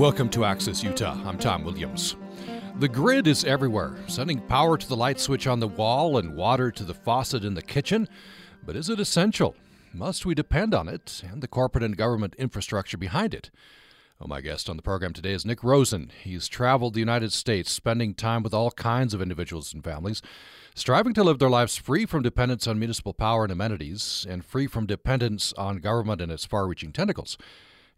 Welcome 0.00 0.30
to 0.30 0.46
Access 0.46 0.82
Utah. 0.82 1.18
I'm 1.26 1.36
Tom 1.36 1.62
Williams. 1.62 2.16
The 2.78 2.88
grid 2.88 3.26
is 3.26 3.44
everywhere, 3.44 3.98
sending 4.06 4.40
power 4.40 4.78
to 4.78 4.88
the 4.88 4.96
light 4.96 5.20
switch 5.20 5.46
on 5.46 5.60
the 5.60 5.68
wall 5.68 6.16
and 6.16 6.34
water 6.34 6.70
to 6.70 6.84
the 6.84 6.94
faucet 6.94 7.44
in 7.44 7.52
the 7.52 7.60
kitchen. 7.60 8.08
But 8.64 8.76
is 8.76 8.88
it 8.88 8.98
essential? 8.98 9.54
Must 9.92 10.24
we 10.24 10.34
depend 10.34 10.72
on 10.72 10.88
it 10.88 11.20
and 11.30 11.42
the 11.42 11.46
corporate 11.46 11.84
and 11.84 11.98
government 11.98 12.34
infrastructure 12.38 12.96
behind 12.96 13.34
it? 13.34 13.50
Well, 14.18 14.28
my 14.28 14.40
guest 14.40 14.70
on 14.70 14.76
the 14.78 14.82
program 14.82 15.12
today 15.12 15.32
is 15.32 15.44
Nick 15.44 15.62
Rosen. 15.62 16.10
He's 16.24 16.48
traveled 16.48 16.94
the 16.94 17.00
United 17.00 17.34
States, 17.34 17.70
spending 17.70 18.14
time 18.14 18.42
with 18.42 18.54
all 18.54 18.70
kinds 18.70 19.12
of 19.12 19.20
individuals 19.20 19.74
and 19.74 19.84
families, 19.84 20.22
striving 20.74 21.12
to 21.12 21.22
live 21.22 21.40
their 21.40 21.50
lives 21.50 21.76
free 21.76 22.06
from 22.06 22.22
dependence 22.22 22.66
on 22.66 22.78
municipal 22.78 23.12
power 23.12 23.42
and 23.42 23.52
amenities, 23.52 24.26
and 24.26 24.46
free 24.46 24.66
from 24.66 24.86
dependence 24.86 25.52
on 25.58 25.76
government 25.76 26.22
and 26.22 26.32
its 26.32 26.46
far 26.46 26.66
reaching 26.66 26.90
tentacles. 26.90 27.36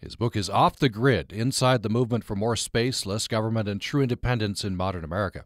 His 0.02 0.16
book 0.16 0.34
is 0.34 0.50
Off 0.50 0.76
the 0.76 0.88
Grid 0.88 1.32
Inside 1.32 1.84
the 1.84 1.88
Movement 1.88 2.24
for 2.24 2.34
More 2.34 2.56
Space, 2.56 3.06
Less 3.06 3.29
Government, 3.29 3.68
and 3.68 3.80
True 3.80 4.02
Independence 4.02 4.64
in 4.64 4.76
Modern 4.76 5.04
America. 5.04 5.44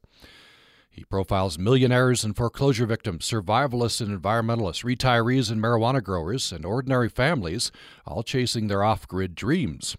He 0.91 1.05
profiles 1.05 1.59
millionaires 1.59 2.24
and 2.24 2.34
foreclosure 2.34 2.87
victims, 2.87 3.30
survivalists 3.30 4.00
and 4.00 4.19
environmentalists, 4.19 4.83
retirees 4.83 5.50
and 5.50 5.62
marijuana 5.62 6.02
growers, 6.02 6.52
and 6.52 6.64
ordinary 6.64 7.11
families, 7.11 7.70
all 8.06 8.23
chasing 8.23 8.69
their 8.69 8.83
off 8.83 9.06
grid 9.06 9.34
dreams. 9.34 9.95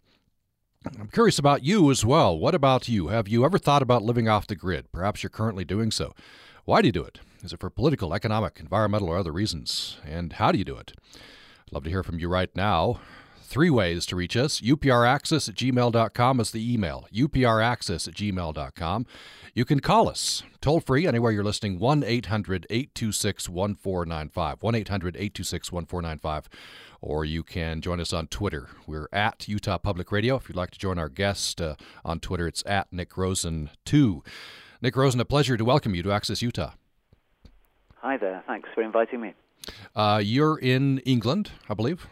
I'm 0.99 1.09
curious 1.09 1.37
about 1.37 1.63
you 1.63 1.91
as 1.91 2.03
well. 2.03 2.35
What 2.35 2.55
about 2.55 2.89
you? 2.89 3.09
Have 3.09 3.27
you 3.27 3.45
ever 3.45 3.59
thought 3.59 3.83
about 3.83 4.01
living 4.01 4.27
off 4.27 4.47
the 4.47 4.55
grid? 4.55 4.91
Perhaps 4.91 5.21
you're 5.21 5.29
currently 5.29 5.65
doing 5.65 5.91
so. 5.91 6.15
Why 6.65 6.81
do 6.81 6.87
you 6.87 6.91
do 6.93 7.03
it? 7.03 7.19
Is 7.43 7.53
it 7.53 7.59
for 7.59 7.69
political, 7.69 8.11
economic, 8.11 8.59
environmental, 8.59 9.09
or 9.09 9.19
other 9.19 9.31
reasons? 9.31 9.99
And 10.03 10.33
how 10.33 10.51
do 10.51 10.57
you 10.57 10.65
do 10.65 10.77
it? 10.77 10.93
I'd 11.13 11.73
love 11.73 11.83
to 11.83 11.91
hear 11.91 12.01
from 12.01 12.17
you 12.17 12.27
right 12.27 12.49
now. 12.55 13.01
Three 13.47 13.69
ways 13.69 14.05
to 14.07 14.17
reach 14.17 14.35
us. 14.35 14.59
UPRaccess 14.59 15.47
at 15.47 15.55
gmail.com 15.55 16.39
is 16.41 16.51
the 16.51 16.73
email. 16.73 17.07
UPRaccess 17.13 18.05
at 18.05 18.13
gmail.com. 18.13 19.05
You 19.53 19.63
can 19.63 19.79
call 19.79 20.09
us 20.09 20.43
toll 20.59 20.81
free 20.81 21.07
anywhere 21.07 21.31
you're 21.31 21.45
listening 21.45 21.79
1 21.79 22.03
800 22.03 22.67
826 22.69 23.47
1495. 23.47 24.61
1 24.61 24.75
800 24.75 25.15
826 25.15 25.71
1495. 25.71 26.49
Or 26.99 27.23
you 27.23 27.41
can 27.41 27.79
join 27.79 28.01
us 28.01 28.11
on 28.11 28.27
Twitter. 28.27 28.67
We're 28.85 29.07
at 29.13 29.47
Utah 29.47 29.77
Public 29.77 30.11
Radio. 30.11 30.35
If 30.35 30.49
you'd 30.49 30.57
like 30.57 30.71
to 30.71 30.79
join 30.79 30.99
our 30.99 31.07
guest 31.07 31.61
uh, 31.61 31.75
on 32.03 32.19
Twitter, 32.19 32.47
it's 32.47 32.63
at 32.65 32.91
Nick 32.91 33.11
Rosen2. 33.11 34.25
Nick 34.81 34.97
Rosen, 34.97 35.21
a 35.21 35.25
pleasure 35.25 35.55
to 35.55 35.63
welcome 35.63 35.95
you 35.95 36.03
to 36.03 36.11
Access 36.11 36.41
Utah. 36.41 36.71
Hi 38.01 38.17
there. 38.17 38.43
Thanks 38.45 38.67
for 38.75 38.83
inviting 38.83 39.21
me. 39.21 39.35
Uh, 39.95 40.21
you're 40.21 40.59
in 40.59 40.99
England, 40.99 41.51
I 41.69 41.73
believe. 41.73 42.07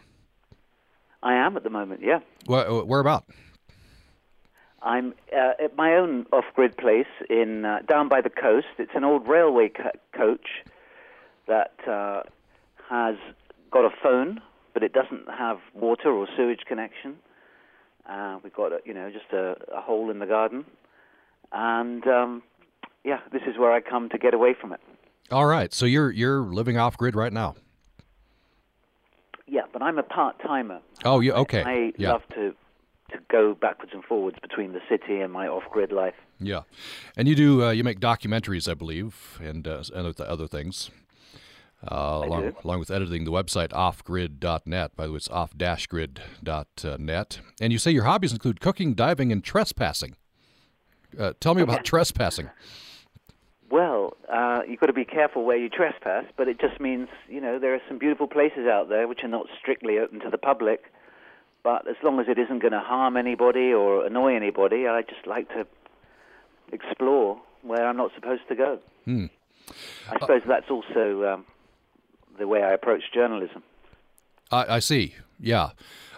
I 1.26 1.34
am 1.34 1.56
at 1.56 1.64
the 1.64 1.70
moment, 1.70 2.02
yeah. 2.04 2.20
Where, 2.46 2.70
where 2.84 3.00
about? 3.00 3.24
I'm 4.80 5.12
uh, 5.36 5.64
at 5.64 5.76
my 5.76 5.96
own 5.96 6.26
off-grid 6.32 6.76
place 6.76 7.10
in 7.28 7.64
uh, 7.64 7.80
down 7.88 8.08
by 8.08 8.20
the 8.20 8.30
coast. 8.30 8.68
It's 8.78 8.92
an 8.94 9.02
old 9.02 9.26
railway 9.26 9.70
co- 9.70 9.90
coach 10.16 10.46
that 11.48 11.74
uh, 11.88 12.22
has 12.88 13.16
got 13.72 13.84
a 13.84 13.90
phone, 14.00 14.40
but 14.72 14.84
it 14.84 14.92
doesn't 14.92 15.28
have 15.28 15.58
water 15.74 16.12
or 16.12 16.28
sewage 16.36 16.60
connection. 16.68 17.16
Uh, 18.08 18.38
we've 18.44 18.54
got, 18.54 18.70
a, 18.70 18.78
you 18.84 18.94
know, 18.94 19.10
just 19.10 19.32
a, 19.32 19.56
a, 19.76 19.80
hole 19.80 20.12
in 20.12 20.20
the 20.20 20.26
garden, 20.26 20.64
and 21.50 22.06
um, 22.06 22.40
yeah, 23.02 23.18
this 23.32 23.42
is 23.48 23.58
where 23.58 23.72
I 23.72 23.80
come 23.80 24.08
to 24.10 24.18
get 24.18 24.32
away 24.32 24.54
from 24.60 24.72
it. 24.72 24.80
All 25.32 25.46
right, 25.46 25.74
so 25.74 25.86
you're 25.86 26.12
you're 26.12 26.42
living 26.42 26.78
off 26.78 26.96
grid 26.96 27.16
right 27.16 27.32
now. 27.32 27.56
But 29.76 29.82
I'm 29.82 29.98
a 29.98 30.02
part 30.02 30.40
timer. 30.40 30.80
Oh, 31.04 31.20
yeah, 31.20 31.32
okay. 31.32 31.62
I, 31.62 31.70
I 31.70 31.92
yeah. 31.98 32.12
love 32.12 32.22
to 32.30 32.54
to 33.10 33.18
go 33.30 33.52
backwards 33.52 33.92
and 33.92 34.02
forwards 34.02 34.38
between 34.40 34.72
the 34.72 34.80
city 34.88 35.20
and 35.20 35.30
my 35.30 35.48
off 35.48 35.64
grid 35.70 35.92
life. 35.92 36.14
Yeah, 36.40 36.62
and 37.14 37.28
you 37.28 37.34
do 37.34 37.62
uh, 37.62 37.72
you 37.72 37.84
make 37.84 38.00
documentaries, 38.00 38.70
I 38.70 38.72
believe, 38.72 39.38
and 39.38 39.68
uh, 39.68 39.82
and 39.94 40.18
other 40.18 40.48
things. 40.48 40.90
Uh, 41.86 42.22
along, 42.24 42.54
along 42.64 42.78
with 42.78 42.90
editing 42.90 43.24
the 43.24 43.30
website 43.30 43.68
offgrid.net. 43.68 44.96
By 44.96 45.04
the 45.04 45.12
way, 45.12 45.18
it's 45.18 45.28
off-grid.net. 45.28 47.40
And 47.60 47.72
you 47.72 47.78
say 47.78 47.90
your 47.90 48.04
hobbies 48.04 48.32
include 48.32 48.62
cooking, 48.62 48.94
diving, 48.94 49.30
and 49.30 49.44
trespassing. 49.44 50.16
Uh, 51.18 51.34
tell 51.38 51.54
me 51.54 51.60
about 51.60 51.84
trespassing. 51.84 52.48
Well, 53.70 54.16
uh, 54.32 54.60
you've 54.68 54.78
got 54.78 54.86
to 54.86 54.92
be 54.92 55.04
careful 55.04 55.44
where 55.44 55.56
you 55.56 55.68
trespass, 55.68 56.24
but 56.36 56.46
it 56.46 56.60
just 56.60 56.80
means, 56.80 57.08
you 57.28 57.40
know, 57.40 57.58
there 57.58 57.74
are 57.74 57.80
some 57.88 57.98
beautiful 57.98 58.28
places 58.28 58.66
out 58.68 58.88
there 58.88 59.08
which 59.08 59.24
are 59.24 59.28
not 59.28 59.46
strictly 59.60 59.98
open 59.98 60.20
to 60.20 60.30
the 60.30 60.38
public. 60.38 60.84
But 61.64 61.88
as 61.88 61.96
long 62.04 62.20
as 62.20 62.26
it 62.28 62.38
isn't 62.38 62.60
going 62.60 62.72
to 62.72 62.80
harm 62.80 63.16
anybody 63.16 63.72
or 63.72 64.06
annoy 64.06 64.36
anybody, 64.36 64.86
I 64.86 65.02
just 65.02 65.26
like 65.26 65.48
to 65.48 65.66
explore 66.72 67.40
where 67.62 67.86
I'm 67.86 67.96
not 67.96 68.12
supposed 68.14 68.42
to 68.48 68.54
go. 68.54 68.78
Hmm. 69.04 69.26
I 70.08 70.20
suppose 70.20 70.42
uh, 70.44 70.48
that's 70.48 70.70
also 70.70 71.24
um, 71.24 71.44
the 72.38 72.46
way 72.46 72.62
I 72.62 72.72
approach 72.72 73.02
journalism. 73.12 73.64
I, 74.52 74.76
I 74.76 74.78
see. 74.78 75.16
Yeah. 75.40 75.70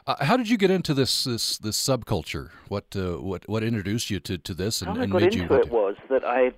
Uh, 0.06 0.22
how 0.25 0.37
did 0.37 0.48
you 0.48 0.56
get 0.56 0.70
into 0.70 0.94
this 0.94 1.25
this, 1.25 1.58
this 1.58 1.76
subculture? 1.76 2.50
What 2.69 2.94
uh, 2.97 3.16
what 3.16 3.48
what 3.48 3.62
introduced 3.62 4.10
you 4.10 4.20
to, 4.20 4.38
to 4.38 4.54
this 4.54 4.82
and, 4.82 4.88
how 4.88 4.94
and 4.94 5.03
I 5.03 5.06
got 5.06 5.22
made 5.22 5.34
into 5.34 5.54
you? 5.54 5.60
it 5.60 5.70
was 5.70 5.97
that 6.08 6.25
I 6.25 6.53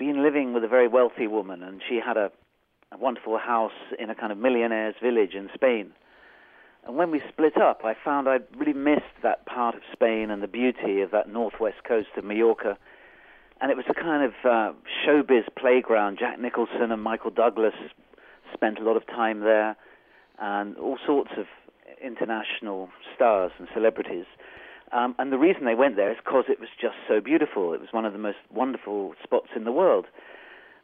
been 0.00 0.22
living 0.22 0.54
with 0.54 0.64
a 0.64 0.68
very 0.68 0.88
wealthy 0.88 1.26
woman, 1.26 1.62
and 1.62 1.82
she 1.86 2.00
had 2.04 2.16
a, 2.16 2.32
a 2.90 2.96
wonderful 2.96 3.36
house 3.36 3.78
in 3.98 4.08
a 4.08 4.14
kind 4.14 4.32
of 4.32 4.38
millionaire's 4.38 4.94
village 5.02 5.34
in 5.34 5.50
Spain. 5.54 5.92
And 6.86 6.96
when 6.96 7.10
we 7.10 7.20
split 7.28 7.58
up, 7.58 7.82
I 7.84 7.94
found 8.02 8.26
I 8.26 8.38
really 8.56 8.72
missed 8.72 9.20
that 9.22 9.44
part 9.44 9.74
of 9.74 9.82
Spain 9.92 10.30
and 10.30 10.42
the 10.42 10.48
beauty 10.48 11.02
of 11.02 11.10
that 11.10 11.28
northwest 11.28 11.84
coast 11.86 12.08
of 12.16 12.24
Mallorca. 12.24 12.78
And 13.60 13.70
it 13.70 13.76
was 13.76 13.84
a 13.90 13.94
kind 13.94 14.24
of 14.24 14.32
uh, 14.42 14.72
showbiz 15.06 15.44
playground. 15.54 16.16
Jack 16.18 16.40
Nicholson 16.40 16.90
and 16.90 17.02
Michael 17.02 17.30
Douglas 17.30 17.74
spent 18.54 18.78
a 18.78 18.82
lot 18.82 18.96
of 18.96 19.06
time 19.06 19.40
there, 19.40 19.76
and 20.38 20.78
all 20.78 20.96
sorts 21.06 21.32
of 21.36 21.44
international 22.02 22.88
stars 23.14 23.52
and 23.58 23.68
celebrities. 23.74 24.24
Um, 24.92 25.14
and 25.18 25.32
the 25.32 25.38
reason 25.38 25.64
they 25.64 25.74
went 25.74 25.96
there 25.96 26.10
is 26.10 26.16
because 26.24 26.44
it 26.48 26.58
was 26.58 26.68
just 26.80 26.96
so 27.08 27.20
beautiful. 27.20 27.72
It 27.74 27.80
was 27.80 27.90
one 27.92 28.04
of 28.04 28.12
the 28.12 28.18
most 28.18 28.38
wonderful 28.52 29.14
spots 29.22 29.48
in 29.54 29.64
the 29.64 29.72
world. 29.72 30.06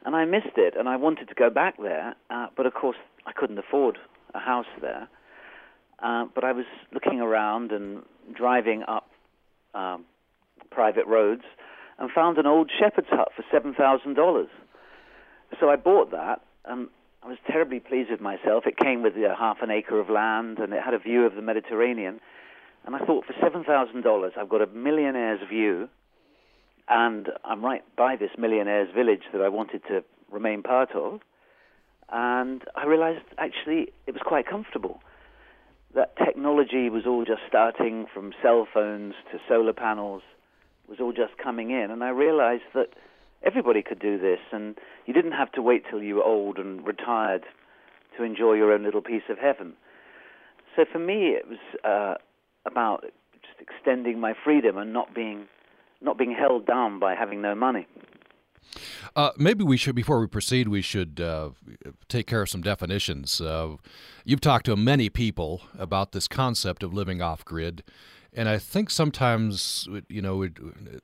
And 0.05 0.15
I 0.15 0.23
missed 0.25 0.57
it, 0.57 0.75
and 0.77 0.87
I 0.87 0.95
wanted 0.95 1.27
to 1.27 1.35
go 1.35 1.49
back 1.49 1.75
there, 1.81 2.15
uh, 2.29 2.47
but 2.55 2.65
of 2.65 2.73
course 2.73 2.97
I 3.25 3.33
couldn't 3.33 3.57
afford 3.57 3.97
a 4.33 4.39
house 4.39 4.67
there. 4.81 5.09
Uh, 5.99 6.25
but 6.33 6.43
I 6.43 6.51
was 6.53 6.65
looking 6.93 7.19
around 7.19 7.71
and 7.71 8.03
driving 8.33 8.83
up 8.87 9.09
um, 9.73 10.05
private 10.69 11.07
roads 11.07 11.43
and 11.99 12.11
found 12.11 12.37
an 12.37 12.45
old 12.45 12.71
shepherd's 12.79 13.07
hut 13.09 13.29
for 13.35 13.43
$7,000. 13.51 14.47
So 15.59 15.69
I 15.69 15.75
bought 15.75 16.11
that, 16.11 16.41
and 16.65 16.87
I 17.23 17.27
was 17.27 17.37
terribly 17.47 17.79
pleased 17.79 18.11
with 18.11 18.21
myself. 18.21 18.65
It 18.67 18.77
came 18.77 19.01
with 19.01 19.13
uh, 19.15 19.35
half 19.37 19.57
an 19.61 19.71
acre 19.71 19.99
of 19.99 20.09
land, 20.09 20.59
and 20.59 20.71
it 20.71 20.81
had 20.83 20.93
a 20.93 20.99
view 20.99 21.25
of 21.25 21.35
the 21.35 21.41
Mediterranean. 21.41 22.19
And 22.87 22.95
I 22.95 22.99
thought, 22.99 23.25
for 23.25 23.33
$7,000, 23.33 24.37
I've 24.37 24.47
got 24.47 24.61
a 24.61 24.67
millionaire's 24.67 25.41
view, 25.49 25.89
and 26.87 27.27
I'm 27.43 27.63
right 27.63 27.83
by 27.97 28.15
this 28.15 28.29
millionaire's 28.37 28.87
village 28.95 29.23
that 29.33 29.41
I 29.41 29.49
wanted 29.49 29.81
to 29.89 30.05
remain 30.31 30.63
part 30.63 30.95
of. 30.95 31.19
And 32.09 32.63
I 32.77 32.85
realized 32.85 33.25
actually 33.37 33.91
it 34.07 34.13
was 34.13 34.21
quite 34.25 34.47
comfortable. 34.47 35.01
That 35.95 36.15
technology 36.15 36.89
was 36.89 37.03
all 37.05 37.25
just 37.25 37.41
starting 37.45 38.05
from 38.13 38.31
cell 38.41 38.65
phones 38.73 39.15
to 39.33 39.39
solar 39.49 39.73
panels, 39.73 40.21
was 40.87 40.99
all 41.01 41.11
just 41.11 41.37
coming 41.43 41.71
in. 41.71 41.91
And 41.91 42.05
I 42.05 42.09
realized 42.09 42.71
that 42.73 42.91
everybody 43.43 43.81
could 43.83 43.99
do 43.99 44.17
this, 44.17 44.39
and 44.53 44.77
you 45.05 45.13
didn't 45.13 45.33
have 45.33 45.51
to 45.51 45.61
wait 45.61 45.83
till 45.89 46.01
you 46.01 46.15
were 46.15 46.23
old 46.23 46.57
and 46.57 46.87
retired 46.87 47.43
to 48.15 48.23
enjoy 48.23 48.53
your 48.53 48.71
own 48.71 48.85
little 48.85 49.01
piece 49.01 49.27
of 49.29 49.39
heaven. 49.39 49.73
So 50.77 50.85
for 50.89 50.99
me, 50.99 51.35
it 51.35 51.45
was 51.49 51.59
uh, 51.83 52.15
about 52.67 53.03
just 53.41 53.59
extending 53.59 54.19
my 54.19 54.33
freedom 54.43 54.77
and 54.77 54.93
not 54.93 55.13
being 55.13 55.47
not 56.01 56.17
being 56.17 56.31
held 56.31 56.67
down 56.67 56.99
by 56.99 57.15
having 57.15 57.41
no 57.41 57.55
money. 57.55 57.87
Uh, 59.15 59.31
maybe 59.37 59.63
we 59.63 59.77
should, 59.77 59.95
before 59.95 60.19
we 60.19 60.27
proceed, 60.27 60.67
we 60.67 60.81
should 60.81 61.19
uh, 61.19 61.49
take 62.07 62.27
care 62.27 62.41
of 62.43 62.49
some 62.49 62.61
definitions. 62.61 63.41
Uh, 63.41 63.77
you've 64.25 64.41
talked 64.41 64.65
to 64.65 64.75
many 64.75 65.09
people 65.09 65.63
about 65.77 66.11
this 66.11 66.27
concept 66.27 66.83
of 66.83 66.93
living 66.93 67.21
off 67.21 67.43
grid, 67.45 67.83
and 68.37 68.47
I 68.47 68.59
think 68.59 68.91
sometimes 68.91 69.89
you 70.07 70.21
know 70.21 70.43
it, 70.43 70.53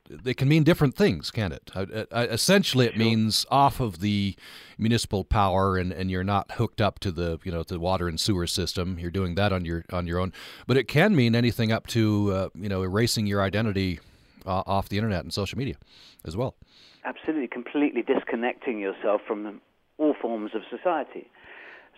they 0.07 0.35
can 0.35 0.47
mean 0.47 0.63
different 0.63 0.95
things, 0.95 1.31
can 1.31 1.51
it? 1.51 1.71
essentially, 2.13 2.85
it 2.85 2.95
means 2.95 3.45
off 3.49 3.79
of 3.79 3.99
the 3.99 4.35
municipal 4.77 5.23
power, 5.23 5.75
and, 5.77 5.91
and 5.91 6.11
you're 6.11 6.23
not 6.23 6.51
hooked 6.53 6.79
up 6.79 6.99
to 6.99 7.11
the 7.11 7.39
you 7.43 7.51
know 7.51 7.63
the 7.63 7.79
water 7.79 8.07
and 8.07 8.19
sewer 8.19 8.45
system. 8.45 8.99
You're 8.99 9.11
doing 9.11 9.33
that 9.35 9.51
on 9.51 9.65
your 9.65 9.83
on 9.91 10.05
your 10.05 10.19
own, 10.19 10.31
but 10.67 10.77
it 10.77 10.87
can 10.87 11.15
mean 11.15 11.35
anything 11.35 11.71
up 11.71 11.87
to 11.87 12.31
uh, 12.31 12.49
you 12.53 12.69
know 12.69 12.83
erasing 12.83 13.25
your 13.25 13.41
identity 13.41 13.99
uh, 14.45 14.61
off 14.67 14.87
the 14.87 14.97
internet 14.97 15.23
and 15.23 15.33
social 15.33 15.57
media 15.57 15.75
as 16.23 16.37
well. 16.37 16.55
Absolutely, 17.03 17.47
completely 17.47 18.03
disconnecting 18.03 18.79
yourself 18.79 19.21
from 19.27 19.59
all 19.97 20.13
forms 20.21 20.51
of 20.53 20.61
society. 20.69 21.29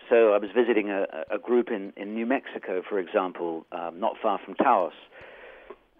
So 0.08 0.32
I 0.32 0.38
was 0.38 0.50
visiting 0.54 0.90
a, 0.90 1.06
a 1.30 1.38
group 1.38 1.68
in, 1.70 1.92
in 1.96 2.14
New 2.14 2.26
Mexico, 2.26 2.82
for 2.88 2.98
example, 2.98 3.66
um, 3.72 3.98
not 3.98 4.14
far 4.22 4.38
from 4.44 4.54
Taos, 4.54 4.92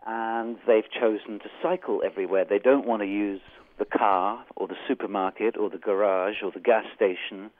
and 0.07 0.57
they've 0.67 0.89
chosen 1.01 1.41
to 1.41 1.49
cycle 1.61 2.03
everywhere. 2.05 2.45
They 2.49 2.61
don't 2.61 2.87
want 2.87 3.03
to 3.03 3.09
use 3.09 3.41
the 3.79 3.85
car 3.85 4.45
or 4.55 4.69
the 4.69 4.77
supermarket 4.87 5.57
or 5.57 5.71
the 5.71 5.79
garage 5.79 6.37
or 6.43 6.53
the 6.53 6.61
gas 6.61 6.85
station. 6.95 7.51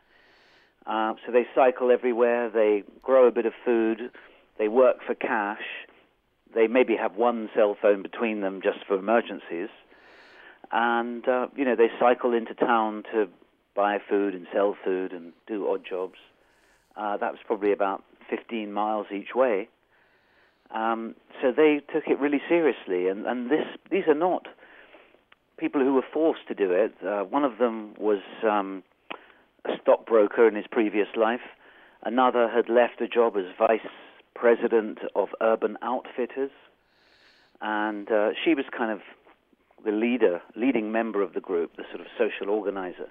Uh, 0.87 1.15
so 1.27 1.33
they 1.33 1.47
cycle 1.55 1.91
everywhere. 1.91 2.49
They 2.49 2.85
grow 3.03 3.27
a 3.27 3.33
bit 3.33 3.47
of 3.47 3.53
food. 3.65 4.13
They 4.59 4.69
work 4.69 4.99
for 5.05 5.15
cash. 5.15 5.63
They 6.55 6.69
maybe 6.69 6.97
have 6.97 7.17
one 7.17 7.51
cell 7.55 7.77
phone 7.81 8.03
between 8.03 8.41
them 8.41 8.61
just 8.63 8.87
for 8.87 8.97
emergencies. 8.97 9.69
And, 10.71 11.27
uh, 11.29 11.49
you 11.57 11.65
know, 11.65 11.75
they 11.75 11.89
cycle 11.99 12.33
into 12.33 12.55
town 12.55 13.03
to 13.13 13.29
buy 13.75 13.99
food 14.09 14.35
and 14.35 14.47
sell 14.53 14.77
food 14.85 15.13
and 15.13 15.33
do 15.47 15.69
odd 15.69 15.83
jobs. 15.89 16.19
Uh, 16.97 17.17
that 17.17 17.33
was 17.33 17.41
probably 17.47 17.73
about 17.73 18.05
15 18.31 18.73
miles 18.73 19.07
each 19.15 19.35
way. 19.35 19.69
Um, 20.71 21.15
so 21.41 21.53
they 21.53 21.81
took 21.93 22.09
it 22.09 22.19
really 22.19 22.41
seriously, 22.49 23.09
and, 23.09 23.27
and 23.27 23.51
this, 23.51 23.65
these 23.91 24.05
are 24.09 24.15
not 24.15 24.47
people 25.59 25.81
who 25.81 25.95
were 25.95 26.05
forced 26.13 26.47
to 26.49 26.55
do 26.55 26.71
it. 26.73 26.95
Uh, 27.05 27.23
one 27.23 27.45
of 27.45 27.59
them 27.59 27.95
was 27.99 28.21
um, 28.43 28.83
a 29.65 29.71
stockbroker 29.81 30.49
in 30.49 30.55
his 30.55 30.67
previous 30.71 31.09
life. 31.17 31.41
Another 32.03 32.49
had 32.49 32.69
left 32.69 33.01
a 33.01 33.09
job 33.09 33.37
as 33.37 33.45
vice 33.59 33.81
president 34.35 34.99
of 35.15 35.29
Urban 35.41 35.79
Outfitters, 35.83 36.51
and 37.61 38.11
uh, 38.11 38.31
she 38.45 38.55
was 38.55 38.65
kind 38.77 38.91
of 38.91 39.01
the 39.85 39.93
leader, 39.93 40.43
leading 40.55 40.93
member 40.93 41.23
of 41.23 41.33
the 41.33 41.41
group, 41.41 41.77
the 41.77 41.85
sort 41.91 42.01
of 42.01 42.07
social 42.19 42.51
organizer. 42.51 43.09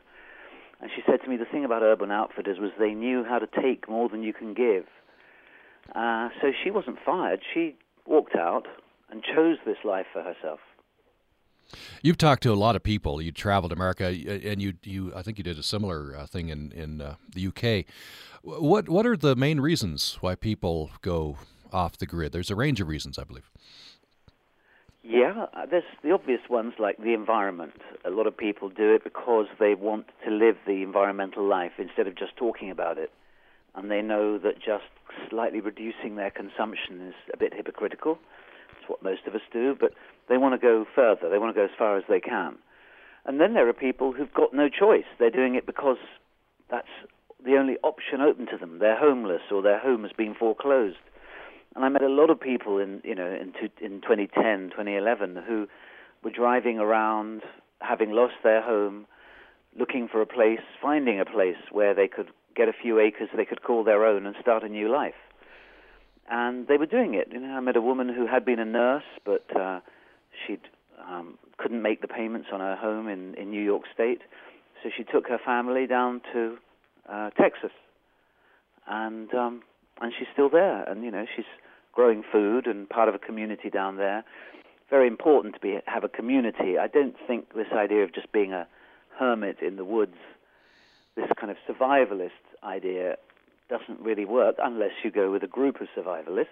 And 0.81 0.91
she 0.95 1.01
said 1.05 1.21
to 1.23 1.29
me, 1.29 1.37
the 1.37 1.45
thing 1.45 1.65
about 1.65 1.81
Urban 1.81 2.11
Outfitters 2.11 2.59
was 2.59 2.71
they 2.77 2.93
knew 2.93 3.23
how 3.23 3.39
to 3.39 3.47
take 3.47 3.89
more 3.89 4.09
than 4.09 4.23
you 4.23 4.33
can 4.33 4.53
give. 4.53 4.85
Uh, 5.93 6.29
so 6.41 6.51
she 6.63 6.71
wasn't 6.71 6.97
fired. 7.05 7.41
She 7.53 7.75
walked 8.05 8.35
out 8.35 8.67
and 9.09 9.23
chose 9.23 9.57
this 9.65 9.77
life 9.83 10.07
for 10.11 10.21
herself. 10.21 10.59
You've 12.01 12.17
talked 12.17 12.43
to 12.43 12.51
a 12.51 12.55
lot 12.55 12.75
of 12.75 12.83
people. 12.83 13.21
You 13.21 13.31
traveled 13.31 13.71
America, 13.71 14.05
and 14.05 14.61
you, 14.61 14.73
you 14.83 15.11
I 15.15 15.23
think 15.23 15.37
you 15.37 15.43
did 15.43 15.57
a 15.57 15.63
similar 15.63 16.15
uh, 16.15 16.27
thing 16.27 16.49
in 16.49 16.71
in 16.71 17.01
uh, 17.01 17.15
the 17.33 17.47
UK. 17.47 17.85
What 18.43 18.87
what 18.87 19.05
are 19.07 19.17
the 19.17 19.35
main 19.35 19.59
reasons 19.59 20.17
why 20.21 20.35
people 20.35 20.91
go 21.01 21.37
off 21.73 21.97
the 21.97 22.05
grid? 22.05 22.31
There's 22.31 22.51
a 22.51 22.55
range 22.55 22.81
of 22.81 22.87
reasons, 22.87 23.17
I 23.17 23.23
believe. 23.23 23.49
Yeah, 25.07 25.45
uh, 25.53 25.67
there's 25.69 25.83
the 26.03 26.11
obvious 26.11 26.41
ones 26.49 26.73
like 26.79 26.97
the 26.97 27.13
environment. 27.13 27.73
A 28.05 28.09
lot 28.09 28.25
of 28.25 28.35
people 28.35 28.69
do 28.69 28.95
it 28.95 29.03
because 29.03 29.45
they 29.59 29.75
want 29.75 30.07
to 30.25 30.31
live 30.31 30.55
the 30.65 30.81
environmental 30.81 31.47
life 31.47 31.73
instead 31.77 32.07
of 32.07 32.17
just 32.17 32.35
talking 32.37 32.71
about 32.71 32.97
it. 32.97 33.11
And 33.75 33.91
they 33.91 34.01
know 34.01 34.39
that 34.39 34.55
just 34.55 34.89
slightly 35.29 35.59
reducing 35.59 36.15
their 36.15 36.31
consumption 36.31 37.07
is 37.07 37.13
a 37.31 37.37
bit 37.37 37.53
hypocritical. 37.53 38.17
It's 38.79 38.89
what 38.89 39.03
most 39.03 39.27
of 39.27 39.35
us 39.35 39.41
do, 39.53 39.75
but 39.79 39.91
they 40.27 40.37
want 40.37 40.59
to 40.59 40.65
go 40.65 40.85
further. 40.95 41.29
They 41.29 41.37
want 41.37 41.55
to 41.55 41.59
go 41.59 41.65
as 41.65 41.77
far 41.77 41.97
as 41.97 42.03
they 42.09 42.19
can. 42.19 42.55
And 43.25 43.39
then 43.39 43.53
there 43.53 43.69
are 43.69 43.73
people 43.73 44.11
who've 44.11 44.33
got 44.33 44.55
no 44.55 44.69
choice. 44.69 45.05
They're 45.19 45.29
doing 45.29 45.53
it 45.53 45.67
because 45.67 45.97
that's 46.71 46.87
the 47.43 47.57
only 47.57 47.77
option 47.83 48.21
open 48.21 48.47
to 48.47 48.57
them. 48.57 48.79
They're 48.79 48.97
homeless 48.97 49.41
or 49.51 49.61
their 49.61 49.79
home 49.79 50.01
has 50.01 50.13
been 50.13 50.33
foreclosed. 50.33 50.97
And 51.75 51.83
I 51.83 51.89
met 51.89 52.01
a 52.01 52.09
lot 52.09 52.29
of 52.29 52.39
people 52.39 52.79
in, 52.79 53.01
you 53.03 53.15
know, 53.15 53.27
in, 53.27 53.53
in 53.81 54.01
2010, 54.01 54.69
2011 54.69 55.43
who 55.47 55.67
were 56.23 56.31
driving 56.31 56.79
around, 56.79 57.41
having 57.81 58.11
lost 58.11 58.35
their 58.43 58.61
home, 58.61 59.05
looking 59.77 60.07
for 60.07 60.21
a 60.21 60.25
place, 60.25 60.61
finding 60.81 61.19
a 61.19 61.25
place 61.25 61.57
where 61.71 61.93
they 61.93 62.07
could 62.07 62.29
get 62.55 62.69
a 62.69 62.73
few 62.73 62.99
acres 62.99 63.27
they 63.35 63.45
could 63.45 63.61
call 63.61 63.83
their 63.83 64.05
own 64.05 64.25
and 64.25 64.35
start 64.41 64.63
a 64.63 64.69
new 64.69 64.89
life. 64.89 65.13
And 66.29 66.67
they 66.67 66.77
were 66.77 66.85
doing 66.85 67.13
it. 67.13 67.27
You 67.31 67.41
know, 67.41 67.53
I 67.53 67.59
met 67.59 67.75
a 67.75 67.81
woman 67.81 68.07
who 68.09 68.25
had 68.25 68.45
been 68.45 68.59
a 68.59 68.65
nurse, 68.65 69.03
but 69.25 69.43
uh, 69.55 69.81
she 70.47 70.57
um, 71.07 71.37
couldn't 71.57 71.81
make 71.81 72.01
the 72.01 72.07
payments 72.07 72.47
on 72.51 72.61
her 72.61 72.75
home 72.75 73.07
in, 73.09 73.35
in 73.35 73.51
New 73.51 73.61
York 73.61 73.83
State, 73.93 74.21
so 74.81 74.89
she 74.95 75.03
took 75.03 75.27
her 75.27 75.39
family 75.43 75.85
down 75.87 76.21
to 76.33 76.57
uh, 77.11 77.29
Texas, 77.31 77.71
and 78.87 79.33
um, 79.33 79.61
and 80.01 80.13
she's 80.17 80.27
still 80.33 80.49
there. 80.49 80.83
And 80.83 81.03
you 81.03 81.11
know, 81.11 81.25
she's 81.35 81.45
growing 81.95 82.23
food 82.31 82.67
and 82.67 82.87
part 82.89 83.09
of 83.09 83.15
a 83.15 83.19
community 83.19 83.69
down 83.69 83.97
there. 83.97 84.23
Very 84.89 85.07
important 85.07 85.55
to 85.55 85.59
be 85.59 85.79
have 85.87 86.03
a 86.03 86.09
community. 86.09 86.77
I 86.77 86.87
don't 86.87 87.15
think 87.25 87.53
this 87.55 87.71
idea 87.73 88.03
of 88.03 88.13
just 88.13 88.31
being 88.31 88.53
a 88.53 88.67
hermit 89.17 89.61
in 89.61 89.77
the 89.77 89.85
woods, 89.85 90.17
this 91.15 91.29
kind 91.39 91.49
of 91.49 91.57
survivalist 91.67 92.29
idea 92.63 93.15
doesn't 93.69 93.99
really 93.99 94.25
work 94.25 94.57
unless 94.61 94.91
you 95.03 95.09
go 95.09 95.31
with 95.31 95.41
a 95.41 95.47
group 95.47 95.81
of 95.81 95.87
survivalists. 95.97 96.45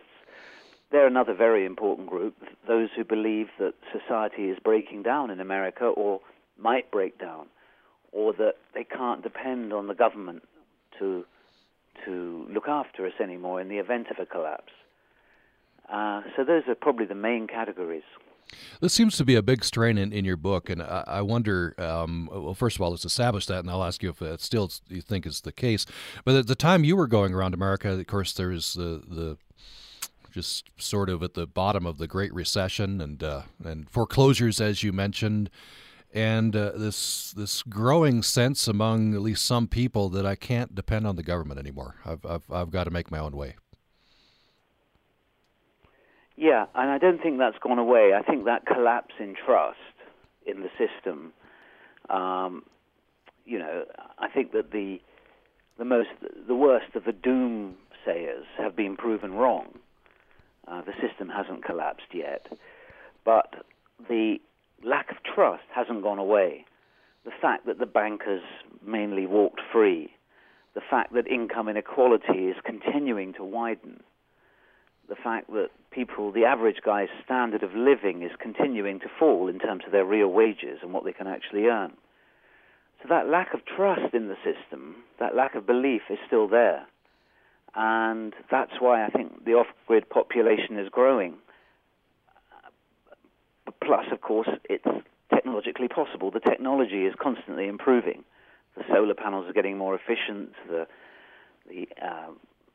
They're 0.91 1.07
another 1.07 1.33
very 1.33 1.65
important 1.65 2.07
group, 2.07 2.35
those 2.67 2.89
who 2.95 3.03
believe 3.03 3.47
that 3.59 3.73
society 3.91 4.49
is 4.49 4.57
breaking 4.63 5.03
down 5.03 5.29
in 5.29 5.39
America 5.39 5.85
or 5.85 6.21
might 6.57 6.91
break 6.91 7.19
down, 7.19 7.47
or 8.11 8.31
that 8.33 8.55
they 8.73 8.83
can't 8.83 9.23
depend 9.23 9.73
on 9.73 9.87
the 9.87 9.95
government 9.95 10.43
to, 10.99 11.25
to 12.05 12.47
look 12.49 12.67
after 12.67 13.05
us 13.07 13.13
anymore 13.19 13.59
in 13.59 13.69
the 13.69 13.77
event 13.77 14.07
of 14.11 14.19
a 14.19 14.25
collapse. 14.25 14.71
Uh, 15.91 16.21
so 16.35 16.44
those 16.44 16.63
are 16.68 16.75
probably 16.75 17.06
the 17.06 17.15
main 17.15 17.47
categories. 17.47 18.03
This 18.81 18.94
seems 18.94 19.18
to 19.18 19.25
be 19.25 19.35
a 19.35 19.41
big 19.41 19.63
strain 19.63 19.97
in, 19.97 20.12
in 20.12 20.25
your 20.25 20.38
book, 20.38 20.69
and 20.69 20.81
I, 20.81 21.03
I 21.07 21.21
wonder. 21.21 21.74
Um, 21.77 22.30
well, 22.31 22.53
first 22.53 22.77
of 22.77 22.81
all, 22.81 22.91
let's 22.91 23.06
establish 23.06 23.45
that, 23.47 23.59
and 23.59 23.69
I'll 23.69 23.83
ask 23.83 24.03
you 24.03 24.09
if 24.09 24.21
it 24.21 24.41
still 24.41 24.71
you 24.89 25.01
think 25.01 25.25
is 25.25 25.41
the 25.41 25.51
case. 25.51 25.85
But 26.25 26.35
at 26.35 26.47
the 26.47 26.56
time 26.56 26.83
you 26.83 26.95
were 26.95 27.07
going 27.07 27.33
around 27.33 27.53
America, 27.53 27.91
of 27.91 28.07
course, 28.07 28.33
there's 28.33 28.74
the 28.74 29.01
the 29.07 29.38
just 30.31 30.65
sort 30.77 31.09
of 31.09 31.21
at 31.21 31.35
the 31.35 31.45
bottom 31.45 31.86
of 31.86 31.97
the 32.00 32.07
Great 32.07 32.33
Recession 32.33 33.00
and 33.01 33.24
uh, 33.24 33.44
and 33.63 33.89
foreclosures, 33.89 34.59
as 34.59 34.83
you 34.83 34.91
mentioned, 34.91 35.50
and 36.13 36.56
uh, 36.56 36.71
this 36.75 37.31
this 37.31 37.63
growing 37.63 38.21
sense 38.21 38.68
among 38.68 39.13
at 39.13 39.21
least 39.21 39.45
some 39.45 39.68
people 39.68 40.09
that 40.09 40.25
I 40.25 40.36
can't 40.36 40.75
depend 40.75 41.07
on 41.07 41.15
the 41.15 41.24
government 41.24 41.59
anymore. 41.59 41.95
I've 42.06 42.25
I've, 42.25 42.51
I've 42.51 42.71
got 42.71 42.86
to 42.86 42.91
make 42.91 43.12
my 43.12 43.19
own 43.19 43.36
way. 43.36 43.56
Yeah, 46.35 46.65
and 46.75 46.89
I 46.89 46.97
don't 46.97 47.21
think 47.21 47.38
that's 47.38 47.57
gone 47.59 47.80
away. 47.80 48.12
I 48.13 48.24
think 48.24 48.45
that 48.45 48.65
collapse 48.65 49.13
in 49.19 49.35
trust 49.45 49.77
in 50.45 50.62
the 50.62 50.69
system, 50.77 51.31
um, 52.09 52.63
you 53.45 53.59
know, 53.59 53.83
I 54.18 54.30
think 54.30 54.51
that 54.53 54.71
the 54.71 55.00
the 55.77 55.85
most 55.85 56.09
the 56.47 56.56
worst 56.56 56.95
of 56.95 57.03
the 57.06 57.12
doomsayers 57.12 58.45
have 58.57 58.75
been 58.75 58.95
proven 58.95 59.33
wrong. 59.33 59.80
Uh, 60.68 60.81
the 60.81 60.94
system 61.06 61.30
hasn't 61.30 61.63
collapsed 61.63 62.13
yet, 62.13 62.47
but 63.25 63.65
the 64.07 64.38
lack 64.84 65.12
of 65.12 65.17
trust 65.24 65.63
hasn't 65.74 66.01
gone 66.01 66.19
away. 66.19 66.65
The 67.25 67.31
fact 67.41 67.65
that 67.67 67.79
the 67.79 67.86
bankers 67.86 68.41
mainly 68.86 69.25
walked 69.25 69.62
free, 69.72 70.12
the 70.74 70.81
fact 70.89 71.13
that 71.13 71.27
income 71.27 71.69
inequality 71.69 72.48
is 72.48 72.55
continuing 72.65 73.34
to 73.34 73.43
widen, 73.43 74.01
the 75.10 75.15
fact 75.15 75.51
that 75.51 75.69
people, 75.91 76.31
the 76.31 76.45
average 76.45 76.81
guy's 76.86 77.10
standard 77.24 77.63
of 77.63 77.74
living 77.75 78.24
is 78.24 78.31
continuing 78.39 79.00
to 79.00 79.07
fall 79.19 79.48
in 79.48 79.60
terms 79.60 79.83
of 79.86 79.91
their 79.91 80.05
real 80.05 80.29
wages 80.29 80.79
and 80.81 80.93
what 80.93 81.03
they 81.03 81.13
can 81.13 81.27
actually 81.27 81.65
earn. 81.65 81.93
So 83.01 83.10
that 83.10 83.27
lack 83.27 83.53
of 83.53 83.65
trust 83.65 84.13
in 84.13 84.29
the 84.29 84.38
system, 84.43 84.95
that 85.19 85.36
lack 85.36 85.55
of 85.55 85.67
belief 85.67 86.03
is 86.10 86.17
still 86.25 86.48
there. 86.48 86.86
And 87.75 88.33
that's 88.50 88.74
why 88.79 89.05
I 89.05 89.10
think 89.10 89.45
the 89.45 89.53
off 89.53 89.67
grid 89.88 90.10
population 90.10 90.77
is 90.77 90.88
growing. 90.89 91.36
Plus, 93.83 94.05
of 94.12 94.22
course, 94.22 94.48
it's 94.69 94.86
technologically 95.33 95.88
possible. 95.89 96.31
The 96.31 96.39
technology 96.39 97.05
is 97.05 97.13
constantly 97.22 97.67
improving. 97.67 98.24
The 98.77 98.83
solar 98.88 99.13
panels 99.13 99.50
are 99.50 99.53
getting 99.53 99.77
more 99.77 99.95
efficient. 99.95 100.51
The, 100.69 100.88
the 101.67 101.88
uh, 102.01 102.31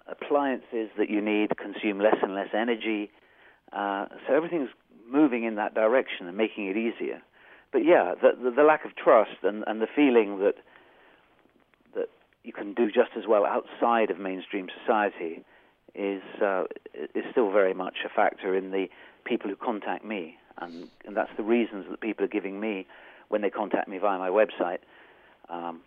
appliances 0.08 0.90
that 0.98 1.10
you 1.10 1.20
need 1.20 1.50
consume 1.56 2.00
less 2.00 2.16
and 2.22 2.34
less 2.34 2.48
energy. 2.54 3.10
Uh, 3.72 4.06
so 4.26 4.34
everything's 4.34 4.70
moving 5.10 5.44
in 5.44 5.56
that 5.56 5.74
direction 5.74 6.26
and 6.26 6.36
making 6.36 6.68
it 6.68 6.76
easier. 6.76 7.22
But 7.72 7.84
yeah, 7.84 8.14
the, 8.20 8.30
the, 8.42 8.50
the 8.50 8.62
lack 8.62 8.84
of 8.84 8.96
trust 8.96 9.42
and, 9.42 9.64
and 9.66 9.80
the 9.80 9.88
feeling 9.94 10.38
that 10.40 10.54
that 11.94 12.08
you 12.44 12.52
can 12.52 12.74
do 12.74 12.86
just 12.86 13.10
as 13.16 13.24
well 13.28 13.44
outside 13.44 14.10
of 14.10 14.18
mainstream 14.18 14.68
society 14.80 15.44
is 15.94 16.22
uh, 16.42 16.64
is 17.14 17.24
still 17.30 17.50
very 17.50 17.74
much 17.74 17.96
a 18.04 18.08
factor 18.08 18.56
in 18.56 18.70
the 18.70 18.86
people 19.24 19.50
who 19.50 19.56
contact 19.56 20.04
me, 20.04 20.36
and, 20.58 20.88
and 21.04 21.16
that's 21.16 21.30
the 21.36 21.42
reasons 21.42 21.84
that 21.90 22.00
people 22.00 22.24
are 22.24 22.28
giving 22.28 22.58
me 22.60 22.86
when 23.28 23.42
they 23.42 23.50
contact 23.50 23.88
me 23.88 23.98
via 23.98 24.18
my 24.18 24.30
website. 24.30 24.78
Um, 25.50 25.80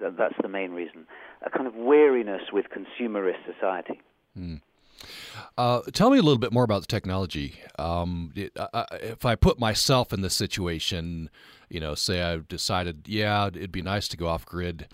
that's 0.00 0.34
the 0.40 0.48
main 0.48 0.72
reason. 0.72 1.06
A 1.44 1.50
kind 1.50 1.66
of 1.66 1.74
weariness 1.74 2.42
with 2.52 2.66
consumerist 2.66 3.44
society. 3.52 4.00
Mm. 4.38 4.60
Uh, 5.58 5.80
tell 5.92 6.10
me 6.10 6.18
a 6.18 6.22
little 6.22 6.38
bit 6.38 6.52
more 6.52 6.64
about 6.64 6.82
the 6.82 6.86
technology. 6.86 7.60
Um, 7.78 8.32
it, 8.34 8.52
if 8.92 9.24
I 9.24 9.34
put 9.34 9.58
myself 9.58 10.12
in 10.12 10.20
this 10.20 10.34
situation, 10.34 11.30
you 11.68 11.80
know, 11.80 11.94
say 11.94 12.22
I've 12.22 12.46
decided, 12.48 13.04
yeah, 13.06 13.48
it'd 13.48 13.72
be 13.72 13.82
nice 13.82 14.08
to 14.08 14.16
go 14.16 14.28
off 14.28 14.44
grid, 14.44 14.86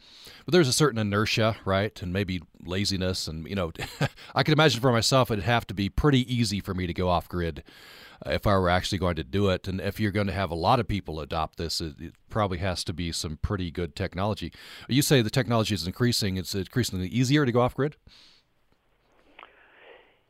but 0.44 0.52
there's 0.52 0.68
a 0.68 0.72
certain 0.72 0.98
inertia, 0.98 1.56
right, 1.64 2.00
and 2.00 2.12
maybe 2.12 2.40
laziness, 2.64 3.26
and 3.26 3.48
you 3.48 3.54
know, 3.54 3.72
I 4.34 4.42
can 4.42 4.52
imagine 4.52 4.80
for 4.80 4.92
myself 4.92 5.30
it'd 5.30 5.44
have 5.44 5.66
to 5.68 5.74
be 5.74 5.88
pretty 5.88 6.32
easy 6.32 6.60
for 6.60 6.74
me 6.74 6.86
to 6.86 6.94
go 6.94 7.08
off 7.08 7.28
grid 7.28 7.62
uh, 8.24 8.30
if 8.30 8.46
I 8.46 8.56
were 8.56 8.70
actually 8.70 8.98
going 8.98 9.16
to 9.16 9.24
do 9.24 9.48
it. 9.48 9.68
And 9.68 9.80
if 9.80 10.00
you're 10.00 10.12
going 10.12 10.28
to 10.28 10.32
have 10.32 10.50
a 10.50 10.56
lot 10.56 10.80
of 10.80 10.88
people 10.88 11.20
adopt 11.20 11.58
this, 11.58 11.80
it, 11.80 12.00
it, 12.00 12.14
probably 12.30 12.58
has 12.58 12.82
to 12.84 12.94
be 12.94 13.12
some 13.12 13.36
pretty 13.42 13.70
good 13.70 13.94
technology. 13.94 14.52
You 14.88 15.02
say 15.02 15.20
the 15.20 15.28
technology 15.28 15.74
is 15.74 15.86
increasing; 15.86 16.38
it's 16.38 16.54
increasingly 16.54 17.08
easier 17.08 17.44
to 17.44 17.52
go 17.52 17.60
off 17.60 17.74
grid. 17.74 17.96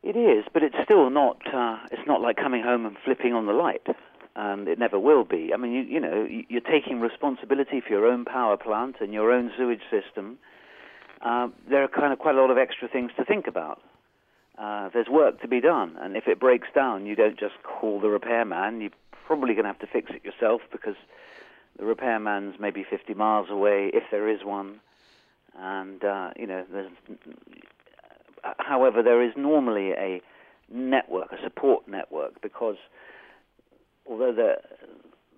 It 0.03 0.17
is, 0.17 0.45
but 0.53 0.63
it's 0.63 0.75
still 0.83 1.11
not. 1.11 1.39
Uh, 1.53 1.79
it's 1.93 2.07
not 2.07 2.21
like 2.21 2.37
coming 2.37 2.63
home 2.63 2.87
and 2.87 2.97
flipping 3.05 3.33
on 3.33 3.47
the 3.47 3.53
light. 3.53 3.87
Um, 4.35 4.67
it 4.67 4.79
never 4.79 4.99
will 4.99 5.25
be. 5.25 5.53
I 5.55 5.57
mean, 5.57 5.73
you, 5.73 5.83
you 5.83 6.01
know, 6.01 6.27
you're 6.49 6.61
taking 6.61 7.01
responsibility 7.01 7.81
for 7.81 7.91
your 7.91 8.07
own 8.07 8.25
power 8.25 8.57
plant 8.57 8.97
and 9.01 9.13
your 9.13 9.31
own 9.31 9.53
sewage 9.57 9.83
system. 9.91 10.39
Uh, 11.21 11.49
there 11.69 11.85
are 11.85 11.89
kind 11.89 12.13
of 12.13 12.19
quite 12.19 12.35
a 12.35 12.41
lot 12.41 12.51
of 12.51 12.59
extra 12.59 12.89
things 12.89 13.13
to 13.17 13.25
think 13.25 13.47
about. 13.47 13.81
Uh, 14.59 14.89
there's 14.93 15.09
work 15.09 15.41
to 15.43 15.49
be 15.49 15.61
done, 15.61 15.97
and 16.01 16.17
if 16.17 16.27
it 16.27 16.41
breaks 16.41 16.69
down, 16.75 17.07
you 17.07 17.15
don't 17.15 17.39
just 17.39 17.55
call 17.63 18.01
the 18.01 18.09
repairman. 18.09 18.81
You're 18.81 18.91
probably 19.27 19.55
going 19.55 19.65
to 19.65 19.71
have 19.71 19.79
to 19.81 19.87
fix 19.87 20.11
it 20.11 20.25
yourself 20.25 20.63
because 20.73 20.97
the 21.79 21.85
repairman's 21.85 22.57
maybe 22.59 22.85
50 22.89 23.15
miles 23.15 23.51
away, 23.51 23.91
if 23.95 24.05
there 24.11 24.29
is 24.29 24.45
one. 24.45 24.81
And 25.59 26.03
uh, 26.03 26.31
you 26.37 26.47
know, 26.47 26.65
there's 26.73 26.91
however, 28.59 29.03
there 29.03 29.23
is 29.23 29.33
normally 29.37 29.93
a 29.93 30.21
network, 30.71 31.33
a 31.33 31.43
support 31.43 31.87
network, 31.89 32.41
because 32.41 32.77
although 34.09 34.33
there, 34.33 34.59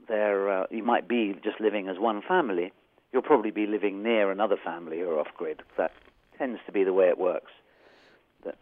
there 0.09 0.63
uh, 0.63 0.67
you 0.71 0.83
might 0.83 1.09
be 1.09 1.35
just 1.43 1.61
living 1.61 1.89
as 1.89 1.99
one 1.99 2.23
family, 2.27 2.73
you'll 3.13 3.23
probably 3.23 3.51
be 3.51 3.67
living 3.67 4.03
near 4.03 4.31
another 4.31 4.57
family 4.63 5.01
are 5.01 5.19
off 5.19 5.29
grid. 5.37 5.63
That 5.77 5.93
tends 6.39 6.61
to 6.67 6.73
be 6.73 6.85
the 6.85 6.93
way 6.93 7.09
it 7.09 7.19
works. 7.19 7.53
The, 8.45 8.53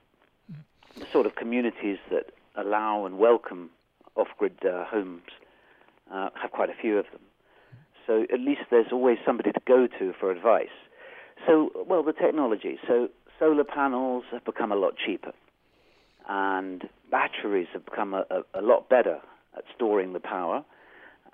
the 0.98 1.06
sort 1.12 1.26
of 1.26 1.34
communities 1.36 1.98
that 2.10 2.26
allow 2.56 3.06
and 3.06 3.18
welcome 3.18 3.70
off 4.14 4.28
grid 4.38 4.58
uh, 4.64 4.84
homes 4.84 5.22
uh, 6.12 6.28
have 6.40 6.50
quite 6.50 6.68
a 6.68 6.74
few 6.80 6.98
of 6.98 7.06
them. 7.12 7.22
So 8.06 8.24
at 8.32 8.40
least 8.40 8.62
there's 8.70 8.92
always 8.92 9.18
somebody 9.24 9.52
to 9.52 9.60
go 9.66 9.86
to 9.86 10.12
for 10.18 10.30
advice. 10.30 10.66
So, 11.46 11.70
well, 11.86 12.02
the 12.02 12.12
technology. 12.12 12.78
So 12.86 13.08
solar 13.42 13.64
panels 13.64 14.22
have 14.30 14.44
become 14.44 14.70
a 14.70 14.76
lot 14.76 14.94
cheaper, 15.04 15.32
and 16.28 16.88
batteries 17.10 17.66
have 17.72 17.84
become 17.84 18.14
a, 18.14 18.24
a, 18.30 18.60
a 18.60 18.62
lot 18.62 18.88
better 18.88 19.18
at 19.56 19.64
storing 19.74 20.12
the 20.12 20.20
power. 20.20 20.64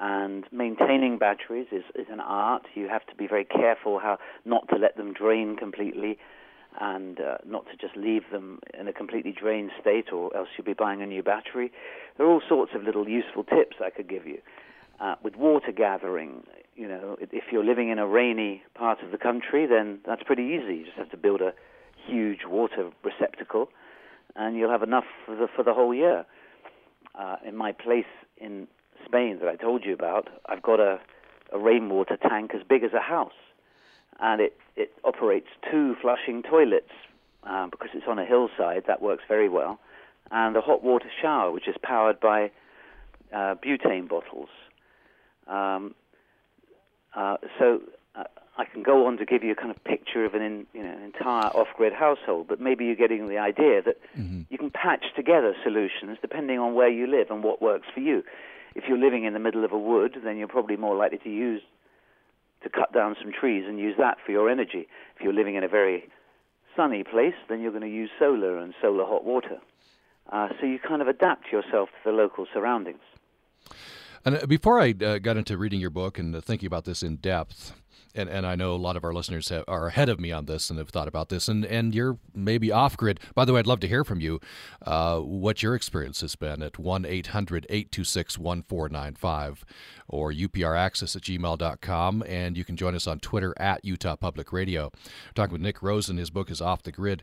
And 0.00 0.44
maintaining 0.52 1.18
batteries 1.18 1.66
is, 1.72 1.82
is 1.94 2.06
an 2.10 2.20
art. 2.20 2.62
You 2.74 2.88
have 2.88 3.04
to 3.06 3.16
be 3.16 3.26
very 3.26 3.44
careful 3.44 3.98
how 3.98 4.18
not 4.44 4.68
to 4.68 4.76
let 4.76 4.96
them 4.96 5.12
drain 5.12 5.56
completely, 5.56 6.16
and 6.80 7.20
uh, 7.20 7.38
not 7.44 7.66
to 7.66 7.76
just 7.76 7.96
leave 7.96 8.22
them 8.32 8.60
in 8.78 8.88
a 8.88 8.92
completely 8.92 9.32
drained 9.38 9.70
state, 9.78 10.12
or 10.12 10.34
else 10.34 10.48
you'll 10.56 10.64
be 10.64 10.72
buying 10.72 11.02
a 11.02 11.06
new 11.06 11.22
battery. 11.22 11.72
There 12.16 12.26
are 12.26 12.30
all 12.30 12.42
sorts 12.48 12.72
of 12.74 12.84
little 12.84 13.08
useful 13.08 13.44
tips 13.44 13.76
I 13.84 13.90
could 13.90 14.08
give 14.08 14.26
you. 14.26 14.38
Uh, 15.00 15.16
with 15.22 15.36
water 15.36 15.72
gathering, 15.72 16.44
you 16.74 16.88
know, 16.88 17.16
if 17.20 17.44
you're 17.52 17.64
living 17.64 17.90
in 17.90 17.98
a 17.98 18.06
rainy 18.06 18.62
part 18.74 19.02
of 19.02 19.10
the 19.10 19.18
country, 19.18 19.66
then 19.66 19.98
that's 20.06 20.22
pretty 20.22 20.44
easy. 20.44 20.76
You 20.76 20.84
just 20.84 20.96
have 20.96 21.10
to 21.10 21.16
build 21.16 21.40
a 21.40 21.52
huge 22.08 22.40
water 22.46 22.90
receptacle, 23.04 23.68
and 24.36 24.56
you'll 24.56 24.70
have 24.70 24.82
enough 24.82 25.04
for 25.26 25.36
the, 25.36 25.48
for 25.54 25.62
the 25.62 25.74
whole 25.74 25.94
year. 25.94 26.24
Uh, 27.14 27.36
in 27.46 27.56
my 27.56 27.72
place 27.72 28.06
in 28.36 28.68
Spain 29.04 29.38
that 29.40 29.48
I 29.48 29.56
told 29.56 29.84
you 29.84 29.92
about, 29.92 30.28
I've 30.46 30.62
got 30.62 30.80
a, 30.80 31.00
a 31.52 31.58
rainwater 31.58 32.16
tank 32.16 32.52
as 32.54 32.62
big 32.68 32.84
as 32.84 32.92
a 32.92 33.00
house, 33.00 33.32
and 34.20 34.40
it, 34.40 34.56
it 34.76 34.92
operates 35.04 35.48
two 35.70 35.96
flushing 36.00 36.42
toilets 36.42 36.92
uh, 37.44 37.66
because 37.66 37.88
it's 37.94 38.06
on 38.08 38.18
a 38.18 38.24
hillside. 38.24 38.84
That 38.86 39.02
works 39.02 39.24
very 39.28 39.48
well, 39.48 39.80
and 40.30 40.56
a 40.56 40.60
hot 40.60 40.82
water 40.82 41.10
shower 41.20 41.50
which 41.50 41.68
is 41.68 41.76
powered 41.82 42.20
by 42.20 42.50
uh, 43.32 43.54
butane 43.56 44.08
bottles. 44.08 44.48
Um, 45.46 45.94
uh, 47.16 47.38
so 47.58 47.80
I 48.58 48.64
can 48.64 48.82
go 48.82 49.06
on 49.06 49.16
to 49.18 49.24
give 49.24 49.44
you 49.44 49.52
a 49.52 49.54
kind 49.54 49.70
of 49.70 49.82
picture 49.84 50.24
of 50.24 50.34
an, 50.34 50.42
in, 50.42 50.66
you 50.74 50.82
know, 50.82 50.90
an 50.90 51.02
entire 51.04 51.44
off-grid 51.44 51.92
household, 51.92 52.48
but 52.48 52.60
maybe 52.60 52.84
you're 52.86 52.96
getting 52.96 53.28
the 53.28 53.38
idea 53.38 53.82
that 53.82 53.96
mm-hmm. 54.18 54.42
you 54.50 54.58
can 54.58 54.70
patch 54.70 55.04
together 55.14 55.54
solutions 55.62 56.18
depending 56.20 56.58
on 56.58 56.74
where 56.74 56.88
you 56.88 57.06
live 57.06 57.30
and 57.30 57.44
what 57.44 57.62
works 57.62 57.86
for 57.94 58.00
you. 58.00 58.24
If 58.74 58.84
you're 58.88 58.98
living 58.98 59.24
in 59.24 59.32
the 59.32 59.38
middle 59.38 59.64
of 59.64 59.72
a 59.72 59.78
wood, 59.78 60.16
then 60.24 60.36
you're 60.36 60.48
probably 60.48 60.76
more 60.76 60.96
likely 60.96 61.18
to 61.18 61.30
use 61.30 61.62
to 62.62 62.68
cut 62.68 62.92
down 62.92 63.14
some 63.22 63.32
trees 63.32 63.64
and 63.68 63.78
use 63.78 63.94
that 63.98 64.18
for 64.24 64.32
your 64.32 64.50
energy. 64.50 64.88
If 65.16 65.22
you're 65.22 65.32
living 65.32 65.54
in 65.54 65.62
a 65.62 65.68
very 65.68 66.08
sunny 66.74 67.04
place, 67.04 67.34
then 67.48 67.60
you're 67.60 67.70
going 67.70 67.82
to 67.82 67.88
use 67.88 68.10
solar 68.18 68.58
and 68.58 68.74
solar 68.82 69.04
hot 69.04 69.24
water. 69.24 69.58
Uh, 70.32 70.48
so 70.60 70.66
you 70.66 70.78
kind 70.80 71.00
of 71.00 71.08
adapt 71.08 71.52
yourself 71.52 71.88
to 71.90 72.10
the 72.10 72.16
local 72.16 72.46
surroundings. 72.52 73.00
And 74.24 74.36
uh, 74.36 74.46
before 74.46 74.80
I 74.80 74.94
uh, 75.00 75.18
got 75.18 75.36
into 75.36 75.56
reading 75.56 75.80
your 75.80 75.90
book 75.90 76.18
and 76.18 76.34
uh, 76.34 76.40
thinking 76.40 76.66
about 76.66 76.84
this 76.84 77.02
in 77.02 77.16
depth, 77.16 77.72
and, 78.14 78.28
and 78.28 78.46
I 78.46 78.54
know 78.54 78.74
a 78.74 78.76
lot 78.76 78.96
of 78.96 79.04
our 79.04 79.12
listeners 79.12 79.48
have, 79.48 79.64
are 79.68 79.88
ahead 79.88 80.08
of 80.08 80.20
me 80.20 80.32
on 80.32 80.46
this 80.46 80.70
and 80.70 80.78
have 80.78 80.90
thought 80.90 81.08
about 81.08 81.28
this, 81.28 81.48
and, 81.48 81.64
and 81.64 81.94
you're 81.94 82.18
maybe 82.34 82.72
off 82.72 82.96
grid. 82.96 83.20
By 83.34 83.44
the 83.44 83.52
way, 83.52 83.60
I'd 83.60 83.66
love 83.66 83.80
to 83.80 83.88
hear 83.88 84.04
from 84.04 84.20
you 84.20 84.40
uh, 84.82 85.18
what 85.18 85.62
your 85.62 85.74
experience 85.74 86.20
has 86.20 86.36
been 86.36 86.62
at 86.62 86.78
1 86.78 87.04
800 87.04 87.66
826 87.68 88.38
1495 88.38 89.64
or 90.08 90.32
upraccess 90.32 91.14
at 91.14 91.22
gmail.com. 91.22 92.24
And 92.26 92.56
you 92.56 92.64
can 92.64 92.76
join 92.76 92.94
us 92.94 93.06
on 93.06 93.20
Twitter 93.20 93.54
at 93.58 93.84
Utah 93.84 94.16
Public 94.16 94.52
Radio. 94.52 94.90
We're 94.94 95.32
talking 95.34 95.52
with 95.52 95.62
Nick 95.62 95.82
Rosen. 95.82 96.16
His 96.16 96.30
book 96.30 96.50
is 96.50 96.60
Off 96.60 96.82
the 96.82 96.92
Grid. 96.92 97.22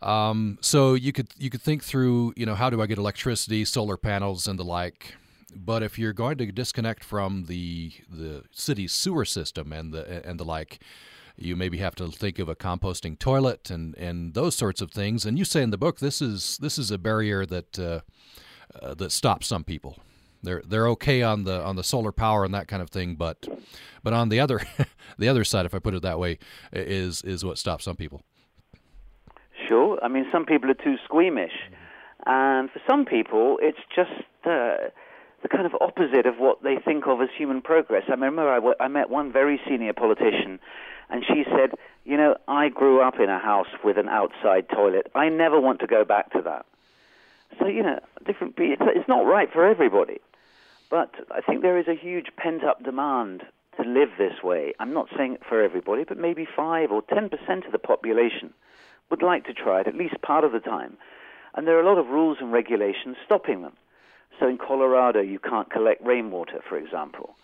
Um, 0.00 0.58
so 0.60 0.94
you 0.94 1.12
could, 1.12 1.28
you 1.38 1.50
could 1.50 1.62
think 1.62 1.84
through, 1.84 2.32
you 2.36 2.46
know, 2.46 2.54
how 2.54 2.70
do 2.70 2.80
I 2.80 2.86
get 2.86 2.98
electricity, 2.98 3.64
solar 3.64 3.96
panels, 3.96 4.46
and 4.46 4.58
the 4.58 4.64
like 4.64 5.14
but 5.54 5.82
if 5.82 5.98
you're 5.98 6.12
going 6.12 6.38
to 6.38 6.52
disconnect 6.52 7.04
from 7.04 7.44
the 7.44 7.92
the 8.10 8.44
city's 8.50 8.92
sewer 8.92 9.24
system 9.24 9.72
and 9.72 9.92
the 9.92 10.26
and 10.26 10.38
the 10.38 10.44
like, 10.44 10.80
you 11.36 11.56
maybe 11.56 11.78
have 11.78 11.94
to 11.96 12.08
think 12.08 12.38
of 12.38 12.48
a 12.48 12.56
composting 12.56 13.18
toilet 13.18 13.70
and 13.70 13.96
and 13.96 14.34
those 14.34 14.54
sorts 14.54 14.80
of 14.80 14.90
things. 14.90 15.24
And 15.24 15.38
you 15.38 15.44
say 15.44 15.62
in 15.62 15.70
the 15.70 15.78
book 15.78 15.98
this 15.98 16.20
is 16.20 16.58
this 16.58 16.78
is 16.78 16.90
a 16.90 16.98
barrier 16.98 17.46
that 17.46 17.78
uh, 17.78 18.00
uh, 18.80 18.94
that 18.94 19.12
stops 19.12 19.46
some 19.46 19.64
people. 19.64 19.98
They're 20.42 20.62
they're 20.66 20.88
okay 20.88 21.22
on 21.22 21.44
the 21.44 21.62
on 21.62 21.76
the 21.76 21.84
solar 21.84 22.12
power 22.12 22.44
and 22.44 22.54
that 22.54 22.68
kind 22.68 22.82
of 22.82 22.90
thing, 22.90 23.14
but 23.14 23.46
but 24.02 24.12
on 24.12 24.28
the 24.28 24.40
other 24.40 24.60
the 25.18 25.28
other 25.28 25.44
side, 25.44 25.66
if 25.66 25.74
I 25.74 25.78
put 25.78 25.94
it 25.94 26.02
that 26.02 26.18
way, 26.18 26.38
is 26.72 27.22
is 27.22 27.44
what 27.44 27.58
stops 27.58 27.84
some 27.84 27.96
people. 27.96 28.22
Sure, 29.68 29.98
I 30.02 30.08
mean 30.08 30.26
some 30.30 30.44
people 30.44 30.70
are 30.70 30.74
too 30.74 30.96
squeamish, 31.04 31.54
and 32.26 32.70
for 32.70 32.80
some 32.88 33.04
people 33.04 33.58
it's 33.62 33.78
just. 33.94 34.10
Uh, 34.44 34.90
the 35.44 35.48
kind 35.48 35.66
of 35.66 35.74
opposite 35.78 36.24
of 36.24 36.38
what 36.38 36.62
they 36.62 36.76
think 36.82 37.06
of 37.06 37.20
as 37.20 37.28
human 37.36 37.60
progress. 37.60 38.04
I 38.08 38.12
remember 38.12 38.48
I, 38.48 38.54
w- 38.56 38.74
I 38.80 38.88
met 38.88 39.10
one 39.10 39.30
very 39.30 39.60
senior 39.68 39.92
politician, 39.92 40.58
and 41.10 41.22
she 41.22 41.44
said, 41.44 41.72
You 42.02 42.16
know, 42.16 42.36
I 42.48 42.70
grew 42.70 43.02
up 43.02 43.20
in 43.20 43.28
a 43.28 43.38
house 43.38 43.68
with 43.84 43.98
an 43.98 44.08
outside 44.08 44.70
toilet. 44.70 45.12
I 45.14 45.28
never 45.28 45.60
want 45.60 45.80
to 45.80 45.86
go 45.86 46.02
back 46.02 46.32
to 46.32 46.40
that. 46.40 46.64
So, 47.58 47.66
you 47.66 47.82
know, 47.82 48.00
different 48.26 48.56
people, 48.56 48.88
it's 48.88 49.06
not 49.06 49.26
right 49.26 49.52
for 49.52 49.68
everybody. 49.68 50.18
But 50.90 51.14
I 51.30 51.42
think 51.42 51.60
there 51.60 51.78
is 51.78 51.88
a 51.88 51.94
huge 51.94 52.28
pent 52.38 52.64
up 52.64 52.82
demand 52.82 53.42
to 53.76 53.86
live 53.86 54.10
this 54.16 54.42
way. 54.42 54.72
I'm 54.80 54.94
not 54.94 55.08
saying 55.14 55.34
it 55.34 55.42
for 55.46 55.62
everybody, 55.62 56.04
but 56.04 56.16
maybe 56.16 56.46
5 56.56 56.90
or 56.90 57.02
10% 57.02 57.66
of 57.66 57.72
the 57.72 57.78
population 57.78 58.54
would 59.10 59.22
like 59.22 59.44
to 59.44 59.52
try 59.52 59.82
it 59.82 59.88
at 59.88 59.94
least 59.94 60.22
part 60.22 60.44
of 60.44 60.52
the 60.52 60.60
time. 60.60 60.96
And 61.54 61.66
there 61.66 61.76
are 61.76 61.82
a 61.82 61.86
lot 61.86 61.98
of 61.98 62.08
rules 62.08 62.38
and 62.40 62.50
regulations 62.50 63.16
stopping 63.26 63.60
them. 63.60 63.74
So 64.40 64.48
in 64.48 64.58
Colorado, 64.58 65.20
you 65.20 65.38
can't 65.38 65.70
collect 65.70 66.04
rainwater, 66.04 66.60
for 66.68 66.76
example. 66.76 67.36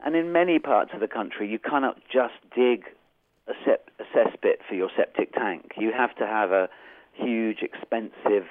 And 0.00 0.14
in 0.14 0.32
many 0.32 0.58
parts 0.58 0.92
of 0.94 1.00
the 1.00 1.08
country, 1.08 1.48
you 1.48 1.58
cannot 1.58 1.98
just 2.12 2.34
dig 2.54 2.84
a, 3.48 3.52
sep- 3.64 3.90
a 3.98 4.04
cesspit 4.16 4.58
for 4.68 4.74
your 4.74 4.90
septic 4.96 5.32
tank. 5.32 5.72
You 5.76 5.92
have 5.96 6.14
to 6.16 6.26
have 6.26 6.52
a 6.52 6.68
huge, 7.14 7.58
expensive, 7.62 8.46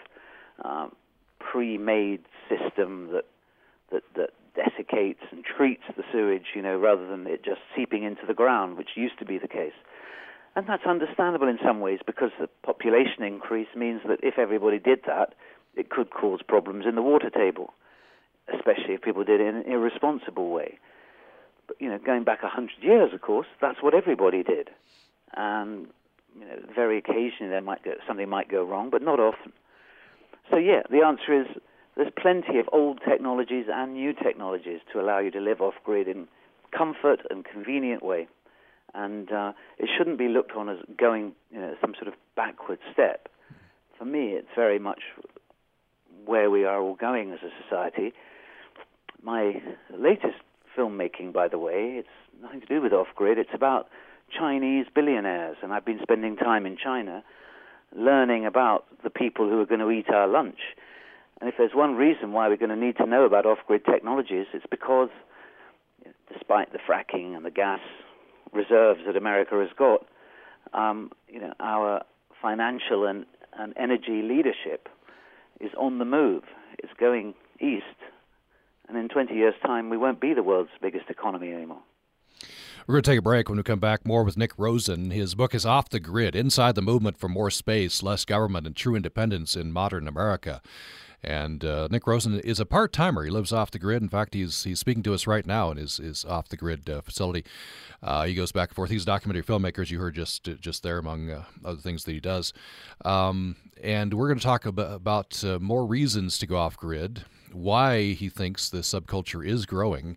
um, 0.64 0.94
pre-made 1.40 2.24
system 2.50 3.10
that, 3.14 3.26
that 3.92 4.04
that 4.16 4.32
desiccates 4.56 5.22
and 5.32 5.46
treats 5.46 5.84
the 5.96 6.04
sewage, 6.12 6.48
you 6.56 6.62
know, 6.62 6.78
rather 6.78 7.08
than 7.08 7.26
it 7.28 7.44
just 7.44 7.62
seeping 7.76 8.04
into 8.04 8.26
the 8.28 8.34
ground, 8.34 8.78
which 8.78 8.90
used 8.96 9.18
to 9.20 9.26
be 9.26 9.38
the 9.38 9.48
case. 9.48 9.74
And 10.56 10.68
that's 10.68 10.86
understandable 10.86 11.48
in 11.48 11.60
some 11.64 11.80
ways 11.80 12.00
because 12.06 12.32
the 12.40 12.50
population 12.64 13.24
increase 13.24 13.68
means 13.76 14.02
that 14.08 14.20
if 14.24 14.40
everybody 14.40 14.80
did 14.80 15.02
that, 15.06 15.36
it 15.76 15.90
could 15.90 16.10
cause 16.10 16.42
problems 16.46 16.86
in 16.88 16.96
the 16.96 17.04
water 17.04 17.30
table 17.30 17.74
especially 18.54 18.94
if 18.94 19.02
people 19.02 19.24
did 19.24 19.42
it 19.42 19.48
in 19.48 19.56
an 19.58 19.64
irresponsible 19.64 20.50
way. 20.50 20.80
But 21.68 21.78
you 21.80 21.90
know, 21.90 21.98
going 21.98 22.24
back 22.24 22.44
a 22.44 22.48
hundred 22.48 22.82
years, 22.82 23.14
of 23.14 23.22
course, 23.22 23.48
that's 23.62 23.82
what 23.82 23.94
everybody 23.94 24.44
did, 24.44 24.70
and 25.36 25.88
you 26.40 26.46
know, 26.46 26.60
very 26.74 26.98
occasionally 26.98 27.50
there 27.50 27.62
might 27.62 27.84
go, 27.84 27.92
something 28.08 28.30
might 28.30 28.50
go 28.50 28.64
wrong, 28.64 28.90
but 28.90 29.02
not 29.02 29.20
often. 29.20 29.52
so 30.50 30.58
yeah, 30.58 30.84
the 30.90 31.02
answer 31.06 31.42
is 31.42 31.48
there's 31.98 32.12
plenty 32.16 32.60
of 32.60 32.70
old 32.72 33.00
technologies 33.08 33.66
and 33.74 33.94
new 33.94 34.14
technologies 34.14 34.80
to 34.94 35.02
allow 35.02 35.18
you 35.18 35.32
to 35.32 35.40
live 35.40 35.62
off 35.62 35.74
grid 35.84 36.08
in 36.08 36.28
comfort 36.72 37.22
and 37.30 37.44
convenient 37.44 38.04
way. 38.04 38.28
And 38.94 39.32
uh, 39.32 39.54
it 39.80 39.90
shouldn't 39.98 40.20
be 40.20 40.28
looked 40.28 40.54
on 40.54 40.70
as 40.70 40.78
going 40.98 41.34
you 41.52 41.60
know, 41.60 41.76
some 41.82 41.94
sort 41.96 42.08
of 42.08 42.14
backward 42.36 42.80
step. 42.94 43.30
For 43.98 44.06
me, 44.06 44.30
it's 44.30 44.48
very 44.56 44.80
much 44.80 45.02
where 46.28 46.50
we 46.50 46.66
are 46.66 46.80
all 46.82 46.96
going 46.96 47.32
as 47.32 47.40
a 47.44 47.50
society. 47.64 48.14
My 49.24 49.62
latest 49.98 50.38
filmmaking, 50.78 51.34
by 51.34 51.48
the 51.48 51.58
way, 51.58 51.96
it's 51.98 52.08
nothing 52.42 52.62
to 52.62 52.68
do 52.68 52.82
with 52.82 52.94
off 52.94 53.08
grid. 53.16 53.38
It's 53.38 53.50
about 53.54 53.88
Chinese 54.38 54.86
billionaires, 54.94 55.58
and 55.64 55.74
I've 55.74 55.86
been 55.86 56.00
spending 56.02 56.36
time 56.36 56.66
in 56.66 56.78
China 56.78 57.24
learning 57.96 58.46
about 58.46 58.86
the 59.04 59.10
people 59.10 59.50
who 59.50 59.60
are 59.62 59.66
going 59.66 59.80
to 59.80 59.90
eat 59.90 60.10
our 60.10 60.28
lunch. 60.28 60.60
And 61.40 61.50
if 61.50 61.56
there's 61.58 61.74
one 61.74 61.96
reason 61.96 62.34
why 62.34 62.48
we're 62.48 62.58
going 62.58 62.70
to 62.70 62.76
need 62.76 62.98
to 62.98 63.06
know 63.06 63.24
about 63.26 63.46
off 63.46 63.60
grid 63.68 63.86
technologies, 63.86 64.48
it's 64.54 64.66
because 64.70 65.10
despite 66.32 66.74
the 66.74 66.80
fracking 66.80 67.36
and 67.36 67.46
the 67.46 67.52
gas 67.52 67.80
reserves 68.52 69.02
that 69.06 69.16
America 69.16 69.60
has 69.60 69.70
got, 69.78 70.06
um, 70.74 71.12
you 71.30 71.40
know, 71.40 71.54
our 71.60 72.04
financial 72.42 73.06
and, 73.06 73.26
and 73.58 73.74
energy 73.78 74.22
leadership 74.22 74.90
is 75.60 75.72
on 75.78 75.98
the 76.00 76.06
move. 76.06 76.44
It's 76.80 76.94
going 77.00 77.34
east, 77.60 77.86
and 78.88 78.98
in 78.98 79.10
20 79.10 79.34
years' 79.34 79.56
time, 79.66 79.90
we 79.90 79.98
won't 79.98 80.22
be 80.22 80.34
the 80.34 80.44
world's 80.44 80.70
biggest 80.82 81.10
economy 81.10 81.52
anymore. 81.54 81.82
We're 82.88 82.94
going 82.94 83.04
to 83.04 83.12
take 83.12 83.20
a 83.20 83.22
break. 83.22 83.50
When 83.50 83.58
we 83.58 83.64
come 83.64 83.82
back, 83.82 84.06
more 84.06 84.24
with 84.24 84.38
Nick 84.38 84.54
Rosen. 84.58 85.12
His 85.12 85.36
book 85.36 85.54
is 85.54 85.66
Off 85.66 85.90
the 85.90 86.00
Grid 86.00 86.38
Inside 86.38 86.76
the 86.76 86.82
Movement 86.82 87.18
for 87.18 87.28
More 87.28 87.52
Space, 87.52 88.02
Less 88.02 88.24
Government, 88.24 88.66
and 88.66 88.78
True 88.78 88.96
Independence 88.96 89.58
in 89.58 89.74
Modern 89.74 90.08
America. 90.08 90.62
And 91.22 91.66
uh, 91.66 91.90
Nick 91.92 92.08
Rosen 92.08 92.40
is 92.40 92.62
a 92.62 92.66
part 92.66 92.94
timer. 92.94 93.26
He 93.26 93.30
lives 93.30 93.52
off 93.52 93.72
the 93.72 93.78
grid. 93.78 94.02
In 94.02 94.08
fact, 94.08 94.34
he's 94.34 94.64
he's 94.64 94.80
speaking 94.80 95.04
to 95.04 95.14
us 95.14 95.28
right 95.28 95.46
now 95.46 95.70
in 95.70 95.76
his, 95.76 95.98
his 95.98 96.24
off 96.24 96.48
the 96.48 96.56
grid 96.56 96.90
uh, 96.90 97.02
facility. 97.02 97.44
Uh, 98.02 98.24
he 98.24 98.34
goes 98.34 98.54
back 98.54 98.70
and 98.70 98.76
forth. 98.78 98.90
He's 98.90 99.04
a 99.04 99.08
documentary 99.08 99.44
filmmaker, 99.44 99.80
as 99.80 99.92
you 99.92 100.00
heard 100.00 100.16
just 100.16 100.46
just 100.62 100.82
there, 100.82 100.98
among 100.98 101.30
uh, 101.30 101.44
other 101.66 101.82
things 101.82 102.06
that 102.06 102.14
he 102.14 102.22
does. 102.22 102.54
Um, 103.04 103.58
and 103.84 104.14
we're 104.14 104.28
going 104.28 104.40
to 104.40 104.46
talk 104.46 104.66
about, 104.66 104.94
about 104.94 105.44
uh, 105.44 105.60
more 105.60 105.86
reasons 105.86 106.38
to 106.38 106.48
go 106.48 106.56
off 106.56 106.78
grid, 106.78 107.26
why 107.52 108.14
he 108.14 108.30
thinks 108.30 108.70
the 108.70 108.78
subculture 108.78 109.46
is 109.46 109.66
growing. 109.66 110.16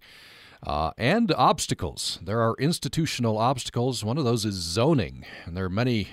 Uh, 0.63 0.91
and 0.99 1.33
obstacles. 1.33 2.19
There 2.23 2.41
are 2.41 2.55
institutional 2.59 3.39
obstacles. 3.39 4.05
One 4.05 4.19
of 4.19 4.25
those 4.25 4.45
is 4.45 4.57
zoning, 4.57 5.25
and 5.47 5.57
there 5.57 5.65
are 5.65 5.71
many 5.71 6.09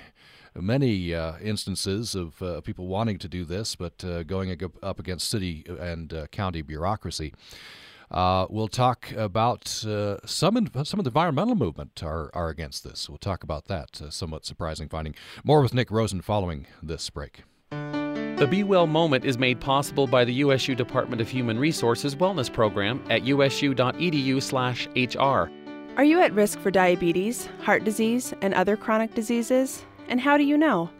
many 0.62 1.14
uh, 1.14 1.34
instances 1.40 2.16
of 2.16 2.42
uh, 2.42 2.62
people 2.62 2.88
wanting 2.88 3.18
to 3.20 3.28
do 3.28 3.46
this, 3.46 3.76
but 3.76 4.04
uh, 4.04 4.24
going 4.24 4.56
up 4.82 5.00
against 5.00 5.30
city 5.30 5.66
and 5.80 6.14
uh, 6.14 6.28
county 6.28 6.62
bureaucracy. 6.62 7.34
Uh, 8.10 8.48
we'll 8.50 8.70
talk 8.70 9.12
about 9.12 9.86
uh, 9.86 10.18
some 10.26 10.70
some 10.84 11.00
of 11.00 11.04
the 11.04 11.10
environmental 11.10 11.56
movement 11.56 12.02
are, 12.04 12.32
are 12.34 12.50
against 12.50 12.84
this. 12.84 13.10
We'll 13.10 13.18
talk 13.18 13.44
about 13.44 13.66
that. 13.66 14.02
somewhat 14.10 14.46
surprising 14.46 14.88
finding. 14.88 15.14
More 15.44 15.62
with 15.62 15.74
Nick 15.74 15.92
Rosen 15.92 16.22
following 16.22 16.68
this 16.82 17.10
break. 17.10 17.44
The 18.38 18.46
Be 18.46 18.64
Well 18.64 18.86
moment 18.86 19.26
is 19.26 19.40
made 19.40 19.60
possible 19.60 20.06
by 20.06 20.24
the 20.24 20.34
USU 20.36 20.76
Department 20.76 21.20
of 21.20 21.28
Human 21.28 21.58
Resources 21.58 22.16
Wellness 22.16 22.54
Program 22.54 23.04
at 23.10 23.24
usu.edu/hr. 23.24 23.80
Are 25.98 26.04
you 26.04 26.22
at 26.22 26.34
risk 26.36 26.60
for 26.60 26.70
diabetes, 26.70 27.50
heart 27.64 27.84
disease, 27.84 28.36
and 28.42 28.54
other 28.54 28.78
chronic 28.78 29.16
diseases? 29.16 29.84
And 30.08 30.22
how 30.22 30.38
do 30.38 30.44
you 30.44 30.56
know? 30.56 30.92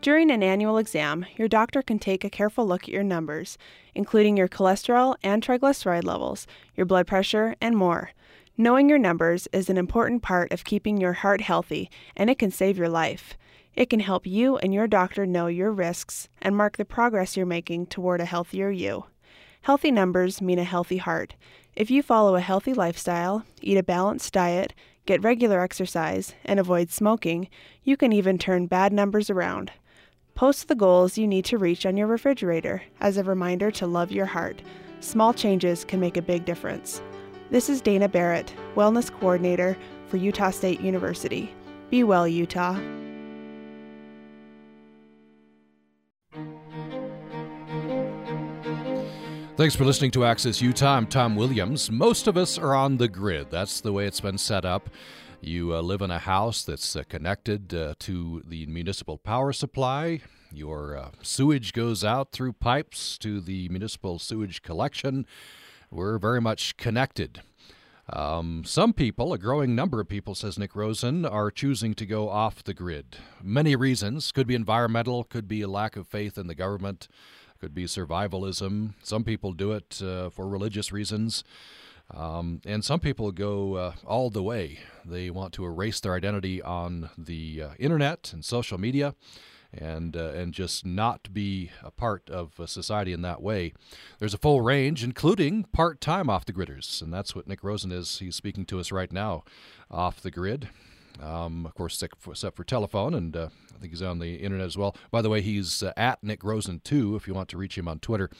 During 0.00 0.30
an 0.30 0.42
annual 0.42 0.78
exam, 0.78 1.26
your 1.36 1.48
doctor 1.48 1.82
can 1.82 1.98
take 1.98 2.24
a 2.24 2.30
careful 2.30 2.66
look 2.66 2.84
at 2.84 2.94
your 2.94 3.04
numbers, 3.04 3.58
including 3.94 4.38
your 4.38 4.48
cholesterol 4.48 5.16
and 5.22 5.42
triglyceride 5.42 6.04
levels, 6.04 6.46
your 6.78 6.86
blood 6.86 7.06
pressure, 7.06 7.56
and 7.60 7.76
more. 7.76 8.12
Knowing 8.56 8.88
your 8.88 8.96
numbers 8.96 9.46
is 9.52 9.68
an 9.68 9.76
important 9.76 10.22
part 10.22 10.50
of 10.50 10.64
keeping 10.64 10.96
your 10.96 11.12
heart 11.12 11.42
healthy, 11.42 11.90
and 12.16 12.30
it 12.30 12.38
can 12.38 12.50
save 12.50 12.78
your 12.78 12.88
life. 12.88 13.36
It 13.76 13.90
can 13.90 14.00
help 14.00 14.26
you 14.26 14.56
and 14.56 14.72
your 14.72 14.88
doctor 14.88 15.26
know 15.26 15.48
your 15.48 15.70
risks 15.70 16.28
and 16.40 16.56
mark 16.56 16.78
the 16.78 16.84
progress 16.86 17.36
you're 17.36 17.44
making 17.44 17.86
toward 17.86 18.22
a 18.22 18.24
healthier 18.24 18.70
you. 18.70 19.04
Healthy 19.60 19.90
numbers 19.90 20.40
mean 20.40 20.58
a 20.58 20.64
healthy 20.64 20.96
heart. 20.96 21.34
If 21.74 21.90
you 21.90 22.02
follow 22.02 22.36
a 22.36 22.40
healthy 22.40 22.72
lifestyle, 22.72 23.44
eat 23.60 23.76
a 23.76 23.82
balanced 23.82 24.32
diet, 24.32 24.72
get 25.04 25.22
regular 25.22 25.60
exercise, 25.60 26.34
and 26.44 26.58
avoid 26.58 26.90
smoking, 26.90 27.48
you 27.84 27.98
can 27.98 28.14
even 28.14 28.38
turn 28.38 28.66
bad 28.66 28.94
numbers 28.94 29.28
around. 29.28 29.70
Post 30.34 30.68
the 30.68 30.74
goals 30.74 31.18
you 31.18 31.26
need 31.26 31.44
to 31.46 31.58
reach 31.58 31.84
on 31.84 31.98
your 31.98 32.06
refrigerator 32.06 32.82
as 33.00 33.18
a 33.18 33.24
reminder 33.24 33.70
to 33.72 33.86
love 33.86 34.10
your 34.10 34.26
heart. 34.26 34.62
Small 35.00 35.34
changes 35.34 35.84
can 35.84 36.00
make 36.00 36.16
a 36.16 36.22
big 36.22 36.46
difference. 36.46 37.02
This 37.50 37.68
is 37.68 37.82
Dana 37.82 38.08
Barrett, 38.08 38.54
Wellness 38.74 39.10
Coordinator 39.10 39.76
for 40.06 40.16
Utah 40.16 40.50
State 40.50 40.80
University. 40.80 41.54
Be 41.90 42.04
well, 42.04 42.26
Utah. 42.26 42.78
Thanks 49.56 49.74
for 49.74 49.86
listening 49.86 50.10
to 50.10 50.26
Access 50.26 50.60
Utah. 50.60 50.98
I'm 50.98 51.06
Tom 51.06 51.34
Williams. 51.34 51.90
Most 51.90 52.26
of 52.26 52.36
us 52.36 52.58
are 52.58 52.74
on 52.74 52.98
the 52.98 53.08
grid. 53.08 53.50
That's 53.50 53.80
the 53.80 53.90
way 53.90 54.06
it's 54.06 54.20
been 54.20 54.36
set 54.36 54.66
up. 54.66 54.90
You 55.40 55.74
uh, 55.74 55.80
live 55.80 56.02
in 56.02 56.10
a 56.10 56.18
house 56.18 56.62
that's 56.62 56.94
uh, 56.94 57.04
connected 57.08 57.72
uh, 57.72 57.94
to 58.00 58.42
the 58.46 58.66
municipal 58.66 59.16
power 59.16 59.54
supply. 59.54 60.20
Your 60.52 60.98
uh, 60.98 61.08
sewage 61.22 61.72
goes 61.72 62.04
out 62.04 62.32
through 62.32 62.52
pipes 62.52 63.16
to 63.16 63.40
the 63.40 63.70
municipal 63.70 64.18
sewage 64.18 64.60
collection. 64.60 65.24
We're 65.90 66.18
very 66.18 66.42
much 66.42 66.76
connected. 66.76 67.40
Um, 68.10 68.62
some 68.66 68.92
people, 68.92 69.32
a 69.32 69.38
growing 69.38 69.74
number 69.74 70.00
of 70.00 70.08
people, 70.08 70.34
says 70.34 70.58
Nick 70.58 70.76
Rosen, 70.76 71.24
are 71.24 71.50
choosing 71.50 71.94
to 71.94 72.04
go 72.04 72.28
off 72.28 72.62
the 72.62 72.74
grid. 72.74 73.16
Many 73.42 73.74
reasons. 73.74 74.32
Could 74.32 74.48
be 74.48 74.54
environmental, 74.54 75.24
could 75.24 75.48
be 75.48 75.62
a 75.62 75.68
lack 75.68 75.96
of 75.96 76.06
faith 76.06 76.36
in 76.36 76.46
the 76.46 76.54
government 76.54 77.08
could 77.60 77.74
be 77.74 77.84
survivalism. 77.84 78.94
Some 79.02 79.24
people 79.24 79.52
do 79.52 79.72
it 79.72 80.00
uh, 80.02 80.30
for 80.30 80.48
religious 80.48 80.92
reasons. 80.92 81.44
Um, 82.14 82.60
and 82.64 82.84
some 82.84 83.00
people 83.00 83.32
go 83.32 83.74
uh, 83.74 83.92
all 84.04 84.30
the 84.30 84.42
way. 84.42 84.78
They 85.04 85.28
want 85.30 85.52
to 85.54 85.64
erase 85.64 85.98
their 85.98 86.14
identity 86.14 86.62
on 86.62 87.10
the 87.18 87.62
uh, 87.62 87.68
internet 87.78 88.30
and 88.32 88.44
social 88.44 88.78
media 88.78 89.14
and 89.72 90.16
uh, 90.16 90.30
and 90.30 90.54
just 90.54 90.86
not 90.86 91.32
be 91.34 91.70
a 91.82 91.90
part 91.90 92.30
of 92.30 92.52
society 92.66 93.12
in 93.12 93.22
that 93.22 93.42
way. 93.42 93.72
There's 94.18 94.34
a 94.34 94.38
full 94.38 94.60
range, 94.60 95.02
including 95.02 95.64
part-time 95.64 96.30
off 96.30 96.44
the 96.44 96.52
gridders, 96.52 97.02
and 97.02 97.12
that's 97.12 97.34
what 97.34 97.48
Nick 97.48 97.64
Rosen 97.64 97.92
is. 97.92 98.20
He's 98.20 98.36
speaking 98.36 98.64
to 98.66 98.78
us 98.78 98.92
right 98.92 99.12
now, 99.12 99.42
off 99.90 100.20
the 100.20 100.30
grid. 100.30 100.68
Um, 101.22 101.64
of 101.66 101.74
course, 101.74 102.02
except 102.02 102.56
for 102.56 102.64
telephone, 102.64 103.14
and 103.14 103.36
uh, 103.36 103.48
I 103.74 103.78
think 103.78 103.92
he's 103.92 104.02
on 104.02 104.18
the 104.18 104.36
internet 104.36 104.66
as 104.66 104.76
well. 104.76 104.96
By 105.10 105.22
the 105.22 105.30
way, 105.30 105.40
he's 105.40 105.82
uh, 105.82 105.92
at 105.96 106.22
Nick 106.22 106.44
Rosen 106.44 106.80
too. 106.80 107.16
If 107.16 107.26
you 107.26 107.34
want 107.34 107.48
to 107.50 107.58
reach 107.58 107.78
him 107.78 107.88
on 107.88 108.00
Twitter, 108.00 108.30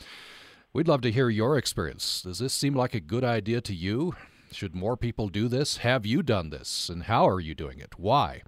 we'd 0.73 0.89
love 0.89 1.01
to 1.03 1.13
hear 1.13 1.29
your 1.31 1.57
experience. 1.57 2.23
Does 2.23 2.39
this 2.39 2.53
seem 2.53 2.75
like 2.75 2.95
a 2.95 3.01
good 3.01 3.25
idea 3.25 3.61
to 3.63 3.75
you? 3.75 4.15
Should 4.53 4.75
more 4.75 4.97
people 4.97 5.29
do 5.29 5.49
this? 5.49 5.79
Have 5.79 6.07
you 6.07 6.23
done 6.23 6.51
this? 6.51 6.89
And 6.89 7.05
how 7.05 7.29
are 7.29 7.41
you 7.41 7.55
doing 7.55 7.79
it? 7.79 7.99
Why? 7.99 8.43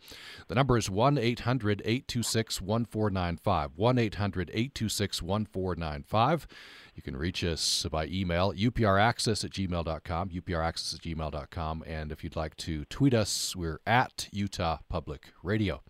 The 0.47 0.55
number 0.55 0.79
is 0.79 0.89
1 0.89 1.19
800 1.19 1.83
826 1.85 2.61
1495. 2.63 3.73
1 3.77 3.99
800 3.99 4.51
826 4.51 5.23
1495. 5.23 6.47
You 6.99 7.03
can 7.03 7.17
reach 7.17 7.45
us 7.45 7.87
by 7.93 8.07
email, 8.07 8.53
upraccess 8.53 9.45
at 9.45 9.53
gmail.com, 9.53 10.31
upraccess 10.31 10.95
at 10.97 11.01
gmail.com. 11.03 11.85
And 11.87 12.11
if 12.11 12.25
you'd 12.25 12.35
like 12.35 12.57
to 12.57 12.87
tweet 12.87 13.15
us, 13.15 13.55
we're 13.55 13.79
at 13.87 14.29
Utah 14.33 14.79
Public 14.89 15.29
Radio. 15.45 15.81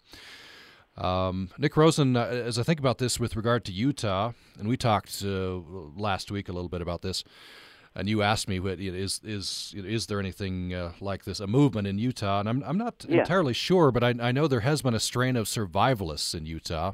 Um, 0.98 1.48
Nick 1.56 1.78
Rosen, 1.78 2.14
uh, 2.14 2.26
as 2.26 2.58
I 2.58 2.62
think 2.62 2.78
about 2.78 2.98
this 2.98 3.18
with 3.18 3.36
regard 3.36 3.64
to 3.64 3.72
Utah, 3.72 4.32
and 4.58 4.68
we 4.68 4.76
talked 4.76 5.22
uh, 5.24 5.60
last 5.96 6.30
week 6.30 6.50
a 6.50 6.52
little 6.52 6.68
bit 6.68 6.82
about 6.82 7.00
this 7.00 7.24
and 7.94 8.06
you 8.06 8.22
asked 8.22 8.46
me, 8.46 8.58
is 8.58 9.18
is 9.24 9.74
is 9.74 10.06
there 10.08 10.20
anything 10.20 10.74
uh, 10.74 10.92
like 11.00 11.24
this, 11.24 11.40
a 11.40 11.46
movement 11.46 11.88
in 11.88 11.98
Utah? 11.98 12.40
And 12.40 12.48
I'm 12.48 12.62
I'm 12.62 12.76
not 12.76 13.06
yeah. 13.08 13.20
entirely 13.20 13.54
sure, 13.54 13.90
but 13.90 14.04
I, 14.04 14.14
I 14.20 14.30
know 14.30 14.46
there 14.46 14.60
has 14.60 14.82
been 14.82 14.94
a 14.94 15.00
strain 15.00 15.36
of 15.36 15.46
survivalists 15.46 16.34
in 16.34 16.44
Utah. 16.44 16.92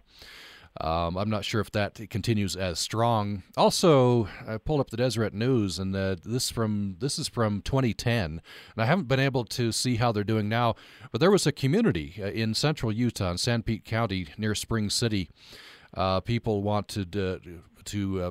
Um, 0.81 1.17
I'm 1.17 1.31
not 1.31 1.45
sure 1.45 1.61
if 1.61 1.71
that 1.73 2.11
continues 2.11 2.57
as 2.57 2.81
strong. 2.81 3.45
Also, 3.57 4.29
I 4.47 4.57
pulled 4.59 4.81
up 4.81 4.91
the 4.91 4.97
Deseret 4.97 5.33
News, 5.33 5.79
and 5.79 5.95
the, 5.95 6.19
this 6.25 6.51
from 6.51 6.97
this 6.99 7.17
is 7.17 7.29
from 7.29 7.63
2010, 7.63 8.25
and 8.25 8.43
I 8.77 8.85
haven't 8.85 9.07
been 9.07 9.21
able 9.21 9.45
to 9.45 9.71
see 9.71 9.97
how 9.97 10.11
they're 10.11 10.25
doing 10.25 10.49
now. 10.49 10.75
But 11.13 11.21
there 11.21 11.31
was 11.31 11.47
a 11.47 11.53
community 11.53 12.15
uh, 12.21 12.27
in 12.27 12.55
central 12.55 12.91
Utah, 12.91 13.31
in 13.31 13.37
Sanpete 13.37 13.85
County, 13.85 14.27
near 14.37 14.57
Spring 14.57 14.91
City. 14.91 15.31
Uh, 15.97 16.19
people 16.19 16.63
wanted 16.63 17.17
uh, 17.17 17.39
to 17.85 18.23
uh, 18.23 18.31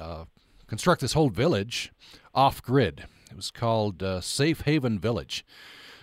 uh 0.00 0.24
construct 0.68 1.00
this 1.00 1.12
whole 1.12 1.28
village 1.28 1.92
off 2.34 2.62
grid. 2.62 3.06
It 3.30 3.36
was 3.36 3.50
called 3.50 4.00
uh, 4.00 4.20
Safe 4.20 4.60
Haven 4.60 5.00
Village. 5.00 5.44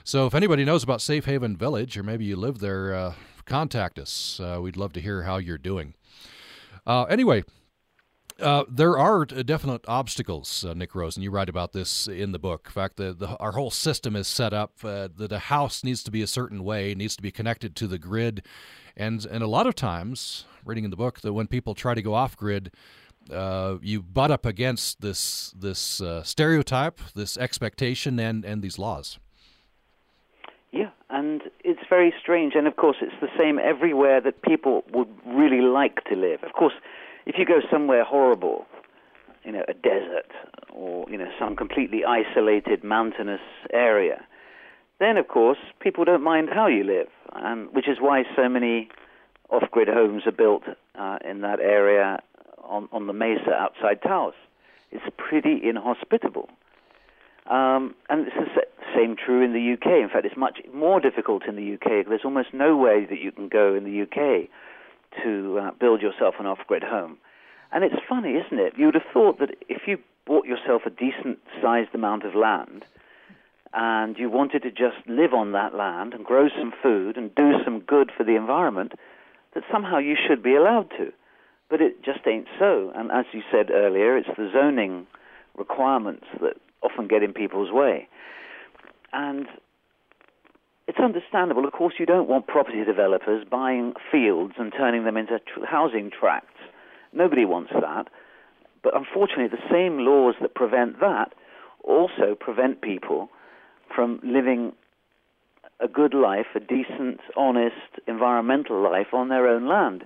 So 0.04 0.26
if 0.26 0.36
anybody 0.36 0.66
knows 0.66 0.84
about 0.84 1.02
Safe 1.02 1.26
Haven 1.26 1.56
Village, 1.56 1.98
or 1.98 2.04
maybe 2.04 2.26
you 2.26 2.36
live 2.36 2.60
there, 2.60 2.94
uh, 2.94 3.14
contact 3.60 4.00
us. 4.00 4.40
Uh, 4.40 4.60
we'd 4.64 4.78
love 4.78 4.94
to 4.94 5.02
hear 5.02 5.24
how 5.24 5.38
you're 5.40 5.64
doing. 5.72 5.94
Uh, 6.86 7.04
anyway, 7.18 7.44
Uh, 8.42 8.64
there 8.68 8.98
are 8.98 9.26
definite 9.26 9.84
obstacles, 9.88 10.66
uh, 10.66 10.74
Nick 10.74 10.96
Rosen. 10.96 11.24
You 11.24 11.32
write 11.32 11.50
about 11.50 11.72
this 11.74 12.08
in 12.08 12.32
the 12.32 12.40
book. 12.40 12.62
In 12.66 12.72
fact, 12.72 12.96
the, 12.98 13.14
the, 13.14 13.28
our 13.38 13.52
whole 13.52 13.70
system 13.70 14.16
is 14.16 14.28
set 14.28 14.54
up 14.54 14.72
uh, 14.84 15.10
that 15.16 15.32
a 15.32 15.40
house 15.56 15.84
needs 15.88 16.04
to 16.04 16.12
be 16.12 16.24
a 16.24 16.28
certain 16.28 16.64
way, 16.64 16.96
needs 16.96 17.16
to 17.16 17.22
be 17.22 17.32
connected 17.32 17.76
to 17.76 17.88
the 17.88 18.00
grid, 18.00 18.42
and 18.98 19.28
and 19.34 19.44
a 19.44 19.48
lot 19.58 19.68
of 19.68 19.76
times, 19.76 20.46
reading 20.66 20.86
in 20.86 20.92
the 20.92 20.98
book, 20.98 21.20
that 21.22 21.34
when 21.34 21.48
people 21.48 21.76
try 21.76 21.94
to 21.94 22.02
go 22.02 22.14
off 22.16 22.36
grid, 22.36 22.72
uh, 23.30 23.78
you 23.82 24.02
butt 24.02 24.32
up 24.32 24.46
against 24.46 25.02
this 25.02 25.54
this 25.62 26.02
uh, 26.02 26.24
stereotype, 26.24 26.98
this 27.14 27.38
expectation, 27.38 28.20
and 28.20 28.46
and 28.46 28.64
these 28.64 28.82
laws. 28.82 29.20
Yeah, 30.72 30.92
and 31.10 31.40
very 31.91 32.13
strange. 32.19 32.56
And 32.56 32.65
of 32.65 32.75
course, 32.77 32.97
it's 33.01 33.19
the 33.21 33.30
same 33.38 33.60
everywhere 33.60 34.19
that 34.21 34.41
people 34.41 34.84
would 34.93 35.10
really 35.27 35.62
like 35.62 36.04
to 36.06 36.15
live. 36.15 36.39
Of 36.43 36.54
course 36.54 36.73
if 37.25 37.36
you 37.38 37.45
go 37.45 37.62
somewhere 37.71 38.04
horrible, 38.04 38.65
you 39.43 39.51
know, 39.51 39.63
a 39.67 39.73
desert 39.73 40.32
or 40.71 41.06
you 41.10 41.17
know 41.17 41.30
some 41.39 41.56
completely 41.56 42.04
isolated 42.06 42.84
mountainous 42.84 43.41
area, 43.71 44.25
then 44.99 45.17
of 45.17 45.27
course 45.27 45.60
people 45.80 46.06
don't 46.06 46.23
mind 46.23 46.49
how 46.51 46.67
you 46.67 46.84
live, 46.84 47.10
and 47.34 47.71
which 47.73 47.88
is 47.88 47.97
why 47.99 48.23
so 48.36 48.47
many 48.49 48.89
off-grid 49.49 49.88
homes 49.88 50.23
are 50.25 50.32
built 50.32 50.63
uh, 50.95 51.17
in 51.25 51.41
that 51.41 51.60
area 51.60 52.19
on 52.63 52.88
on 52.91 53.08
the 53.08 53.13
mesa 53.13 53.51
outside 53.51 54.01
Taos. 54.01 54.34
It's 54.91 55.06
pretty 55.17 55.62
inhospitable. 55.63 56.49
Um, 57.47 57.95
and 58.10 58.27
it's 58.27 58.67
same 58.95 59.15
true 59.15 59.43
in 59.43 59.54
the 59.54 59.73
UK. 59.73 60.01
In 60.01 60.10
fact, 60.10 60.25
it's 60.25 60.38
much 60.38 60.60
more 60.73 60.99
difficult 60.99 61.45
in 61.45 61.56
the 61.56 61.73
UK. 61.73 62.06
There's 62.08 62.25
almost 62.25 62.54
no 62.54 62.75
way 62.75 63.06
that 63.10 63.19
you 63.19 63.32
can 63.32 63.47
go 63.47 63.75
in 63.75 63.84
the 63.84 64.01
UK 64.04 64.49
to 65.23 65.60
uh, 65.60 65.71
build 65.80 66.01
yourself 66.01 66.36
an 66.39 66.45
off-grid 66.45 66.84
home. 66.84 67.17
And 67.71 67.84
it's 67.84 67.95
funny, 68.08 68.34
isn't 68.34 68.60
it? 68.60 68.73
You 68.77 68.86
would 68.88 68.95
have 68.95 69.12
thought 69.13 69.39
that 69.39 69.56
if 69.69 69.84
you 69.88 69.97
bought 70.25 70.45
yourself 70.45 70.84
a 70.86 70.89
decent-sized 70.89 71.93
amount 71.93 72.23
of 72.23 72.36
land 72.36 72.86
and 73.73 74.17
you 74.17 74.30
wanted 74.30 74.63
to 74.63 74.71
just 74.71 74.97
live 75.08 75.34
on 75.34 75.54
that 75.54 75.73
land 75.73 76.13
and 76.13 76.25
grow 76.25 76.49
some 76.49 76.73
food 76.84 77.17
and 77.17 77.34
do 77.36 77.54
some 77.63 77.80
good 77.80 78.12
for 78.15 78.23
the 78.23 78.36
environment, 78.36 78.93
that 79.54 79.63
somehow 79.71 79.97
you 79.97 80.15
should 80.15 80.43
be 80.43 80.56
allowed 80.56 80.89
to. 80.91 81.12
But 81.69 81.82
it 81.82 82.04
just 82.04 82.27
ain't 82.27 82.47
so. 82.60 82.91
And 82.95 83.12
as 83.12 83.25
you 83.32 83.41
said 83.49 83.71
earlier, 83.71 84.17
it's 84.17 84.27
the 84.38 84.49
zoning 84.51 85.08
requirements 85.58 86.25
that 86.41 86.58
often 86.82 87.08
get 87.08 87.23
in 87.23 87.34
people's 87.34 87.71
way. 87.71 88.08
And 89.13 89.47
it's 90.88 91.00
understandable. 91.00 91.65
Of 91.65 91.74
course, 91.74 91.95
you 92.00 92.06
don't 92.06 92.28
want 92.28 92.47
property 92.47 92.84
developers 92.84 93.45
buying 93.50 93.93
fields 94.12 94.54
and 94.58 94.74
turning 94.76 95.04
them 95.06 95.17
into 95.17 95.39
tr- 95.39 95.65
housing 95.65 96.12
tracts. 96.12 96.60
Nobody 97.13 97.45
wants 97.45 97.71
that. 97.74 98.08
But 98.84 98.95
unfortunately, 98.95 99.47
the 99.47 99.71
same 99.71 100.00
laws 100.00 100.36
that 100.41 100.56
prevent 100.56 101.00
that 101.00 101.34
also 101.84 102.36
prevent 102.39 102.82
people 102.82 103.30
from 103.93 104.19
living 104.24 104.74
a 105.80 105.88
good 105.88 106.13
life, 106.13 106.45
a 106.56 106.60
decent, 106.60 107.19
honest, 107.36 108.00
environmental 108.08 108.82
life 108.82 109.13
on 109.13 109.30
their 109.30 109.47
own 109.47 109.67
land. 109.67 110.04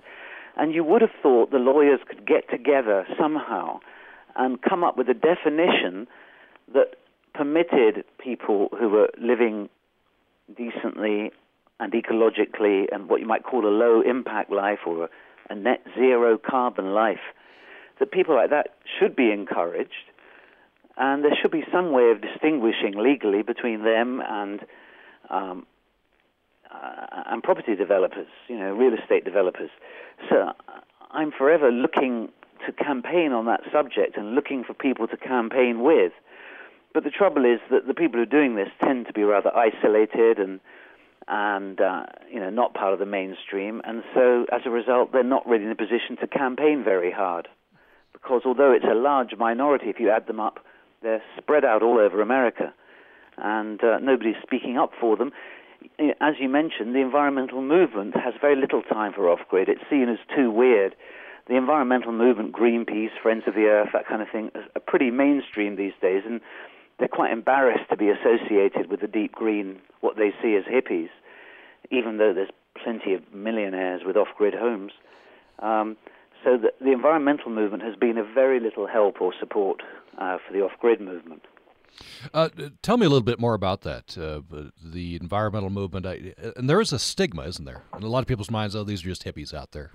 And 0.56 0.72
you 0.72 0.82
would 0.84 1.02
have 1.02 1.10
thought 1.22 1.50
the 1.50 1.58
lawyers 1.58 2.00
could 2.08 2.26
get 2.26 2.48
together 2.50 3.06
somehow 3.18 3.80
and 4.36 4.60
come 4.62 4.82
up 4.82 4.96
with 4.96 5.08
a 5.08 5.14
definition 5.14 6.06
that 6.72 6.94
permitted 7.36 8.04
people 8.18 8.68
who 8.78 8.88
were 8.88 9.10
living 9.20 9.68
decently 10.56 11.30
and 11.78 11.92
ecologically 11.92 12.86
and 12.92 13.08
what 13.08 13.20
you 13.20 13.26
might 13.26 13.44
call 13.44 13.66
a 13.66 13.68
low 13.68 14.00
impact 14.00 14.50
life 14.50 14.80
or 14.86 15.08
a, 15.50 15.54
net 15.54 15.82
zero 15.94 16.38
carbon 16.38 16.94
life, 16.94 17.20
that 17.98 18.10
people 18.10 18.34
like 18.34 18.50
that 18.50 18.68
should 18.98 19.14
be 19.14 19.30
encouraged. 19.30 20.10
And 20.96 21.22
there 21.22 21.36
should 21.40 21.50
be 21.50 21.64
some 21.70 21.92
way 21.92 22.10
of 22.10 22.22
distinguishing 22.22 22.94
legally 22.96 23.42
between 23.42 23.84
them 23.84 24.22
and 24.26 24.60
um, 25.28 25.66
uh, 26.70 27.22
and 27.26 27.42
property 27.42 27.74
developers, 27.76 28.26
you 28.48 28.58
know, 28.58 28.72
real 28.72 28.94
estate 28.94 29.24
developers. 29.24 29.70
So 30.28 30.52
I'm 31.10 31.30
forever 31.30 31.70
looking 31.70 32.30
to 32.66 32.72
campaign 32.72 33.32
on 33.32 33.46
that 33.46 33.60
subject 33.72 34.16
and 34.16 34.34
looking 34.34 34.64
for 34.64 34.74
people 34.74 35.06
to 35.08 35.16
campaign 35.16 35.82
with. 35.82 36.12
But 36.96 37.04
the 37.04 37.10
trouble 37.10 37.44
is 37.44 37.60
that 37.70 37.86
the 37.86 37.92
people 37.92 38.16
who 38.16 38.22
are 38.22 38.24
doing 38.24 38.56
this 38.56 38.70
tend 38.82 39.06
to 39.06 39.12
be 39.12 39.22
rather 39.22 39.54
isolated 39.54 40.38
and 40.38 40.60
and 41.28 41.78
uh, 41.78 42.06
you 42.32 42.40
know 42.40 42.48
not 42.48 42.72
part 42.72 42.94
of 42.94 42.98
the 42.98 43.04
mainstream, 43.04 43.82
and 43.84 44.02
so 44.14 44.46
as 44.50 44.62
a 44.64 44.70
result, 44.70 45.12
they're 45.12 45.22
not 45.22 45.46
really 45.46 45.64
in 45.64 45.70
a 45.70 45.74
position 45.76 46.16
to 46.22 46.26
campaign 46.26 46.82
very 46.82 47.12
hard, 47.12 47.48
because 48.14 48.46
although 48.46 48.72
it's 48.72 48.86
a 48.90 48.94
large 48.94 49.36
minority, 49.36 49.90
if 49.90 50.00
you 50.00 50.08
add 50.08 50.26
them 50.26 50.40
up, 50.40 50.60
they're 51.02 51.22
spread 51.36 51.66
out 51.66 51.82
all 51.82 51.98
over 51.98 52.22
America, 52.22 52.72
and 53.36 53.84
uh, 53.84 53.98
nobody's 53.98 54.40
speaking 54.42 54.78
up 54.78 54.92
for 54.98 55.18
them. 55.18 55.32
As 55.98 56.36
you 56.40 56.48
mentioned, 56.48 56.94
the 56.94 57.00
environmental 57.00 57.60
movement 57.60 58.16
has 58.16 58.32
very 58.40 58.56
little 58.56 58.80
time 58.80 59.12
for 59.12 59.28
off-grid. 59.28 59.68
It's 59.68 59.84
seen 59.90 60.08
as 60.08 60.18
too 60.34 60.50
weird. 60.50 60.96
The 61.46 61.56
environmental 61.56 62.12
movement, 62.12 62.52
Greenpeace, 62.52 63.10
Friends 63.22 63.42
of 63.46 63.54
the 63.54 63.66
Earth, 63.66 63.90
that 63.92 64.08
kind 64.08 64.22
of 64.22 64.28
thing, 64.32 64.50
are 64.54 64.80
pretty 64.80 65.10
mainstream 65.10 65.76
these 65.76 65.92
days, 66.00 66.22
and 66.24 66.40
they're 66.98 67.08
quite 67.08 67.32
embarrassed 67.32 67.88
to 67.90 67.96
be 67.96 68.08
associated 68.08 68.90
with 68.90 69.00
the 69.00 69.06
deep 69.06 69.32
green, 69.32 69.78
what 70.00 70.16
they 70.16 70.32
see 70.42 70.56
as 70.56 70.64
hippies, 70.64 71.10
even 71.90 72.18
though 72.18 72.32
there's 72.32 72.50
plenty 72.82 73.14
of 73.14 73.22
millionaires 73.32 74.02
with 74.04 74.16
off-grid 74.16 74.54
homes. 74.54 74.92
Um, 75.58 75.96
so 76.44 76.58
the, 76.58 76.72
the, 76.80 76.92
environmental 76.92 77.50
movement 77.50 77.82
has 77.82 77.96
been 77.96 78.18
of 78.18 78.26
very 78.34 78.60
little 78.60 78.86
help 78.86 79.20
or 79.20 79.32
support 79.38 79.82
uh, 80.18 80.38
for 80.46 80.52
the 80.52 80.60
off-grid 80.60 81.00
movement. 81.00 81.42
Uh, 82.34 82.50
tell 82.82 82.98
me 82.98 83.06
a 83.06 83.08
little 83.08 83.24
bit 83.24 83.40
more 83.40 83.54
about 83.54 83.80
that, 83.82 84.18
uh, 84.18 84.40
the 84.84 85.16
environmental 85.16 85.70
movement. 85.70 86.04
And 86.56 86.68
there 86.68 86.80
is 86.80 86.92
a 86.92 86.98
stigma, 86.98 87.44
isn't 87.44 87.64
there? 87.64 87.82
In 87.96 88.02
a 88.02 88.08
lot 88.08 88.20
of 88.20 88.26
people's 88.26 88.50
minds, 88.50 88.76
oh, 88.76 88.84
these 88.84 89.02
are 89.02 89.08
just 89.08 89.24
hippies 89.24 89.54
out 89.54 89.72
there 89.72 89.92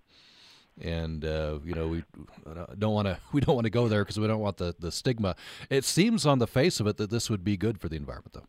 and 0.80 1.26
uh, 1.26 1.60
you 1.64 1.74
know 1.74 1.88
we 1.88 2.04
don't 2.78 2.94
want 2.94 3.08
to 3.08 3.18
we 3.34 3.42
don't 3.42 3.56
want 3.56 3.66
to 3.66 3.72
go 3.72 3.88
there 3.88 4.04
because 4.04 4.20
we 4.20 4.28
don't 4.28 4.40
want 4.40 4.58
the, 4.58 4.76
the 4.80 4.92
stigma. 4.92 5.36
It 5.70 5.86
seems 5.86 6.26
on 6.26 6.40
the 6.40 6.48
face 6.48 6.80
of 6.80 6.88
it 6.88 6.98
that 6.98 7.10
this 7.10 7.30
would 7.30 7.44
be 7.44 7.58
good 7.58 7.80
for 7.80 7.90
the 7.90 7.96
environment, 7.96 8.34
though. 8.34 8.48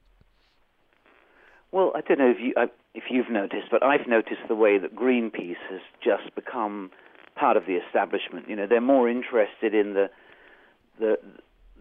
Well, 1.73 1.93
I 1.95 2.03
don't 2.03 2.19
know 2.19 2.31
if 2.31 2.39
you 2.39 2.55
if 2.95 3.05
you've 3.11 3.31
noticed, 3.31 3.69
but 3.71 3.83
I've 3.83 4.07
noticed 4.07 4.43
the 4.49 4.55
way 4.55 4.79
that 4.79 4.95
Greenpeace 4.95 5.57
has 5.71 5.81
just 6.05 6.35
become 6.35 6.91
part 7.35 7.57
of 7.57 7.65
the 7.67 7.75
establishment. 7.75 8.49
You 8.49 8.57
know, 8.57 8.67
they're 8.67 8.81
more 8.81 9.09
interested 9.09 9.75
in 9.75 9.95
the 9.95 10.11
the 10.99 11.19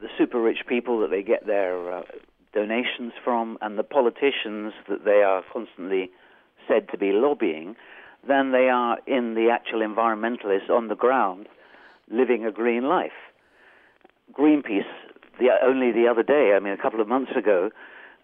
the 0.01 0.07
super 0.17 0.41
rich 0.41 0.59
people 0.67 0.99
that 1.01 1.09
they 1.11 1.21
get 1.21 1.45
their 1.45 1.93
uh, 1.93 2.03
donations 2.53 3.13
from, 3.23 3.57
and 3.61 3.77
the 3.77 3.83
politicians 3.83 4.73
that 4.89 5.05
they 5.05 5.21
are 5.23 5.43
constantly 5.51 6.09
said 6.67 6.87
to 6.89 6.97
be 6.97 7.11
lobbying 7.11 7.75
than 8.27 8.51
they 8.51 8.69
are 8.69 8.97
in 9.07 9.33
the 9.33 9.49
actual 9.49 9.79
environmentalists 9.79 10.69
on 10.69 10.87
the 10.87 10.95
ground 10.95 11.47
living 12.09 12.45
a 12.45 12.51
green 12.51 12.87
life. 12.87 13.11
Greenpeace, 14.33 14.85
the, 15.39 15.49
only 15.63 15.91
the 15.91 16.07
other 16.07 16.23
day, 16.23 16.53
I 16.55 16.59
mean, 16.59 16.73
a 16.73 16.81
couple 16.81 17.01
of 17.01 17.07
months 17.07 17.31
ago, 17.35 17.71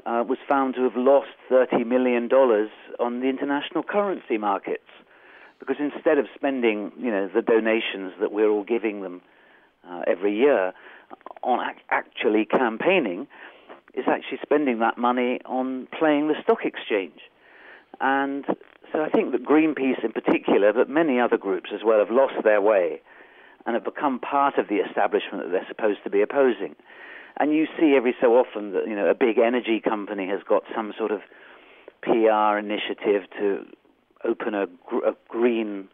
uh, 0.05 0.23
was 0.27 0.37
found 0.47 0.75
to 0.75 0.83
have 0.83 0.95
lost 0.95 1.29
$30 1.49 1.85
million 1.85 2.29
on 2.31 3.19
the 3.19 3.27
international 3.27 3.83
currency 3.83 4.37
markets. 4.37 4.83
Because 5.59 5.77
instead 5.79 6.17
of 6.17 6.27
spending, 6.35 6.91
you 6.99 7.11
know, 7.11 7.29
the 7.33 7.41
donations 7.41 8.13
that 8.19 8.31
we're 8.31 8.49
all 8.49 8.63
giving 8.63 9.01
them 9.01 9.21
uh, 9.89 10.01
every 10.05 10.37
year 10.37 10.73
on 11.41 11.59
ac- 11.59 11.81
actually 11.89 12.45
campaigning, 12.45 13.27
is 13.93 14.05
actually 14.07 14.37
spending 14.43 14.79
that 14.79 14.97
money 14.97 15.39
on 15.45 15.87
playing 15.97 16.27
the 16.27 16.35
stock 16.43 16.59
exchange. 16.63 17.19
And 17.99 18.45
so 18.91 19.03
I 19.03 19.09
think 19.09 19.31
that 19.31 19.43
Greenpeace 19.43 20.03
in 20.03 20.11
particular, 20.11 20.73
but 20.73 20.89
many 20.89 21.19
other 21.19 21.37
groups 21.37 21.69
as 21.73 21.81
well, 21.85 21.99
have 21.99 22.11
lost 22.11 22.35
their 22.43 22.61
way 22.61 23.01
and 23.65 23.75
have 23.75 23.83
become 23.83 24.19
part 24.19 24.57
of 24.57 24.67
the 24.67 24.75
establishment 24.75 25.43
that 25.43 25.51
they're 25.51 25.67
supposed 25.67 25.99
to 26.03 26.09
be 26.09 26.21
opposing. 26.21 26.75
And 27.39 27.53
you 27.53 27.67
see 27.79 27.95
every 27.95 28.15
so 28.19 28.35
often 28.35 28.73
that 28.73 28.87
you 28.87 28.95
know 28.95 29.07
a 29.07 29.13
big 29.13 29.37
energy 29.37 29.79
company 29.79 30.27
has 30.27 30.41
got 30.47 30.63
some 30.75 30.93
sort 30.97 31.11
of 31.11 31.21
PR 32.01 32.57
initiative 32.57 33.29
to 33.37 33.65
open 34.23 34.53
a, 34.53 34.63
a 35.05 35.13
green 35.27 35.89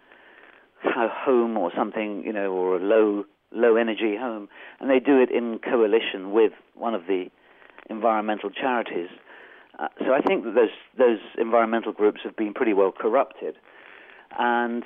home 0.86 1.58
or 1.58 1.72
something, 1.76 2.24
you 2.26 2.34
know, 2.34 2.52
or 2.52 2.78
a 2.78 2.80
low 2.80 3.26
low 3.52 3.76
energy 3.76 4.16
home, 4.18 4.50
and 4.80 4.90
they 4.90 5.00
do 5.00 5.22
it 5.22 5.30
in 5.30 5.60
coalition 5.60 6.32
with 6.32 6.54
one 6.76 6.96
of 6.96 7.06
the 7.08 7.28
environmental 7.90 8.50
charities. 8.50 9.10
Uh, 9.80 9.88
so 10.00 10.14
I 10.14 10.22
think 10.22 10.44
that 10.44 10.54
those 10.56 10.70
those 10.98 11.20
environmental 11.38 11.92
groups 11.92 12.22
have 12.24 12.36
been 12.36 12.54
pretty 12.54 12.74
well 12.74 12.92
corrupted, 12.92 13.56
and 14.38 14.84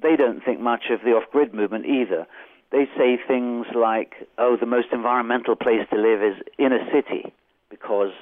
they 0.00 0.16
don't 0.16 0.42
think 0.42 0.60
much 0.60 0.84
of 0.90 1.00
the 1.04 1.10
off-grid 1.10 1.52
movement 1.52 1.86
either. 1.86 2.26
They 2.70 2.88
say 2.96 3.18
things 3.28 3.66
like, 3.74 4.14
"Oh, 4.38 4.56
the 4.56 4.66
most 4.66 4.88
environmental 4.92 5.56
place 5.56 5.86
to 5.90 5.96
live 5.96 6.22
is 6.22 6.36
in 6.58 6.72
a 6.72 6.90
city 6.90 7.32
because 7.68 8.12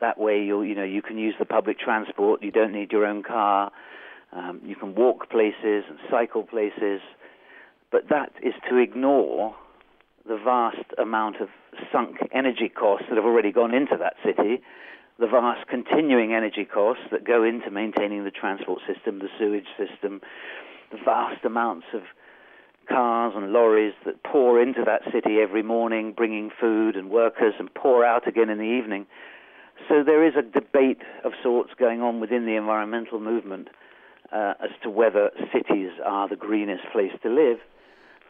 that 0.00 0.18
way 0.18 0.42
you 0.42 0.62
you 0.62 0.74
know 0.74 0.84
you 0.84 1.02
can 1.02 1.18
use 1.18 1.34
the 1.38 1.44
public 1.44 1.78
transport. 1.78 2.42
You 2.42 2.50
don't 2.50 2.72
need 2.72 2.92
your 2.92 3.04
own 3.04 3.22
car. 3.22 3.70
Um, 4.32 4.60
you 4.64 4.74
can 4.74 4.94
walk 4.94 5.28
places 5.28 5.84
and 5.88 5.98
cycle 6.10 6.42
places." 6.42 7.00
but 7.90 8.08
that 8.08 8.32
is 8.42 8.54
to 8.68 8.76
ignore 8.76 9.54
the 10.28 10.36
vast 10.36 10.84
amount 10.98 11.36
of 11.40 11.48
sunk 11.92 12.16
energy 12.32 12.68
costs 12.68 13.06
that 13.08 13.16
have 13.16 13.24
already 13.24 13.52
gone 13.52 13.74
into 13.74 13.96
that 13.96 14.14
city, 14.24 14.60
the 15.18 15.26
vast 15.26 15.66
continuing 15.68 16.34
energy 16.34 16.64
costs 16.64 17.04
that 17.10 17.24
go 17.24 17.42
into 17.42 17.70
maintaining 17.70 18.24
the 18.24 18.30
transport 18.30 18.80
system, 18.86 19.18
the 19.18 19.28
sewage 19.38 19.68
system, 19.78 20.20
the 20.90 20.98
vast 21.04 21.44
amounts 21.44 21.86
of 21.94 22.02
cars 22.88 23.32
and 23.34 23.52
lorries 23.52 23.94
that 24.04 24.22
pour 24.22 24.60
into 24.60 24.84
that 24.84 25.02
city 25.12 25.38
every 25.40 25.62
morning, 25.62 26.12
bringing 26.12 26.50
food 26.60 26.96
and 26.96 27.10
workers, 27.10 27.54
and 27.58 27.72
pour 27.74 28.04
out 28.04 28.28
again 28.28 28.50
in 28.50 28.58
the 28.58 28.64
evening. 28.64 29.06
So 29.88 30.02
there 30.04 30.26
is 30.26 30.34
a 30.36 30.42
debate 30.42 31.02
of 31.24 31.32
sorts 31.42 31.70
going 31.78 32.00
on 32.00 32.20
within 32.20 32.46
the 32.46 32.56
environmental 32.56 33.20
movement 33.20 33.68
uh, 34.32 34.54
as 34.62 34.70
to 34.82 34.90
whether 34.90 35.30
cities 35.52 35.90
are 36.04 36.28
the 36.28 36.36
greenest 36.36 36.84
place 36.92 37.12
to 37.22 37.30
live. 37.30 37.58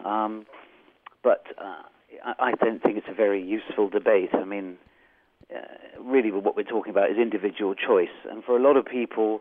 Um, 0.04 0.46
but 1.22 1.44
uh, 1.58 1.82
I 2.38 2.52
don't 2.52 2.82
think 2.82 2.96
it's 2.98 3.06
a 3.10 3.14
very 3.14 3.42
useful 3.42 3.88
debate. 3.88 4.30
I 4.32 4.44
mean, 4.44 4.76
uh, 5.54 6.00
really, 6.00 6.30
what 6.30 6.56
we're 6.56 6.62
talking 6.62 6.90
about 6.90 7.10
is 7.10 7.18
individual 7.18 7.74
choice. 7.74 8.14
And 8.30 8.42
for 8.42 8.56
a 8.56 8.62
lot 8.62 8.76
of 8.76 8.84
people 8.84 9.40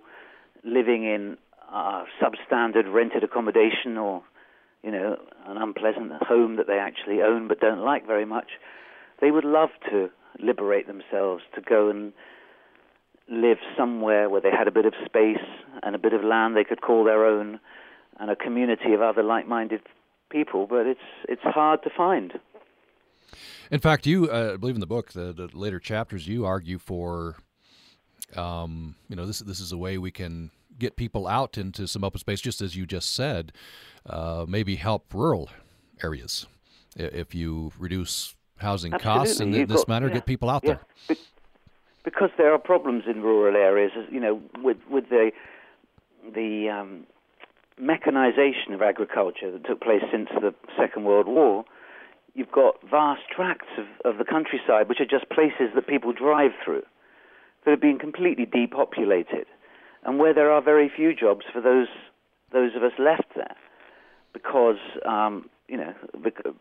living 0.64 1.04
in 1.04 1.38
uh, 1.72 2.04
substandard 2.22 2.92
rented 2.92 3.24
accommodation 3.24 3.98
or, 3.98 4.24
you 4.84 4.92
know, 4.92 5.18
an 5.48 5.58
unpleasant 5.58 6.12
home 6.22 6.58
that 6.58 6.68
they 6.68 6.78
actually 6.78 7.22
own 7.22 7.48
but 7.48 7.60
don't 7.60 7.84
like 7.84 8.06
very 8.06 8.26
much, 8.26 8.52
they 9.22 9.32
would 9.32 9.46
love 9.46 9.70
to 9.90 10.10
liberate 10.40 10.88
themselves 10.88 11.44
to 11.56 11.62
go 11.62 11.90
and 11.90 12.14
live 13.30 13.58
somewhere 13.78 14.30
where 14.30 14.42
they 14.42 14.52
had 14.52 14.68
a 14.68 14.72
bit 14.72 14.86
of 14.86 14.94
space 15.06 15.38
and 15.82 15.96
a 15.96 16.00
bit 16.00 16.14
of 16.14 16.24
land 16.24 16.56
they 16.56 16.64
could 16.64 16.82
call 16.82 17.04
their 17.04 17.26
own 17.26 17.60
and 18.20 18.30
a 18.30 18.36
community 18.36 18.94
of 18.94 19.02
other 19.02 19.24
like-minded 19.24 19.82
people, 20.30 20.68
but 20.68 20.86
it's 20.86 21.00
it's 21.28 21.42
hard 21.44 21.82
to 21.84 21.90
find. 21.96 22.34
In 23.72 23.80
fact, 23.80 24.06
you 24.06 24.30
uh, 24.30 24.52
I 24.54 24.58
believe 24.58 24.76
in 24.76 24.82
the 24.82 24.88
book, 24.88 25.12
the, 25.12 25.34
the 25.34 25.50
later 25.54 25.80
chapters, 25.80 26.28
you 26.28 26.46
argue 26.46 26.78
for, 26.78 27.38
um, 28.36 28.96
you 29.10 29.16
know, 29.16 29.26
this 29.26 29.40
this 29.40 29.60
is 29.60 29.72
a 29.72 29.78
way 29.78 29.98
we 29.98 30.12
can 30.12 30.52
get 30.78 30.96
people 30.96 31.28
out 31.28 31.58
into 31.58 31.88
some 31.88 32.04
open 32.04 32.20
space, 32.20 32.42
just 32.42 32.62
as 32.62 32.76
you 32.76 32.86
just 32.86 33.14
said, 33.14 33.54
uh, 34.06 34.46
maybe 34.48 34.76
help 34.76 35.14
rural 35.14 35.50
areas 36.04 36.46
if 36.96 37.34
you 37.36 37.72
reduce 37.78 38.36
housing 38.58 38.94
Absolutely. 38.94 39.20
costs 39.20 39.40
and 39.40 39.56
in 39.56 39.68
this 39.68 39.82
got, 39.82 39.88
manner 39.88 40.08
yeah, 40.08 40.14
get 40.16 40.26
people 40.26 40.50
out 40.50 40.64
yeah. 40.64 40.74
there. 40.74 41.16
Be- 41.16 41.22
because 42.04 42.30
there 42.38 42.54
are 42.54 42.60
problems 42.60 43.04
in 43.08 43.22
rural 43.22 43.56
areas, 43.56 43.92
you 44.12 44.20
know, 44.20 44.40
with 44.62 44.78
with 44.90 45.10
the 45.10 45.32
the 46.34 46.70
um, 46.70 47.06
mechanization 47.80 48.74
of 48.74 48.82
agriculture 48.82 49.52
that 49.52 49.66
took 49.66 49.82
place 49.82 50.04
since 50.12 50.30
the 50.30 50.54
Second 50.78 51.04
World 51.04 51.28
War. 51.28 51.66
You've 52.36 52.52
got 52.52 52.76
vast 52.90 53.22
tracts 53.34 53.70
of, 53.78 53.86
of 54.04 54.18
the 54.18 54.26
countryside 54.26 54.90
which 54.90 55.00
are 55.00 55.06
just 55.06 55.30
places 55.30 55.74
that 55.74 55.88
people 55.88 56.12
drive 56.12 56.52
through 56.64 56.84
that 57.64 57.72
have 57.72 57.82
been 57.82 57.98
completely 57.98 58.46
depopulated, 58.46 59.48
and 60.04 60.20
where 60.20 60.34
there 60.34 60.52
are 60.52 60.62
very 60.62 60.92
few 60.94 61.16
jobs 61.16 61.46
for 61.52 61.62
those 61.62 61.88
those 62.52 62.76
of 62.76 62.84
us 62.84 62.92
left 63.00 63.34
there, 63.36 63.56
because 64.34 64.78
um, 65.06 65.50
you 65.68 65.78
know 65.78 65.94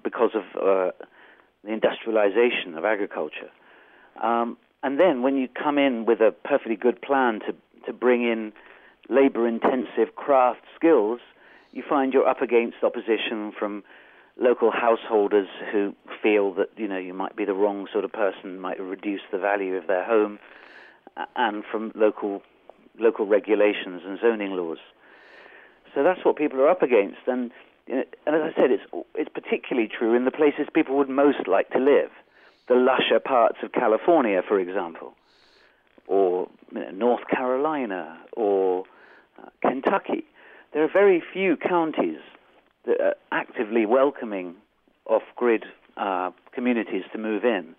because 0.02 0.30
of 0.34 0.44
uh, 0.56 0.92
the 1.64 1.72
industrialization 1.72 2.74
of 2.76 2.84
agriculture. 2.84 3.50
Um, 4.22 4.56
and 4.84 5.00
then 5.00 5.22
when 5.22 5.37
you 5.37 5.48
come 5.48 5.78
in 5.78 6.04
with 6.06 6.20
a 6.20 6.30
perfectly 6.44 6.76
good 6.76 7.00
plan 7.02 7.40
to, 7.40 7.54
to 7.87 7.92
bring 7.92 8.22
in 8.22 8.52
labor 9.08 9.48
intensive 9.48 10.14
craft 10.14 10.60
skills, 10.76 11.20
you 11.72 11.82
find 11.88 12.12
you're 12.12 12.28
up 12.28 12.42
against 12.42 12.76
opposition 12.82 13.52
from 13.58 13.82
local 14.38 14.70
householders 14.70 15.49
who 15.70 15.94
feel 16.23 16.53
that 16.55 16.70
you 16.77 16.88
know 16.88 16.99
you 16.99 17.14
might 17.14 17.37
be 17.37 17.44
the 17.44 17.55
wrong 17.55 17.87
sort 17.92 18.05
of 18.05 18.12
person, 18.12 18.59
might 18.59 18.81
reduce 18.81 19.23
the 19.31 19.38
value 19.38 19.77
of 19.77 19.87
their 19.87 20.05
home, 20.05 20.38
and 21.37 21.64
from 21.70 21.92
local 21.94 22.42
local 22.99 23.27
regulations 23.27 24.03
and 24.05 24.18
zoning 24.20 24.53
laws. 24.53 24.79
So 25.94 26.03
that's 26.03 26.25
what 26.25 26.37
people 26.37 26.61
are 26.61 26.68
up 26.68 26.83
against, 26.83 27.20
and 27.27 27.51
and 27.87 28.05
as 28.27 28.42
I 28.42 28.53
said, 28.57 28.70
it's 28.70 28.85
it's 29.14 29.31
particularly 29.33 29.88
true 29.88 30.14
in 30.14 30.25
the 30.25 30.31
places 30.31 30.66
people 30.75 30.97
would 30.97 31.09
most 31.09 31.47
like 31.47 31.70
to 31.70 31.79
live, 31.79 32.11
the 32.68 32.75
lusher 32.75 33.20
parts 33.20 33.59
of 33.62 33.73
California, 33.73 34.42
for 34.47 34.59
example, 34.59 35.14
or 36.07 36.49
you 36.73 36.81
know, 36.81 36.90
North 36.90 37.29
Carolina 37.29 38.18
or 38.33 38.85
uh, 39.40 39.49
Kentucky. 39.61 40.25
There 40.73 40.83
are 40.83 40.92
very 40.92 41.23
few 41.33 41.57
counties 41.57 42.18
that 42.87 43.01
are 43.01 43.14
actively 43.33 43.87
welcoming 43.87 44.55
off-grid 45.07 45.64
uh, 45.97 46.31
communities 46.53 47.05
to 47.12 47.18
move 47.18 47.44
in, 47.44 47.75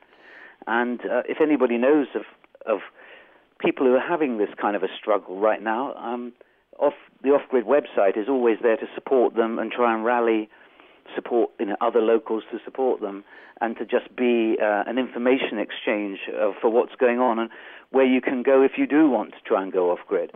and 0.67 1.01
uh, 1.01 1.23
if 1.27 1.41
anybody 1.41 1.77
knows 1.77 2.07
of 2.15 2.23
of 2.65 2.79
people 3.59 3.85
who 3.85 3.93
are 3.93 4.07
having 4.07 4.37
this 4.37 4.49
kind 4.59 4.75
of 4.75 4.83
a 4.83 4.87
struggle 4.99 5.39
right 5.39 5.61
now. 5.61 5.93
Um, 5.95 6.33
off 6.79 6.93
the 7.23 7.29
off-grid 7.29 7.65
website 7.65 8.17
is 8.17 8.27
always 8.27 8.57
there 8.61 8.77
to 8.77 8.87
support 8.93 9.35
them 9.35 9.59
and 9.59 9.71
try 9.71 9.93
and 9.93 10.03
rally 10.03 10.49
support 11.15 11.51
you 11.59 11.67
know, 11.67 11.77
other 11.81 12.01
locals 12.01 12.43
to 12.51 12.59
support 12.65 12.99
them 12.99 13.23
and 13.61 13.77
to 13.77 13.85
just 13.85 14.13
be 14.15 14.57
uh, 14.61 14.83
an 14.85 14.97
information 14.97 15.57
exchange 15.59 16.19
uh, 16.29 16.51
for 16.59 16.69
what's 16.69 16.95
going 16.95 17.19
on 17.19 17.39
and 17.39 17.49
where 17.91 18.05
you 18.05 18.19
can 18.19 18.43
go 18.43 18.61
if 18.61 18.71
you 18.77 18.85
do 18.85 19.09
want 19.09 19.31
to 19.31 19.39
try 19.45 19.63
and 19.63 19.71
go 19.71 19.91
off-grid. 19.91 20.31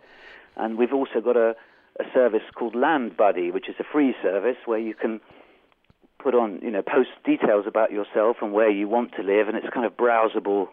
And 0.56 0.78
we've 0.78 0.94
also 0.94 1.20
got 1.22 1.36
a, 1.36 1.56
a 2.00 2.04
service 2.14 2.44
called 2.56 2.76
Land 2.76 3.18
Buddy, 3.18 3.52
which 3.52 3.68
is 3.70 3.76
a 3.80 3.84
free 3.84 4.16
service 4.22 4.58
where 4.66 4.80
you 4.80 4.94
can 4.94 5.20
put 6.22 6.34
on, 6.36 6.60
you 6.62 6.72
know, 6.72 6.82
post 6.82 7.10
details 7.26 7.66
about 7.68 7.92
yourself 7.92 8.38
and 8.42 8.54
where 8.54 8.70
you 8.70 8.88
want 8.88 9.14
to 9.16 9.24
live, 9.24 9.48
and 9.48 9.58
it's 9.58 9.68
kind 9.74 9.86
of 9.86 9.96
browsable 9.98 10.68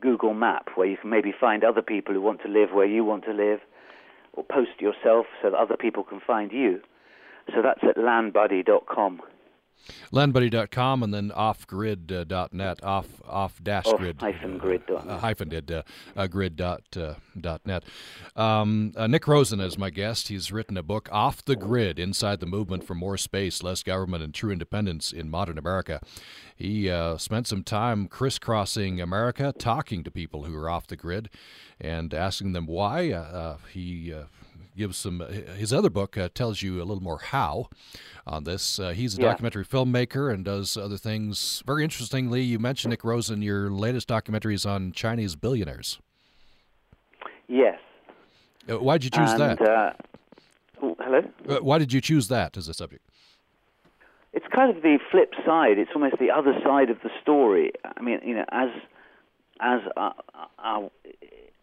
Google 0.00 0.34
map 0.34 0.70
where 0.74 0.86
you 0.86 0.96
can 0.96 1.10
maybe 1.10 1.32
find 1.38 1.64
other 1.64 1.82
people 1.82 2.14
who 2.14 2.20
want 2.20 2.42
to 2.42 2.48
live 2.48 2.70
where 2.72 2.86
you 2.86 3.04
want 3.04 3.24
to 3.24 3.32
live 3.32 3.60
or 4.32 4.44
post 4.44 4.80
yourself 4.80 5.26
so 5.40 5.50
that 5.50 5.58
other 5.58 5.76
people 5.76 6.04
can 6.04 6.20
find 6.20 6.52
you. 6.52 6.80
So 7.54 7.62
that's 7.62 7.80
at 7.82 7.96
landbuddy.com. 7.96 9.20
Landbuddy.com 10.12 11.02
and 11.02 11.12
then 11.12 11.30
offgrid.net, 11.30 12.82
off 12.82 13.06
off 13.26 13.62
dash 13.62 13.86
grid 13.96 14.20
hyphen 14.20 14.58
grid 14.58 14.82
uh, 14.90 15.18
hyphen 15.18 15.48
did 15.48 15.70
uh, 15.70 15.82
uh, 16.16 16.26
grid 16.26 16.56
dot 16.56 16.82
uh, 16.96 17.14
dot 17.38 17.60
net. 17.66 17.84
Um, 18.36 18.92
uh, 18.96 19.06
Nick 19.06 19.26
Rosen 19.26 19.60
is 19.60 19.76
my 19.76 19.90
guest. 19.90 20.28
He's 20.28 20.50
written 20.50 20.76
a 20.76 20.82
book, 20.82 21.08
Off 21.12 21.44
the 21.44 21.56
Grid: 21.56 21.98
Inside 21.98 22.40
the 22.40 22.46
Movement 22.46 22.84
for 22.84 22.94
More 22.94 23.16
Space, 23.16 23.62
Less 23.62 23.82
Government, 23.82 24.22
and 24.22 24.32
True 24.32 24.50
Independence 24.52 25.12
in 25.12 25.30
Modern 25.30 25.58
America. 25.58 26.00
He 26.56 26.88
uh, 26.88 27.18
spent 27.18 27.46
some 27.46 27.62
time 27.62 28.06
crisscrossing 28.06 29.00
America, 29.00 29.52
talking 29.58 30.04
to 30.04 30.10
people 30.10 30.44
who 30.44 30.56
are 30.56 30.70
off 30.70 30.86
the 30.86 30.96
grid, 30.96 31.28
and 31.80 32.14
asking 32.14 32.52
them 32.52 32.66
why. 32.66 33.10
Uh, 33.10 33.20
uh, 33.20 33.56
he 33.72 34.12
uh, 34.12 34.24
gives 34.76 34.96
some. 34.96 35.20
His 35.20 35.72
other 35.72 35.90
book 35.90 36.16
uh, 36.16 36.28
tells 36.34 36.62
you 36.62 36.78
a 36.78 36.84
little 36.84 37.02
more 37.02 37.18
how 37.18 37.68
on 38.26 38.44
this. 38.44 38.78
Uh, 38.78 38.90
he's 38.90 39.16
a 39.18 39.20
Yeah. 39.20 39.28
documentary 39.28 39.64
filmmaker 39.64 40.32
and 40.32 40.44
does 40.44 40.76
other 40.76 40.96
things. 40.96 41.62
Very 41.66 41.84
interestingly, 41.84 42.42
you 42.42 42.58
mentioned 42.58 42.90
Nick 42.90 43.04
Rosen. 43.04 43.42
Your 43.42 43.70
latest 43.70 44.08
documentary 44.08 44.54
is 44.54 44.66
on 44.66 44.92
Chinese 44.92 45.36
billionaires. 45.36 45.98
Yes. 47.48 47.78
Uh, 48.68 48.78
why 48.78 48.98
did 48.98 49.04
you 49.04 49.10
choose 49.10 49.32
and, 49.32 49.40
that? 49.40 49.60
Uh, 49.60 49.92
oh, 50.82 50.96
hello? 51.00 51.22
Uh, 51.48 51.56
why 51.62 51.78
did 51.78 51.92
you 51.92 52.00
choose 52.00 52.28
that 52.28 52.56
as 52.56 52.68
a 52.68 52.74
subject? 52.74 53.04
It's 54.32 54.46
kind 54.52 54.74
of 54.74 54.82
the 54.82 54.98
flip 55.10 55.32
side. 55.46 55.78
It's 55.78 55.92
almost 55.94 56.18
the 56.18 56.30
other 56.30 56.54
side 56.64 56.90
of 56.90 57.00
the 57.02 57.10
story. 57.22 57.70
I 57.84 58.00
mean, 58.00 58.20
you 58.24 58.34
know, 58.34 58.44
as 58.50 58.70
as 59.60 59.80
uh, 59.96 60.10
uh, 60.58 60.88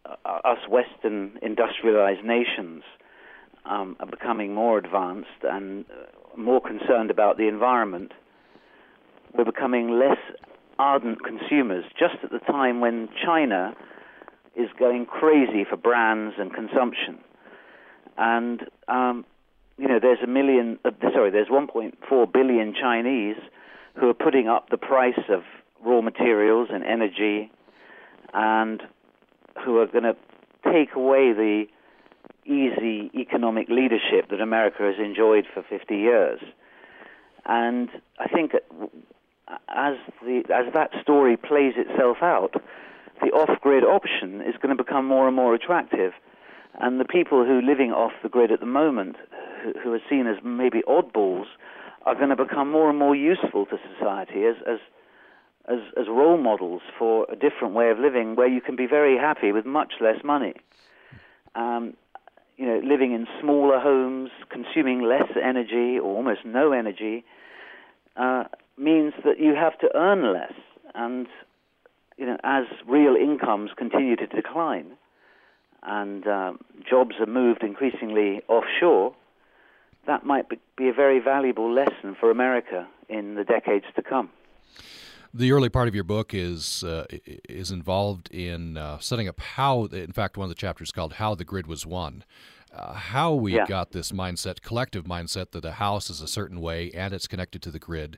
uh, 0.06 0.40
us 0.46 0.60
Western 0.70 1.38
industrialized 1.42 2.24
nations 2.24 2.84
um, 3.66 3.96
are 4.00 4.08
becoming 4.08 4.54
more 4.54 4.78
advanced 4.78 5.44
and 5.44 5.86
uh, 5.90 6.38
more 6.38 6.62
concerned 6.62 7.12
about 7.12 7.38
the 7.38 7.48
environment, 7.48 8.12
we're 9.34 9.46
becoming 9.46 10.00
less 10.00 10.18
ardent 10.80 11.20
consumers. 11.24 11.86
Just 11.98 12.16
at 12.24 12.32
the 12.32 12.40
time 12.40 12.80
when 12.80 13.10
China 13.24 13.74
is 14.56 14.70
going 14.78 15.06
crazy 15.06 15.66
for 15.70 15.78
brands 15.78 16.36
and 16.38 16.54
consumption, 16.54 17.20
and 18.18 18.62
um, 18.88 19.26
you 19.82 19.88
know, 19.88 20.00
there's 20.00 20.20
a 20.24 20.28
million, 20.28 20.78
uh, 20.86 20.92
sorry, 21.14 21.32
there's 21.32 21.48
1.4 21.48 22.32
billion 22.32 22.74
Chinese 22.80 23.38
who 24.00 24.10
are 24.10 24.14
putting 24.14 24.48
up 24.48 24.70
the 24.70 24.78
price 24.78 25.20
of 25.28 25.42
raw 25.84 26.02
materials 26.02 26.70
and 26.72 26.84
energy 26.84 27.52
and 28.34 28.84
who 29.66 29.80
are 29.80 29.88
going 29.88 30.04
to 30.04 30.16
take 30.72 30.96
away 30.96 31.34
the 31.34 31.66
easy 32.46 33.12
economic 33.16 33.70
leadership 33.70 34.30
that 34.30 34.42
America 34.42 34.84
has 34.84 34.96
enjoyed 35.04 35.46
for 35.54 35.64
50 35.64 35.96
years. 35.96 36.40
And 37.46 37.90
I 38.20 38.28
think 38.28 38.54
as 39.68 39.96
the 40.24 40.44
as 40.54 40.74
that 40.74 40.92
story 41.02 41.38
plays 41.38 41.74
itself 41.76 42.18
out, 42.22 42.54
the 43.22 43.30
off-grid 43.32 43.84
option 43.84 44.42
is 44.42 44.56
going 44.62 44.76
to 44.76 44.84
become 44.84 45.06
more 45.06 45.28
and 45.28 45.36
more 45.36 45.54
attractive. 45.54 46.14
And 46.80 47.00
the 47.00 47.06
people 47.06 47.46
who 47.46 47.60
are 47.60 47.62
living 47.62 47.92
off 47.92 48.14
the 48.24 48.30
grid 48.30 48.52
at 48.52 48.60
the 48.60 48.66
moment, 48.66 49.18
who, 49.64 49.74
who 49.84 49.94
are 49.94 50.00
seen 50.10 50.26
as 50.28 50.38
maybe 50.44 50.82
oddballs, 50.88 51.46
are 52.06 52.16
going 52.16 52.30
to 52.30 52.36
become 52.36 52.72
more 52.72 52.90
and 52.90 52.98
more 52.98 53.16
useful 53.16 53.66
to 53.66 53.78
society 53.98 54.46
as, 54.46 54.56
as 54.68 54.80
as 55.68 55.80
as 56.00 56.08
role 56.08 56.38
models 56.38 56.82
for 56.98 57.28
a 57.32 57.36
different 57.36 57.74
way 57.74 57.92
of 57.92 58.00
living, 58.00 58.36
where 58.36 58.48
you 58.48 58.62
can 58.62 58.76
be 58.76 58.88
very 58.88 59.18
happy 59.18 59.52
with 59.52 59.66
much 59.66 59.94
less 60.00 60.24
money. 60.24 60.54
Um, 61.54 61.96
you 62.62 62.68
know, 62.68 62.80
living 62.88 63.12
in 63.12 63.26
smaller 63.42 63.80
homes, 63.80 64.30
consuming 64.50 65.02
less 65.02 65.32
energy 65.44 65.98
or 65.98 66.16
almost 66.16 66.42
no 66.46 66.74
energy, 66.74 67.26
uh, 68.16 68.44
means 68.78 69.14
that 69.26 69.40
you 69.40 69.56
have 69.56 69.80
to 69.80 69.90
earn 69.96 70.32
less. 70.32 70.54
And 70.94 71.26
you 72.18 72.28
know, 72.28 72.38
as 72.44 72.66
real 72.88 73.16
incomes 73.16 73.72
continue 73.76 74.16
to 74.16 74.28
decline, 74.28 74.92
and 75.82 76.28
um, 76.28 76.60
jobs 76.88 77.16
are 77.20 77.26
moved 77.26 77.64
increasingly 77.64 78.44
offshore, 78.48 79.16
that 80.06 80.24
might 80.24 80.46
be 80.78 80.88
a 80.88 80.94
very 80.94 81.18
valuable 81.18 81.74
lesson 81.74 82.16
for 82.20 82.30
America 82.30 82.88
in 83.10 83.34
the 83.34 83.44
decades 83.44 83.86
to 83.96 84.04
come. 84.04 84.30
The 85.34 85.54
early 85.54 85.70
part 85.70 85.88
of 85.88 85.96
your 85.96 86.04
book 86.04 86.34
is 86.34 86.84
uh, 86.84 87.06
is 87.48 87.72
involved 87.72 88.30
in 88.32 88.76
uh, 88.76 89.00
setting 89.00 89.30
up 89.30 89.40
how. 89.40 89.86
In 89.86 90.12
fact, 90.12 90.36
one 90.36 90.46
of 90.46 90.50
the 90.50 90.56
chapters 90.56 90.90
is 90.90 90.92
called 90.92 91.14
"How 91.14 91.36
the 91.36 91.46
Grid 91.46 91.68
Was 91.68 91.86
Won." 91.86 92.24
Uh, 92.74 92.94
how 92.94 93.34
we 93.34 93.56
yeah. 93.56 93.66
got 93.66 93.92
this 93.92 94.12
mindset, 94.14 94.62
collective 94.62 95.04
mindset, 95.04 95.52
that 95.52 95.66
a 95.66 95.74
house 95.74 96.10
is 96.10 96.22
a 96.22 96.28
certain 96.28 96.62
way 96.62 96.90
and 96.92 97.14
it's 97.14 97.28
connected 97.28 97.62
to 97.62 97.70
the 97.70 97.80
grid. 97.80 98.18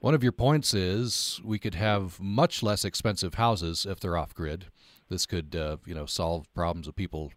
One 0.00 0.12
of 0.12 0.24
your 0.24 0.32
points 0.32 0.74
is 0.74 1.40
we 1.44 1.60
could 1.60 1.76
have 1.76 2.20
much 2.20 2.64
less 2.64 2.84
expensive 2.84 3.34
houses 3.34 3.86
if 3.86 4.00
they're 4.00 4.16
off 4.16 4.34
grid. 4.34 4.66
This 5.08 5.24
could, 5.24 5.54
uh, 5.54 5.76
you 5.86 5.94
know, 5.94 6.04
solve 6.04 6.52
problems 6.52 6.88
of 6.88 6.96
people 6.96 7.32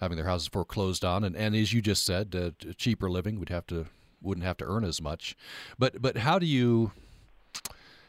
having 0.00 0.16
their 0.16 0.26
houses 0.26 0.48
foreclosed 0.48 1.02
on, 1.02 1.24
and, 1.24 1.34
and 1.34 1.56
as 1.56 1.72
you 1.72 1.80
just 1.80 2.04
said, 2.04 2.34
uh, 2.34 2.50
cheaper 2.76 3.10
living 3.10 3.38
would 3.38 3.48
have 3.48 3.66
to 3.68 3.86
wouldn't 4.20 4.46
have 4.46 4.56
to 4.58 4.64
earn 4.66 4.84
as 4.84 5.00
much. 5.00 5.34
But 5.78 6.02
but 6.02 6.18
how 6.18 6.38
do 6.38 6.46
you 6.46 6.92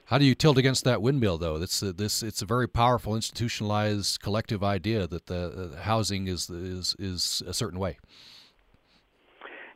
how 0.07 0.17
do 0.17 0.23
you 0.23 0.35
tilt 0.35 0.57
against 0.57 0.85
that 0.85 1.01
windmill, 1.01 1.37
though? 1.37 1.57
It's 1.57 1.81
this. 1.81 2.23
It's 2.23 2.41
a 2.41 2.45
very 2.45 2.67
powerful, 2.67 3.13
institutionalized, 3.13 4.21
collective 4.21 4.63
idea 4.63 5.05
that 5.05 5.25
the 5.25 5.73
uh, 5.75 5.81
housing 5.81 6.27
is 6.27 6.49
is 6.49 6.95
is 6.97 7.43
a 7.45 7.53
certain 7.53 7.77
way. 7.77 7.99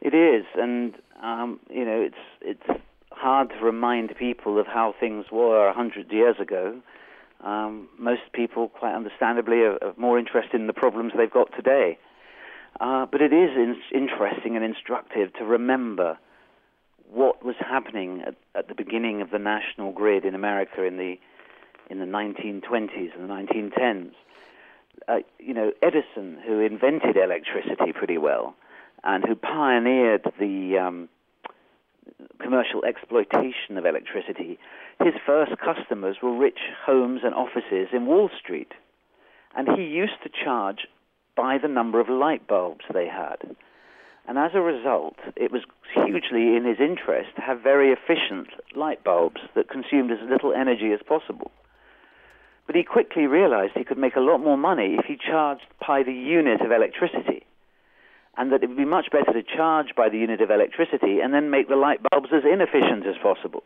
It 0.01 0.13
is, 0.13 0.45
and 0.55 0.95
um, 1.21 1.59
you 1.69 1.83
know, 1.83 2.01
it's 2.01 2.15
it's 2.41 2.81
hard 3.11 3.49
to 3.49 3.57
remind 3.57 4.15
people 4.17 4.57
of 4.57 4.67
how 4.67 4.95
things 4.97 5.25
were 5.33 5.67
a 5.67 5.73
hundred 5.73 6.09
years 6.13 6.37
ago. 6.39 6.81
Um, 7.43 7.89
most 7.99 8.21
people, 8.31 8.69
quite 8.69 8.95
understandably, 8.95 9.63
are, 9.63 9.83
are, 9.83 9.93
more 9.97 10.17
interested 10.17 10.61
in 10.61 10.67
the 10.67 10.73
problems 10.73 11.11
they've 11.17 11.29
got 11.29 11.51
today. 11.53 11.97
Uh, 12.79 13.05
but 13.05 13.21
it 13.21 13.33
is 13.33 13.49
in- 13.57 13.81
interesting 13.93 14.55
and 14.55 14.63
instructive 14.63 15.33
to 15.33 15.43
remember 15.43 16.17
what 17.11 17.43
was 17.43 17.55
happening 17.59 18.23
at, 18.25 18.35
at, 18.55 18.67
the 18.67 18.75
beginning 18.75 19.21
of 19.21 19.31
the 19.31 19.39
national 19.39 19.91
grid 19.91 20.23
in 20.25 20.33
America 20.33 20.83
in 20.83 20.97
the 20.97 21.19
in 21.89 21.99
the 21.99 22.05
1920s 22.05 23.13
and 23.15 23.29
the 23.29 23.33
1910s. 23.33 24.11
Uh, 25.09 25.17
you 25.39 25.53
know, 25.53 25.73
Edison, 25.81 26.37
who 26.45 26.61
invented 26.61 27.17
electricity 27.17 27.91
pretty 27.91 28.17
well, 28.17 28.55
and 29.03 29.25
who 29.25 29.35
pioneered 29.35 30.23
the 30.39 30.77
um, 30.77 31.09
commercial 32.39 32.85
exploitation 32.85 33.77
of 33.77 33.85
electricity, 33.85 34.57
his 35.03 35.13
first 35.25 35.51
customers 35.57 36.17
were 36.21 36.35
rich 36.35 36.59
homes 36.85 37.21
and 37.23 37.33
offices 37.33 37.89
in 37.91 38.05
Wall 38.05 38.29
Street, 38.39 38.71
and 39.55 39.67
he 39.77 39.83
used 39.83 40.21
to 40.23 40.29
charge 40.29 40.87
by 41.35 41.57
the 41.57 41.67
number 41.67 41.99
of 41.99 42.07
light 42.07 42.47
bulbs 42.47 42.85
they 42.93 43.07
had. 43.07 43.55
And 44.27 44.37
as 44.37 44.51
a 44.53 44.61
result, 44.61 45.17
it 45.35 45.51
was 45.51 45.63
hugely 45.93 46.55
in 46.55 46.63
his 46.63 46.79
interest 46.79 47.35
to 47.35 47.41
have 47.41 47.61
very 47.61 47.91
efficient 47.91 48.49
light 48.75 49.03
bulbs 49.03 49.41
that 49.55 49.69
consumed 49.69 50.11
as 50.11 50.19
little 50.29 50.53
energy 50.53 50.91
as 50.93 51.01
possible. 51.05 51.51
But 52.67 52.75
he 52.75 52.83
quickly 52.83 53.25
realized 53.27 53.73
he 53.75 53.83
could 53.83 53.97
make 53.97 54.15
a 54.15 54.21
lot 54.21 54.37
more 54.37 54.57
money 54.57 54.95
if 54.97 55.05
he 55.05 55.17
charged 55.17 55.65
by 55.85 56.03
the 56.03 56.13
unit 56.13 56.61
of 56.61 56.71
electricity. 56.71 57.45
And 58.37 58.51
that 58.51 58.63
it 58.63 58.69
would 58.69 58.77
be 58.77 58.85
much 58.85 59.11
better 59.11 59.33
to 59.33 59.43
charge 59.43 59.93
by 59.95 60.07
the 60.07 60.17
unit 60.17 60.39
of 60.39 60.51
electricity 60.51 61.19
and 61.19 61.33
then 61.33 61.49
make 61.49 61.67
the 61.67 61.75
light 61.75 61.99
bulbs 62.09 62.29
as 62.31 62.43
inefficient 62.45 63.05
as 63.05 63.17
possible. 63.21 63.63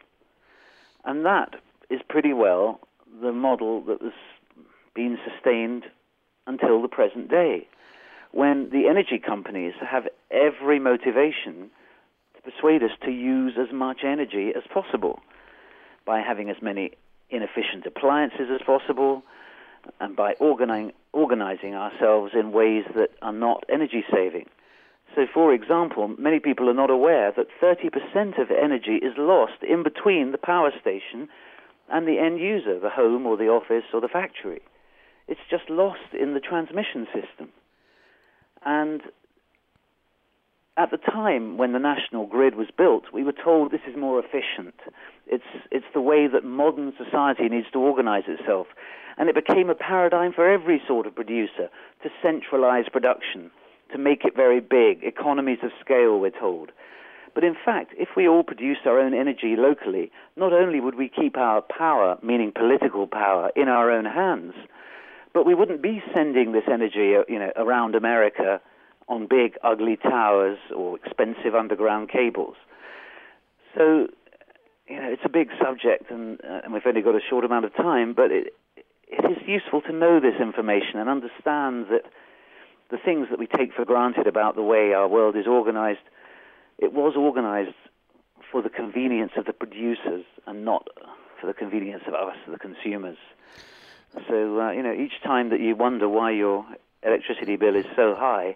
And 1.03 1.25
that 1.25 1.55
is 1.89 2.01
pretty 2.09 2.33
well 2.33 2.79
the 3.21 3.31
model 3.31 3.81
that 3.81 4.01
has 4.01 4.13
been 4.95 5.19
sustained 5.23 5.83
until 6.47 6.81
the 6.81 6.87
present 6.87 7.29
day 7.29 7.67
when 8.35 8.69
the 8.69 8.89
energy 8.89 9.17
companies 9.17 9.73
have 9.79 10.09
every 10.29 10.77
motivation 10.77 11.71
to 12.35 12.41
persuade 12.51 12.83
us 12.83 12.91
to 13.05 13.09
use 13.09 13.53
as 13.57 13.73
much 13.73 13.99
energy 14.03 14.51
as 14.53 14.63
possible 14.73 15.21
by 16.05 16.19
having 16.19 16.49
as 16.49 16.57
many 16.61 16.91
inefficient 17.29 17.85
appliances 17.85 18.49
as 18.53 18.59
possible 18.65 19.23
and 20.01 20.17
by 20.17 20.33
organizing, 20.33 21.75
ourselves 21.75 22.33
in 22.37 22.51
ways 22.51 22.83
that 22.93 23.11
are 23.21 23.31
not 23.31 23.63
energy 23.71 24.03
saving. 24.11 24.47
So, 25.15 25.27
for 25.33 25.53
example, 25.53 26.09
many 26.19 26.41
people 26.41 26.69
are 26.69 26.73
not 26.73 26.89
aware 26.89 27.31
that 27.37 27.47
30% 27.63 28.41
of 28.41 28.51
energy 28.51 28.95
is 28.95 29.13
lost 29.17 29.63
in 29.63 29.81
between 29.81 30.33
the 30.33 30.37
power 30.37 30.71
station 30.81 31.29
and 31.89 32.05
the 32.05 32.19
end 32.19 32.41
user, 32.41 32.81
the 32.81 32.89
home 32.89 33.25
or 33.25 33.37
the 33.37 33.47
office 33.47 33.85
or 33.93 34.01
the 34.01 34.09
factory. 34.09 34.61
It's 35.29 35.47
just 35.49 35.69
lost 35.69 36.13
in 36.19 36.33
the 36.33 36.41
transmission 36.41 37.07
system. 37.13 37.53
And 38.65 39.01
at 40.77 40.91
the 40.91 40.97
time 40.97 41.57
when 41.57 41.71
the 41.71 41.79
national 41.79 42.25
grid 42.25 42.55
was 42.55 42.67
built, 42.75 43.05
we 43.13 43.23
were 43.23 43.31
told 43.31 43.71
this 43.71 43.87
is 43.87 43.95
more 43.95 44.19
efficient. 44.19 44.75
It's, 45.27 45.43
it's 45.71 45.85
the 45.93 46.01
way 46.01 46.27
that 46.27 46.43
modern 46.43 46.93
society 46.97 47.47
needs 47.47 47.67
to 47.71 47.79
organize 47.79 48.23
itself. 48.27 48.67
And 49.17 49.29
it 49.29 49.35
became 49.35 49.69
a 49.69 49.75
paradigm 49.75 50.33
for 50.33 50.51
every 50.51 50.81
sort 50.85 51.07
of 51.07 51.15
producer 51.15 51.69
to 52.03 52.09
centralize 52.21 52.85
production, 52.91 53.49
to 53.93 53.97
make 53.97 54.25
it 54.25 54.35
very 54.35 54.59
big, 54.59 55.03
economies 55.03 55.59
of 55.63 55.71
scale, 55.79 56.19
we're 56.19 56.31
told. 56.31 56.71
But 57.33 57.43
in 57.43 57.55
fact, 57.65 57.93
if 57.97 58.09
we 58.17 58.27
all 58.27 58.43
produced 58.43 58.85
our 58.85 58.99
own 58.99 59.13
energy 59.13 59.55
locally, 59.57 60.11
not 60.35 60.53
only 60.53 60.79
would 60.79 60.95
we 60.95 61.09
keep 61.09 61.37
our 61.37 61.61
power, 61.61 62.17
meaning 62.21 62.51
political 62.53 63.07
power, 63.07 63.51
in 63.55 63.67
our 63.67 63.91
own 63.91 64.05
hands, 64.05 64.53
but 65.35 65.45
we 65.45 65.53
wouldn't 65.53 65.81
be 65.81 66.01
sending 66.13 66.53
this 66.53 66.63
energy, 66.71 67.13
uh, 67.13 67.23
you 67.27 67.37
know, 67.37 67.51
around 67.57 67.93
America 67.93 68.61
on 69.09 69.27
big, 69.27 69.57
ugly 69.61 69.97
towers 69.97 70.57
or 70.73 70.95
expensive 70.95 71.53
underground 71.53 72.09
cables. 72.09 72.55
So, 73.77 74.07
you 74.87 74.95
know, 74.95 75.11
it's 75.11 75.21
a 75.25 75.29
big 75.29 75.49
subject, 75.61 76.09
and, 76.09 76.39
uh, 76.41 76.61
and 76.63 76.73
we've 76.73 76.85
only 76.85 77.01
got 77.01 77.15
a 77.15 77.19
short 77.29 77.43
amount 77.43 77.65
of 77.65 77.75
time. 77.75 78.13
But 78.13 78.31
it 78.31 78.53
it 79.07 79.23
is 79.29 79.37
useful 79.45 79.81
to 79.81 79.91
know 79.91 80.19
this 80.19 80.39
information 80.41 80.97
and 80.99 81.09
understand 81.09 81.87
that 81.91 82.03
the 82.89 82.97
things 82.97 83.27
that 83.29 83.37
we 83.37 83.45
take 83.45 83.73
for 83.73 83.85
granted 83.85 84.27
about 84.27 84.55
the 84.55 84.63
way 84.63 84.93
our 84.93 85.07
world 85.07 85.35
is 85.35 85.47
organized, 85.47 85.99
it 86.79 86.93
was 86.93 87.15
organized 87.17 87.75
for 88.51 88.61
the 88.61 88.69
convenience 88.69 89.33
of 89.37 89.45
the 89.45 89.53
producers 89.53 90.23
and 90.47 90.63
not 90.63 90.87
for 91.39 91.47
the 91.47 91.53
convenience 91.53 92.03
of 92.07 92.13
us, 92.13 92.35
the 92.49 92.57
consumers. 92.57 93.17
So, 94.27 94.61
uh, 94.61 94.71
you 94.71 94.81
know, 94.81 94.93
each 94.93 95.21
time 95.23 95.49
that 95.49 95.59
you 95.59 95.75
wonder 95.75 96.07
why 96.07 96.31
your 96.31 96.65
electricity 97.03 97.55
bill 97.55 97.75
is 97.75 97.85
so 97.95 98.15
high, 98.15 98.55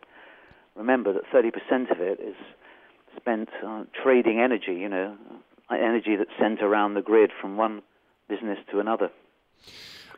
remember 0.75 1.13
that 1.13 1.23
30% 1.31 1.91
of 1.91 1.99
it 1.99 2.19
is 2.19 2.35
spent 3.17 3.49
trading 4.01 4.39
energy, 4.39 4.73
you 4.73 4.89
know, 4.89 5.17
energy 5.69 6.15
that's 6.15 6.31
sent 6.39 6.61
around 6.61 6.93
the 6.93 7.01
grid 7.01 7.31
from 7.39 7.57
one 7.57 7.81
business 8.27 8.57
to 8.71 8.79
another. 8.79 9.09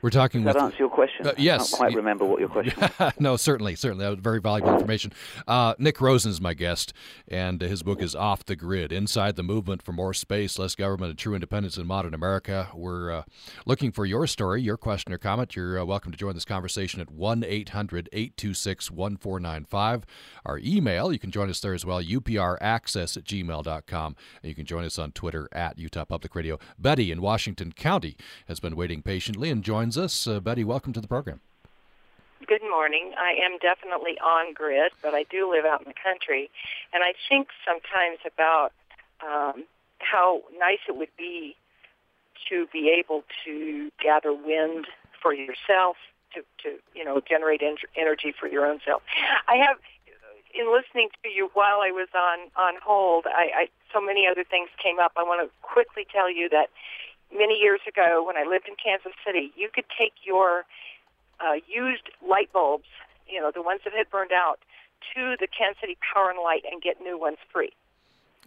We're 0.01 0.09
talking. 0.09 0.43
Does 0.43 0.55
that 0.55 0.63
with, 0.63 0.73
answer 0.73 0.83
your 0.83 0.89
question? 0.89 1.27
Uh, 1.27 1.33
yes. 1.37 1.73
I 1.73 1.77
can't 1.77 1.77
quite 1.77 1.95
remember 1.95 2.25
what 2.25 2.39
your 2.39 2.49
question. 2.49 2.73
was. 2.99 3.13
no, 3.19 3.37
certainly, 3.37 3.75
certainly, 3.75 4.03
that 4.05 4.09
was 4.09 4.19
very 4.19 4.41
valuable 4.41 4.73
information. 4.73 5.13
Uh, 5.47 5.75
Nick 5.77 6.01
Rosen 6.01 6.31
is 6.31 6.41
my 6.41 6.55
guest, 6.55 6.93
and 7.27 7.61
his 7.61 7.83
book 7.83 8.01
is 8.01 8.15
"Off 8.15 8.43
the 8.45 8.55
Grid: 8.55 8.91
Inside 8.91 9.35
the 9.35 9.43
Movement 9.43 9.83
for 9.83 9.91
More 9.91 10.13
Space, 10.13 10.57
Less 10.57 10.73
Government, 10.75 11.09
and 11.11 11.19
True 11.19 11.35
Independence 11.35 11.77
in 11.77 11.85
Modern 11.85 12.13
America." 12.13 12.69
We're 12.73 13.11
uh, 13.11 13.23
looking 13.65 13.91
for 13.91 14.05
your 14.05 14.27
story, 14.27 14.61
your 14.61 14.77
question 14.77 15.11
or 15.13 15.17
comment. 15.17 15.55
You're 15.55 15.79
uh, 15.79 15.85
welcome 15.85 16.11
to 16.11 16.17
join 16.17 16.33
this 16.33 16.45
conversation 16.45 17.01
at 17.01 17.07
1-800-826-1495. 17.07 20.03
Our 20.45 20.59
email, 20.59 21.13
you 21.13 21.19
can 21.19 21.31
join 21.31 21.49
us 21.49 21.59
there 21.59 21.73
as 21.73 21.85
well, 21.85 22.01
upraccess 22.01 23.17
at 23.17 23.23
gmail.com. 23.23 24.15
And 24.41 24.49
you 24.49 24.55
can 24.55 24.65
join 24.65 24.85
us 24.85 24.97
on 24.97 25.11
Twitter 25.11 25.47
at 25.51 25.77
Utah 25.77 26.05
Public 26.05 26.35
Radio. 26.35 26.57
Betty 26.79 27.11
in 27.11 27.21
Washington 27.21 27.71
County 27.71 28.15
has 28.47 28.59
been 28.59 28.75
waiting 28.75 29.01
patiently 29.01 29.49
and 29.49 29.63
joins 29.63 29.90
joins 29.91 30.05
us. 30.05 30.27
Uh, 30.27 30.39
Betty, 30.39 30.63
welcome 30.63 30.93
to 30.93 31.01
the 31.01 31.07
program. 31.07 31.39
Good 32.47 32.61
morning. 32.69 33.13
I 33.17 33.33
am 33.33 33.57
definitely 33.59 34.17
on 34.19 34.53
grid, 34.53 34.91
but 35.03 35.13
I 35.13 35.23
do 35.29 35.51
live 35.51 35.65
out 35.65 35.81
in 35.81 35.87
the 35.87 35.93
country, 36.01 36.49
and 36.93 37.03
I 37.03 37.13
think 37.29 37.49
sometimes 37.65 38.19
about 38.25 38.71
um, 39.21 39.65
how 39.99 40.41
nice 40.57 40.79
it 40.87 40.95
would 40.95 41.15
be 41.17 41.55
to 42.49 42.67
be 42.73 42.93
able 42.97 43.23
to 43.45 43.91
gather 44.01 44.33
wind 44.33 44.87
for 45.21 45.33
yourself, 45.33 45.97
to, 46.33 46.41
to 46.63 46.77
you 46.95 47.05
know 47.05 47.21
generate 47.21 47.61
en- 47.61 47.77
energy 47.95 48.33
for 48.37 48.47
your 48.47 48.65
own 48.65 48.79
self. 48.85 49.03
I 49.47 49.57
have 49.57 49.77
in 50.53 50.73
listening 50.73 51.09
to 51.23 51.29
you 51.29 51.49
while 51.53 51.79
I 51.81 51.91
was 51.91 52.07
on 52.15 52.49
on 52.57 52.79
hold, 52.83 53.25
I, 53.27 53.49
I 53.55 53.67
so 53.93 54.01
many 54.01 54.25
other 54.25 54.43
things 54.43 54.69
came 54.81 54.99
up. 54.99 55.11
I 55.15 55.23
want 55.23 55.47
to 55.47 55.51
quickly 55.61 56.07
tell 56.11 56.31
you 56.31 56.49
that 56.49 56.69
many 57.35 57.55
years 57.59 57.81
ago, 57.87 58.23
when 58.25 58.37
I 58.37 58.43
lived 58.43 58.67
in 58.67 58.75
Kansas 58.75 59.13
City, 59.25 59.51
you 59.55 59.69
could 59.73 59.85
take 59.97 60.13
your 60.23 60.65
uh, 61.39 61.57
used 61.67 62.09
light 62.27 62.51
bulbs, 62.53 62.89
you 63.27 63.39
know, 63.39 63.51
the 63.53 63.61
ones 63.61 63.81
that 63.83 63.93
had 63.93 64.09
burned 64.09 64.31
out, 64.31 64.59
to 65.15 65.35
the 65.39 65.47
Kansas 65.47 65.81
City 65.81 65.97
Power 66.13 66.29
and 66.29 66.39
Light 66.39 66.63
and 66.69 66.81
get 66.81 67.01
new 67.01 67.17
ones 67.17 67.37
free. 67.51 67.71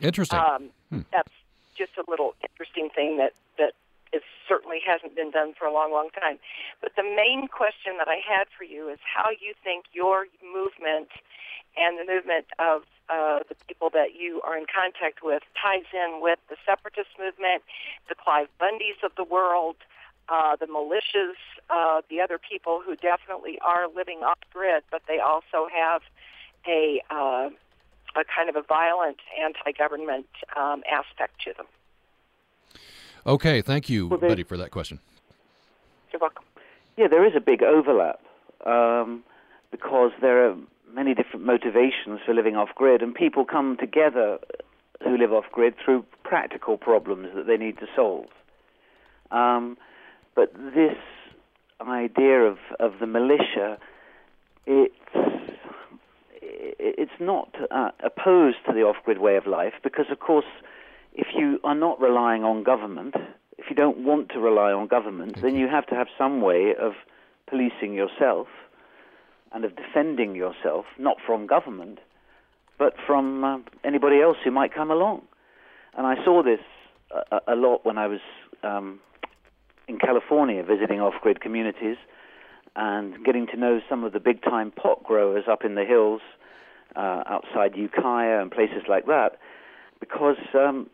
Interesting. 0.00 0.38
Um, 0.38 0.70
hmm. 0.90 1.00
That's 1.12 1.32
just 1.76 1.92
a 1.98 2.04
little 2.08 2.34
interesting 2.42 2.88
thing 2.94 3.16
that 3.18 3.32
that 3.58 3.72
is 4.12 4.22
certainly 4.48 4.78
hasn't 4.86 5.16
been 5.16 5.30
done 5.30 5.54
for 5.58 5.66
a 5.66 5.72
long, 5.72 5.92
long 5.92 6.10
time. 6.10 6.38
But 6.80 6.92
the 6.96 7.02
main 7.02 7.48
question 7.48 7.98
that 7.98 8.08
I 8.08 8.20
had 8.22 8.46
for 8.56 8.64
you 8.64 8.88
is 8.88 8.98
how 9.02 9.30
you 9.30 9.54
think 9.62 9.86
your 9.92 10.26
movement 10.42 11.08
and 11.76 11.98
the 11.98 12.10
movement 12.10 12.46
of 12.58 12.82
uh, 13.08 13.40
the 13.48 13.54
people 13.66 13.90
that 13.90 14.14
you 14.18 14.40
are 14.42 14.56
in 14.56 14.64
contact 14.66 15.22
with 15.22 15.42
ties 15.60 15.84
in 15.92 16.20
with 16.20 16.38
the 16.48 16.56
separatist 16.64 17.10
movement, 17.18 17.62
the 18.08 18.14
Cliven 18.14 18.48
Bundys 18.60 19.02
of 19.04 19.12
the 19.16 19.24
world, 19.24 19.76
uh, 20.28 20.56
the 20.56 20.66
militias, 20.66 21.36
uh, 21.70 22.00
the 22.08 22.20
other 22.20 22.38
people 22.38 22.80
who 22.84 22.96
definitely 22.96 23.58
are 23.60 23.88
living 23.88 24.20
off 24.20 24.38
grid, 24.52 24.82
but 24.90 25.02
they 25.06 25.18
also 25.18 25.68
have 25.74 26.02
a 26.66 27.02
uh, 27.10 27.50
a 28.16 28.24
kind 28.24 28.48
of 28.48 28.56
a 28.56 28.62
violent 28.62 29.18
anti-government 29.42 30.26
um, 30.56 30.82
aspect 30.90 31.40
to 31.42 31.52
them. 31.56 31.66
Okay, 33.26 33.60
thank 33.60 33.88
you, 33.88 34.08
well, 34.08 34.20
Betty, 34.20 34.44
for 34.44 34.56
that 34.56 34.70
question. 34.70 35.00
You're 36.12 36.20
welcome. 36.20 36.44
Yeah, 36.96 37.08
there 37.08 37.26
is 37.26 37.34
a 37.34 37.40
big 37.40 37.62
overlap 37.62 38.20
um, 38.64 39.24
because 39.70 40.12
there 40.20 40.48
are 40.48 40.56
many 40.94 41.14
different 41.14 41.44
motivations 41.44 42.20
for 42.24 42.34
living 42.34 42.56
off 42.56 42.68
grid, 42.74 43.02
and 43.02 43.14
people 43.14 43.44
come 43.44 43.76
together 43.78 44.38
who 45.02 45.16
live 45.16 45.32
off 45.32 45.44
grid 45.52 45.74
through 45.84 46.04
practical 46.22 46.78
problems 46.78 47.28
that 47.34 47.46
they 47.46 47.56
need 47.56 47.78
to 47.78 47.86
solve. 47.94 48.26
Um, 49.30 49.76
but 50.34 50.52
this 50.54 50.96
idea 51.80 52.42
of, 52.42 52.58
of 52.78 52.92
the 53.00 53.06
militia, 53.06 53.78
it's 54.66 54.94
it's 56.40 57.12
not 57.20 57.54
uh, 57.70 57.90
opposed 58.02 58.58
to 58.66 58.72
the 58.72 58.80
off-grid 58.80 59.18
way 59.18 59.36
of 59.36 59.46
life 59.46 59.74
because, 59.82 60.06
of 60.10 60.20
course, 60.20 60.44
if 61.14 61.28
you 61.34 61.58
are 61.64 61.74
not 61.74 62.00
relying 62.00 62.44
on 62.44 62.62
government, 62.62 63.14
if 63.58 63.66
you 63.70 63.76
don't 63.76 63.98
want 63.98 64.28
to 64.30 64.40
rely 64.40 64.72
on 64.72 64.86
government, 64.86 65.40
then 65.40 65.54
you 65.54 65.68
have 65.68 65.86
to 65.86 65.94
have 65.94 66.08
some 66.18 66.40
way 66.40 66.74
of 66.78 66.92
policing 67.48 67.94
yourself 67.94 68.46
and 69.52 69.64
of 69.64 69.72
defending 69.76 70.34
yourself, 70.34 70.84
not 70.98 71.16
from 71.24 71.46
government, 71.46 71.98
but 72.78 72.94
from 73.06 73.44
uh, 73.44 73.58
anybody 73.84 74.20
else 74.20 74.36
who 74.44 74.50
might 74.50 74.74
come 74.74 74.90
along. 74.90 75.22
And 75.96 76.06
I 76.06 76.16
saw 76.24 76.42
this 76.42 76.60
a, 77.30 77.40
a 77.48 77.56
lot 77.56 77.84
when 77.84 77.98
I 77.98 78.06
was 78.06 78.20
um, 78.62 79.00
in 79.88 79.98
California 79.98 80.62
visiting 80.62 81.00
off 81.00 81.14
grid 81.20 81.40
communities 81.40 81.96
and 82.76 83.24
getting 83.24 83.46
to 83.46 83.56
know 83.56 83.80
some 83.88 84.02
of 84.02 84.12
the 84.12 84.20
big 84.20 84.42
time 84.42 84.72
pot 84.72 85.04
growers 85.04 85.44
up 85.50 85.64
in 85.64 85.74
the 85.74 85.84
hills 85.84 86.20
uh, 86.96 87.22
outside 87.26 87.76
Ukiah 87.76 88.40
and 88.40 88.50
places 88.50 88.82
like 88.88 89.06
that 89.06 89.38
because 90.00 90.36
um, 90.54 90.88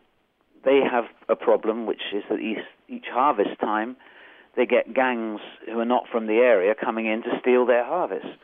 they 0.63 0.79
have 0.89 1.05
a 1.27 1.35
problem, 1.35 1.85
which 1.85 2.01
is 2.13 2.23
that 2.29 2.39
each, 2.39 2.59
each 2.87 3.05
harvest 3.11 3.59
time 3.59 3.95
they 4.55 4.65
get 4.65 4.93
gangs 4.93 5.39
who 5.65 5.79
are 5.79 5.85
not 5.85 6.05
from 6.11 6.27
the 6.27 6.35
area 6.35 6.73
coming 6.75 7.05
in 7.05 7.23
to 7.23 7.29
steal 7.39 7.65
their 7.65 7.85
harvest. 7.85 8.37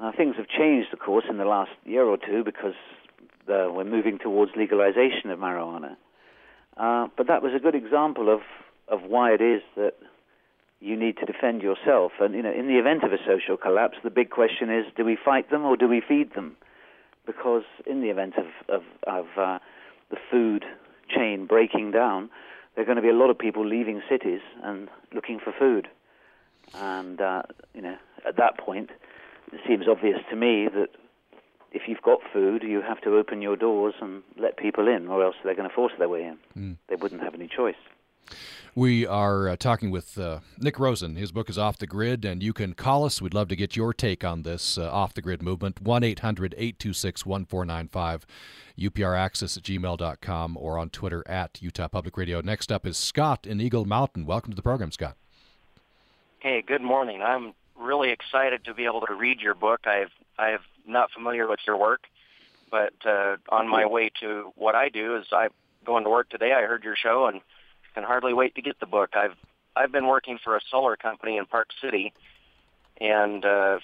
Uh, 0.00 0.12
things 0.16 0.36
have 0.36 0.48
changed, 0.48 0.92
of 0.92 0.98
course, 0.98 1.24
in 1.28 1.36
the 1.36 1.44
last 1.44 1.72
year 1.84 2.04
or 2.04 2.16
two 2.16 2.42
because 2.44 2.74
uh, 3.48 3.68
we're 3.70 3.84
moving 3.84 4.18
towards 4.18 4.52
legalization 4.56 5.30
of 5.30 5.38
marijuana. 5.38 5.96
Uh, 6.76 7.08
but 7.16 7.26
that 7.26 7.42
was 7.42 7.52
a 7.54 7.58
good 7.58 7.74
example 7.74 8.32
of, 8.32 8.40
of 8.88 9.02
why 9.02 9.32
it 9.32 9.40
is 9.40 9.62
that 9.76 9.94
you 10.80 10.96
need 10.96 11.18
to 11.18 11.26
defend 11.26 11.60
yourself. 11.60 12.12
And 12.20 12.34
you 12.34 12.42
know, 12.42 12.52
in 12.52 12.66
the 12.66 12.78
event 12.78 13.04
of 13.04 13.12
a 13.12 13.18
social 13.26 13.56
collapse, 13.56 13.98
the 14.02 14.10
big 14.10 14.30
question 14.30 14.70
is: 14.70 14.86
do 14.96 15.04
we 15.04 15.16
fight 15.22 15.50
them 15.50 15.64
or 15.64 15.76
do 15.76 15.86
we 15.86 16.00
feed 16.00 16.34
them? 16.34 16.56
Because 17.26 17.64
in 17.86 18.00
the 18.00 18.08
event 18.08 18.34
of 18.38 18.46
of, 18.68 18.82
of 19.06 19.26
uh, 19.36 19.58
the 20.10 20.16
food 20.30 20.64
chain 21.14 21.46
breaking 21.46 21.90
down, 21.90 22.30
there 22.74 22.82
are 22.82 22.86
going 22.86 22.96
to 22.96 23.02
be 23.02 23.08
a 23.08 23.14
lot 23.14 23.30
of 23.30 23.38
people 23.38 23.66
leaving 23.66 24.02
cities 24.08 24.40
and 24.62 24.88
looking 25.12 25.38
for 25.38 25.52
food. 25.52 25.88
And 26.74 27.20
uh, 27.20 27.42
you 27.74 27.82
know, 27.82 27.96
at 28.26 28.36
that 28.36 28.58
point, 28.58 28.90
it 29.52 29.60
seems 29.66 29.88
obvious 29.88 30.18
to 30.30 30.36
me 30.36 30.68
that 30.68 30.88
if 31.72 31.82
you've 31.86 32.02
got 32.02 32.20
food, 32.32 32.62
you 32.62 32.80
have 32.82 33.00
to 33.02 33.16
open 33.16 33.42
your 33.42 33.56
doors 33.56 33.94
and 34.00 34.22
let 34.36 34.56
people 34.56 34.88
in, 34.88 35.08
or 35.08 35.22
else 35.24 35.36
they're 35.44 35.54
going 35.54 35.68
to 35.68 35.74
force 35.74 35.92
their 35.98 36.08
way 36.08 36.24
in. 36.24 36.38
Mm. 36.56 36.76
They 36.88 36.96
wouldn't 36.96 37.22
have 37.22 37.34
any 37.34 37.48
choice. 37.48 37.76
We 38.74 39.04
are 39.04 39.48
uh, 39.48 39.56
talking 39.56 39.90
with 39.90 40.16
uh, 40.16 40.40
Nick 40.58 40.78
Rosen. 40.78 41.16
His 41.16 41.32
book 41.32 41.50
is 41.50 41.58
Off 41.58 41.76
the 41.78 41.88
Grid, 41.88 42.24
and 42.24 42.40
you 42.40 42.52
can 42.52 42.74
call 42.74 43.04
us. 43.04 43.20
We'd 43.20 43.34
love 43.34 43.48
to 43.48 43.56
get 43.56 43.74
your 43.74 43.92
take 43.92 44.22
on 44.22 44.42
this 44.42 44.78
uh, 44.78 44.88
off 44.90 45.12
the 45.12 45.22
grid 45.22 45.42
movement. 45.42 45.82
1 45.82 46.04
800 46.04 46.54
826 46.56 47.26
1495, 47.26 48.26
upraccess 48.78 49.56
at 49.56 49.64
gmail.com, 49.64 50.56
or 50.56 50.78
on 50.78 50.88
Twitter 50.88 51.24
at 51.28 51.58
Utah 51.60 51.88
Public 51.88 52.16
Radio. 52.16 52.40
Next 52.40 52.70
up 52.70 52.86
is 52.86 52.96
Scott 52.96 53.44
in 53.44 53.60
Eagle 53.60 53.86
Mountain. 53.86 54.24
Welcome 54.24 54.52
to 54.52 54.56
the 54.56 54.62
program, 54.62 54.92
Scott. 54.92 55.16
Hey, 56.38 56.62
good 56.62 56.82
morning. 56.82 57.22
I'm 57.22 57.54
really 57.76 58.10
excited 58.10 58.64
to 58.66 58.74
be 58.74 58.84
able 58.84 59.00
to 59.02 59.14
read 59.14 59.40
your 59.40 59.54
book. 59.54 59.80
I've 59.84 60.12
I'm 60.38 60.60
not 60.86 61.10
familiar 61.10 61.48
with 61.48 61.60
your 61.66 61.76
work, 61.76 62.02
but 62.70 62.94
uh, 63.04 63.36
on 63.48 63.68
my 63.68 63.84
way 63.84 64.10
to 64.20 64.52
what 64.54 64.74
I 64.76 64.88
do 64.88 65.16
is 65.16 65.26
I 65.32 65.48
going 65.84 66.04
to 66.04 66.10
work 66.10 66.30
today. 66.30 66.52
I 66.52 66.62
heard 66.62 66.84
your 66.84 66.96
show 66.96 67.26
and 67.26 67.40
can 67.94 68.04
hardly 68.04 68.32
wait 68.32 68.54
to 68.54 68.62
get 68.62 68.78
the 68.80 68.86
book. 68.86 69.10
I've 69.14 69.36
I've 69.76 69.92
been 69.92 70.06
working 70.06 70.38
for 70.42 70.56
a 70.56 70.60
solar 70.70 70.96
company 70.96 71.36
in 71.36 71.46
Park 71.46 71.68
City, 71.82 72.12
and 73.00 73.44
uh, 73.44 73.78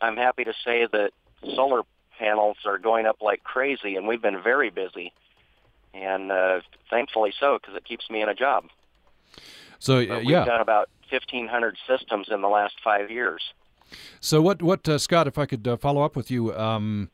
I'm 0.00 0.16
happy 0.16 0.44
to 0.44 0.52
say 0.64 0.86
that 0.90 1.10
solar 1.54 1.82
panels 2.18 2.56
are 2.64 2.78
going 2.78 3.06
up 3.06 3.20
like 3.20 3.44
crazy, 3.44 3.96
and 3.96 4.06
we've 4.06 4.22
been 4.22 4.42
very 4.42 4.70
busy, 4.70 5.12
and 5.94 6.32
uh, 6.32 6.60
thankfully 6.90 7.32
so 7.38 7.58
because 7.60 7.76
it 7.76 7.84
keeps 7.84 8.08
me 8.10 8.22
in 8.22 8.28
a 8.28 8.34
job. 8.34 8.64
So 9.78 9.98
uh, 9.98 10.18
we've 10.18 10.30
yeah, 10.30 10.44
done 10.44 10.60
about 10.60 10.88
1,500 11.10 11.76
systems 11.86 12.28
in 12.30 12.40
the 12.40 12.48
last 12.48 12.74
five 12.82 13.10
years. 13.10 13.42
So 14.20 14.40
what 14.42 14.62
what 14.62 14.88
uh, 14.88 14.98
Scott, 14.98 15.26
if 15.26 15.38
I 15.38 15.46
could 15.46 15.66
uh, 15.68 15.76
follow 15.76 16.02
up 16.02 16.16
with 16.16 16.30
you. 16.30 16.56
Um, 16.56 17.10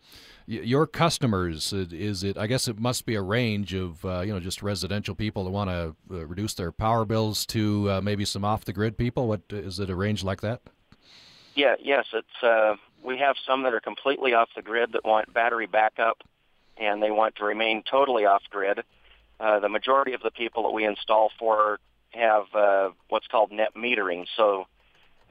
your 0.47 0.86
customers 0.86 1.72
is 1.72 2.22
it 2.22 2.36
i 2.36 2.47
guess 2.47 2.68
it 2.68 2.78
must 2.78 3.07
be 3.07 3.14
a 3.14 3.22
range 3.22 3.74
of 3.74 4.05
uh, 4.05 4.20
you 4.20 4.32
know 4.32 4.40
just 4.40 4.62
residential 4.62 5.14
people 5.14 5.45
that 5.45 5.51
want 5.51 5.70
to 5.70 5.97
uh, 6.14 6.26
reduce 6.26 6.55
their 6.55 6.72
power 6.72 7.05
bills 7.05 7.47
to 7.47 7.90
uh, 7.90 8.01
maybe 8.01 8.24
some 8.24 8.45
off 8.45 8.64
the 8.64 8.72
grid 8.72 8.97
people? 8.97 9.28
What 9.28 9.43
is 9.51 9.78
it 9.78 9.90
a 9.90 9.97
range 9.97 10.24
like 10.24 10.40
that? 10.40 10.62
Yeah 11.55 11.74
yes 11.80 12.07
it's 12.12 12.43
uh, 12.43 12.76
we 13.03 13.18
have 13.18 13.36
some 13.47 13.62
that 13.64 13.74
are 13.74 13.80
completely 13.80 14.34
off 14.34 14.49
the 14.57 14.62
grid 14.62 14.93
that 14.93 15.05
want 15.05 15.32
battery 15.32 15.66
backup 15.66 16.22
and 16.76 17.03
they 17.03 17.11
want 17.11 17.36
to 17.36 17.45
remain 17.45 17.82
totally 17.88 18.24
off 18.24 18.43
grid 18.51 18.82
uh, 19.43 19.59
the 19.59 19.68
majority 19.68 20.12
of 20.12 20.22
the 20.22 20.30
people 20.30 20.62
that 20.62 20.70
we 20.70 20.84
install 20.84 21.30
for 21.36 21.80
have 22.11 22.45
uh, 22.55 22.90
what's 23.09 23.26
called 23.26 23.51
net 23.51 23.74
metering. 23.74 24.24
So 24.36 24.66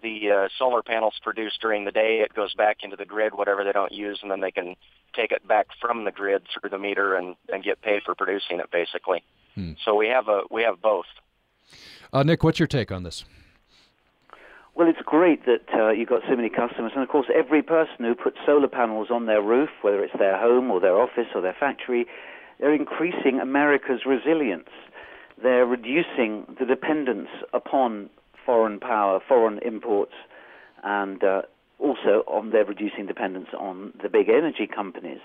the 0.02 0.32
uh, 0.32 0.48
solar 0.58 0.82
panels 0.82 1.16
produce 1.22 1.58
during 1.62 1.86
the 1.86 1.92
day, 1.92 2.22
it 2.24 2.34
goes 2.34 2.54
back 2.54 2.78
into 2.84 2.96
the 2.96 3.06
grid, 3.06 3.34
whatever 3.34 3.64
they 3.64 3.72
don't 3.72 3.92
use, 3.92 4.20
and 4.22 4.32
then 4.32 4.42
they 4.42 4.52
can 4.52 4.76
take 5.16 5.32
it 5.32 5.48
back 5.48 5.68
from 5.80 6.06
the 6.06 6.12
grid 6.12 6.44
through 6.54 6.70
the 6.70 6.78
meter 6.78 7.16
and, 7.16 7.36
and 7.52 7.64
get 7.64 7.82
paid 7.82 8.04
for 8.04 8.16
producing 8.16 8.60
it, 8.60 8.72
basically. 8.72 9.24
Hmm. 9.56 9.74
So 9.84 9.96
we 9.96 10.08
have 10.08 10.28
a 10.28 10.42
we 10.50 10.64
have 10.64 10.82
both. 10.82 11.06
Uh, 12.14 12.24
Nick, 12.24 12.44
what's 12.44 12.60
your 12.60 12.68
take 12.68 12.92
on 12.92 13.04
this? 13.04 13.26
Well, 14.74 14.88
it's 14.88 15.02
great 15.06 15.46
that 15.46 15.66
uh, 15.74 15.90
you've 15.90 16.08
got 16.08 16.22
so 16.30 16.36
many 16.36 16.50
customers, 16.50 16.94
and 16.96 17.04
of 17.04 17.10
course, 17.10 17.28
every 17.34 17.62
person 17.62 18.06
who 18.06 18.16
puts 18.16 18.38
solar 18.46 18.70
panels 18.70 19.10
on 19.12 19.26
their 19.26 19.42
roof, 19.42 19.70
whether 19.82 20.02
it's 20.02 20.18
their 20.18 20.38
home 20.40 20.72
or 20.72 20.80
their 20.80 21.00
office 21.00 21.28
or 21.36 21.42
their 21.42 21.56
factory, 21.60 22.06
they're 22.60 22.74
increasing 22.74 23.40
America's 23.42 24.06
resilience. 24.06 24.70
They're 25.42 25.66
reducing 25.66 26.46
the 26.58 26.66
dependence 26.66 27.30
upon 27.54 28.10
foreign 28.46 28.80
power, 28.80 29.20
foreign 29.28 29.60
imports, 29.60 30.14
and 30.84 31.24
uh, 31.24 31.42
also 31.80 32.24
on 32.28 32.52
their 32.52 32.66
reducing 32.66 33.06
dependence 33.06 33.50
on 33.58 33.94
the 34.02 34.10
big 34.10 34.30
energy 34.30 34.68
companies. 34.68 35.22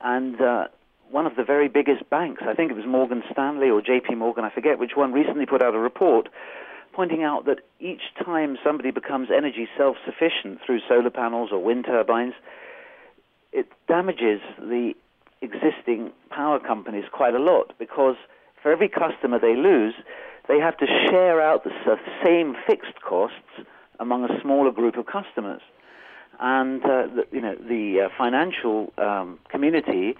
And 0.00 0.40
uh, 0.40 0.68
one 1.10 1.26
of 1.26 1.36
the 1.36 1.44
very 1.44 1.68
biggest 1.68 2.08
banks, 2.10 2.42
I 2.46 2.54
think 2.54 2.70
it 2.70 2.74
was 2.74 2.86
Morgan 2.86 3.22
Stanley 3.30 3.70
or 3.70 3.80
JP 3.80 4.16
Morgan, 4.18 4.44
I 4.44 4.50
forget 4.50 4.78
which 4.78 4.92
one, 4.96 5.12
recently 5.12 5.46
put 5.46 5.62
out 5.62 5.74
a 5.74 5.78
report 5.78 6.28
pointing 6.92 7.22
out 7.22 7.46
that 7.46 7.60
each 7.80 8.02
time 8.22 8.56
somebody 8.64 8.90
becomes 8.90 9.28
energy 9.34 9.68
self 9.76 9.96
sufficient 10.04 10.60
through 10.64 10.80
solar 10.88 11.10
panels 11.10 11.50
or 11.52 11.62
wind 11.62 11.86
turbines, 11.86 12.34
it 13.52 13.66
damages 13.88 14.40
the 14.58 14.92
existing 15.40 16.12
power 16.30 16.60
companies 16.60 17.04
quite 17.12 17.34
a 17.34 17.38
lot 17.38 17.72
because 17.78 18.16
for 18.62 18.70
every 18.70 18.88
customer 18.88 19.38
they 19.38 19.56
lose, 19.56 19.94
they 20.48 20.58
have 20.58 20.76
to 20.78 20.86
share 20.86 21.40
out 21.40 21.64
the 21.64 21.98
same 22.24 22.56
fixed 22.66 23.00
costs 23.02 23.36
among 24.00 24.24
a 24.24 24.40
smaller 24.40 24.70
group 24.70 24.96
of 24.96 25.06
customers. 25.06 25.62
and 26.40 26.82
uh, 26.84 27.06
the, 27.06 27.26
you 27.30 27.40
know 27.40 27.54
the 27.56 28.02
uh, 28.02 28.08
financial 28.16 28.92
um, 28.98 29.38
community 29.48 30.16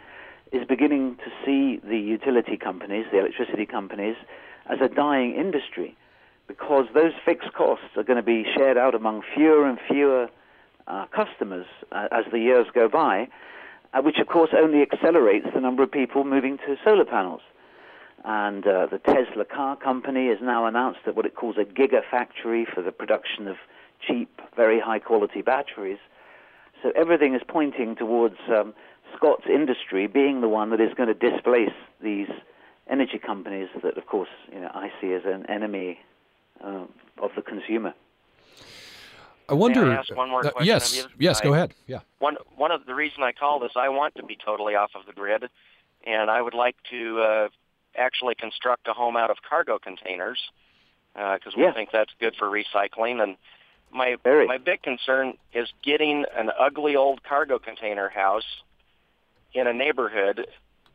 is 0.52 0.66
beginning 0.66 1.16
to 1.16 1.30
see 1.44 1.80
the 1.88 1.98
utility 1.98 2.56
companies, 2.56 3.06
the 3.10 3.18
electricity 3.18 3.64
companies, 3.64 4.16
as 4.66 4.78
a 4.80 4.88
dying 4.88 5.34
industry 5.34 5.96
because 6.46 6.86
those 6.94 7.12
fixed 7.24 7.52
costs 7.54 7.96
are 7.96 8.02
going 8.02 8.16
to 8.16 8.22
be 8.22 8.44
shared 8.56 8.76
out 8.76 8.94
among 8.94 9.22
fewer 9.34 9.66
and 9.66 9.78
fewer 9.88 10.28
uh, 10.86 11.06
customers 11.06 11.66
uh, 11.92 12.08
as 12.10 12.24
the 12.30 12.38
years 12.38 12.66
go 12.74 12.88
by, 12.88 13.28
uh, 13.94 14.02
which 14.02 14.18
of 14.18 14.26
course 14.26 14.50
only 14.54 14.82
accelerates 14.82 15.46
the 15.54 15.60
number 15.60 15.82
of 15.82 15.90
people 15.90 16.24
moving 16.24 16.58
to 16.58 16.76
solar 16.84 17.04
panels. 17.04 17.40
And 18.24 18.66
uh, 18.66 18.86
the 18.86 18.98
Tesla 18.98 19.44
car 19.44 19.76
company 19.76 20.28
has 20.28 20.38
now 20.40 20.64
announced 20.66 21.00
that 21.06 21.16
what 21.16 21.26
it 21.26 21.34
calls 21.34 21.56
a 21.58 21.64
gigafactory 21.64 22.72
for 22.72 22.80
the 22.82 22.92
production 22.92 23.48
of 23.48 23.56
cheap, 24.06 24.40
very 24.56 24.78
high 24.80 25.00
quality 25.00 25.42
batteries. 25.42 25.98
So 26.82 26.92
everything 26.94 27.34
is 27.34 27.42
pointing 27.46 27.96
towards 27.96 28.36
um, 28.48 28.74
Scott's 29.16 29.46
industry 29.48 30.06
being 30.06 30.40
the 30.40 30.48
one 30.48 30.70
that 30.70 30.80
is 30.80 30.94
going 30.94 31.08
to 31.08 31.30
displace 31.30 31.74
these 32.00 32.28
energy 32.88 33.18
companies 33.18 33.68
that, 33.82 33.96
of 33.96 34.06
course, 34.06 34.28
you 34.52 34.60
know, 34.60 34.70
I 34.72 34.90
see 35.00 35.12
as 35.12 35.22
an 35.24 35.46
enemy 35.46 35.98
uh, 36.62 36.84
of 37.20 37.30
the 37.36 37.42
consumer. 37.42 37.94
I 39.48 39.54
wonder. 39.54 39.84
May 39.84 39.92
I 39.92 39.96
ask 39.96 40.14
one 40.16 40.30
more 40.30 40.46
uh, 40.46 40.50
yes, 40.62 41.06
yes, 41.18 41.40
I- 41.40 41.44
go 41.44 41.54
ahead. 41.54 41.74
Yeah. 41.86 42.00
One 42.20 42.36
one 42.56 42.70
of 42.70 42.86
the 42.86 42.94
reason 42.94 43.22
I 43.22 43.32
call 43.32 43.58
this, 43.58 43.72
I 43.76 43.88
want 43.88 44.14
to 44.14 44.22
be 44.22 44.36
totally 44.42 44.76
off 44.76 44.92
of 44.94 45.04
the 45.06 45.12
grid, 45.12 45.44
and 46.06 46.30
I 46.30 46.40
would 46.40 46.54
like 46.54 46.76
to 46.90 47.20
uh, 47.20 47.48
actually 47.96 48.34
construct 48.34 48.88
a 48.88 48.92
home 48.92 49.16
out 49.16 49.30
of 49.30 49.38
cargo 49.48 49.78
containers 49.78 50.38
because 51.14 51.54
we 51.56 51.62
Yeah. 51.62 51.72
think 51.72 51.90
that's 51.90 52.12
good 52.20 52.34
for 52.36 52.48
recycling. 52.48 53.22
And 53.22 53.36
my 53.90 54.16
Very. 54.22 54.46
my 54.46 54.58
big 54.58 54.82
concern 54.82 55.36
is 55.52 55.70
getting 55.82 56.24
an 56.34 56.50
ugly 56.58 56.96
old 56.96 57.22
cargo 57.22 57.58
container 57.58 58.08
house 58.08 58.62
in 59.52 59.66
a 59.66 59.72
neighborhood 59.72 60.46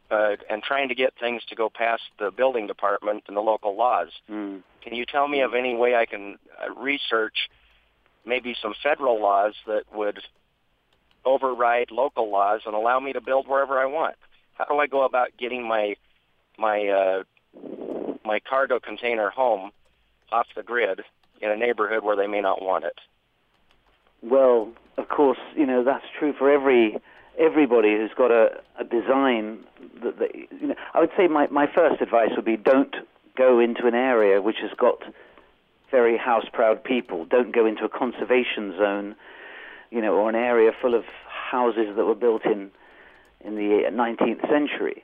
uh, 0.09 0.35
and 0.49 0.63
trying 0.63 0.87
to 0.89 0.95
get 0.95 1.13
things 1.19 1.43
to 1.45 1.55
go 1.55 1.69
past 1.69 2.01
the 2.17 2.31
building 2.31 2.65
department 2.65 3.23
and 3.27 3.37
the 3.37 3.41
local 3.41 3.75
laws. 3.75 4.09
Mm. 4.29 4.63
Can 4.81 4.95
you 4.95 5.05
tell 5.05 5.27
me 5.27 5.41
of 5.41 5.53
any 5.53 5.75
way 5.75 5.95
I 5.95 6.05
can 6.05 6.37
uh, 6.59 6.73
research 6.73 7.49
maybe 8.25 8.55
some 8.61 8.73
federal 8.81 9.21
laws 9.21 9.53
that 9.67 9.83
would 9.93 10.19
override 11.25 11.91
local 11.91 12.31
laws 12.31 12.61
and 12.65 12.73
allow 12.73 12.99
me 12.99 13.13
to 13.13 13.21
build 13.21 13.47
wherever 13.47 13.77
I 13.79 13.85
want? 13.85 14.15
How 14.53 14.65
do 14.65 14.79
I 14.79 14.87
go 14.87 15.03
about 15.03 15.37
getting 15.37 15.67
my 15.67 15.95
my 16.57 16.87
uh, 16.87 17.23
my 18.25 18.39
cargo 18.39 18.79
container 18.79 19.29
home 19.29 19.71
off 20.31 20.47
the 20.55 20.63
grid 20.63 21.01
in 21.41 21.51
a 21.51 21.55
neighborhood 21.55 22.03
where 22.03 22.15
they 22.15 22.27
may 22.27 22.41
not 22.41 22.61
want 22.61 22.83
it? 22.83 22.99
Well, 24.21 24.69
of 24.97 25.09
course, 25.09 25.39
you 25.55 25.65
know 25.65 25.83
that's 25.83 26.05
true 26.17 26.33
for 26.37 26.51
every 26.51 26.97
everybody 27.37 27.89
who's 27.95 28.11
got 28.15 28.31
a, 28.31 28.61
a 28.79 28.83
design. 28.83 29.59
That 30.03 30.19
they, 30.19 30.47
you 30.59 30.67
know, 30.67 30.75
I 30.93 30.99
would 30.99 31.11
say 31.17 31.27
my, 31.27 31.47
my 31.47 31.67
first 31.67 32.01
advice 32.01 32.31
would 32.35 32.45
be 32.45 32.57
don't 32.57 32.95
go 33.37 33.59
into 33.59 33.85
an 33.85 33.95
area 33.95 34.41
which 34.41 34.57
has 34.61 34.71
got 34.77 35.03
very 35.91 36.17
house 36.17 36.45
proud 36.51 36.83
people. 36.83 37.25
Don't 37.25 37.53
go 37.53 37.65
into 37.65 37.85
a 37.85 37.89
conservation 37.89 38.75
zone, 38.77 39.15
you 39.91 40.01
know, 40.01 40.13
or 40.13 40.29
an 40.29 40.35
area 40.35 40.71
full 40.81 40.95
of 40.95 41.05
houses 41.27 41.95
that 41.95 42.05
were 42.05 42.15
built 42.15 42.45
in 42.45 42.71
in 43.41 43.55
the 43.55 43.83
19th 43.91 44.41
century. 44.49 45.03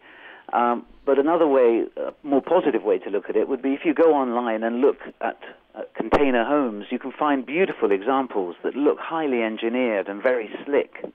Um, 0.51 0.85
but 1.05 1.19
another 1.19 1.47
way, 1.47 1.85
a 1.97 2.13
more 2.23 2.41
positive 2.41 2.83
way 2.83 2.99
to 2.99 3.09
look 3.09 3.29
at 3.29 3.35
it 3.35 3.47
would 3.47 3.61
be 3.61 3.73
if 3.73 3.81
you 3.85 3.93
go 3.93 4.13
online 4.13 4.63
and 4.63 4.81
look 4.81 4.97
at, 5.21 5.39
at 5.75 5.93
container 5.95 6.45
homes, 6.45 6.85
you 6.91 6.99
can 6.99 7.11
find 7.11 7.45
beautiful 7.45 7.91
examples 7.91 8.55
that 8.63 8.75
look 8.75 8.99
highly 8.99 9.41
engineered 9.41 10.07
and 10.07 10.21
very 10.21 10.49
slick 10.65 11.05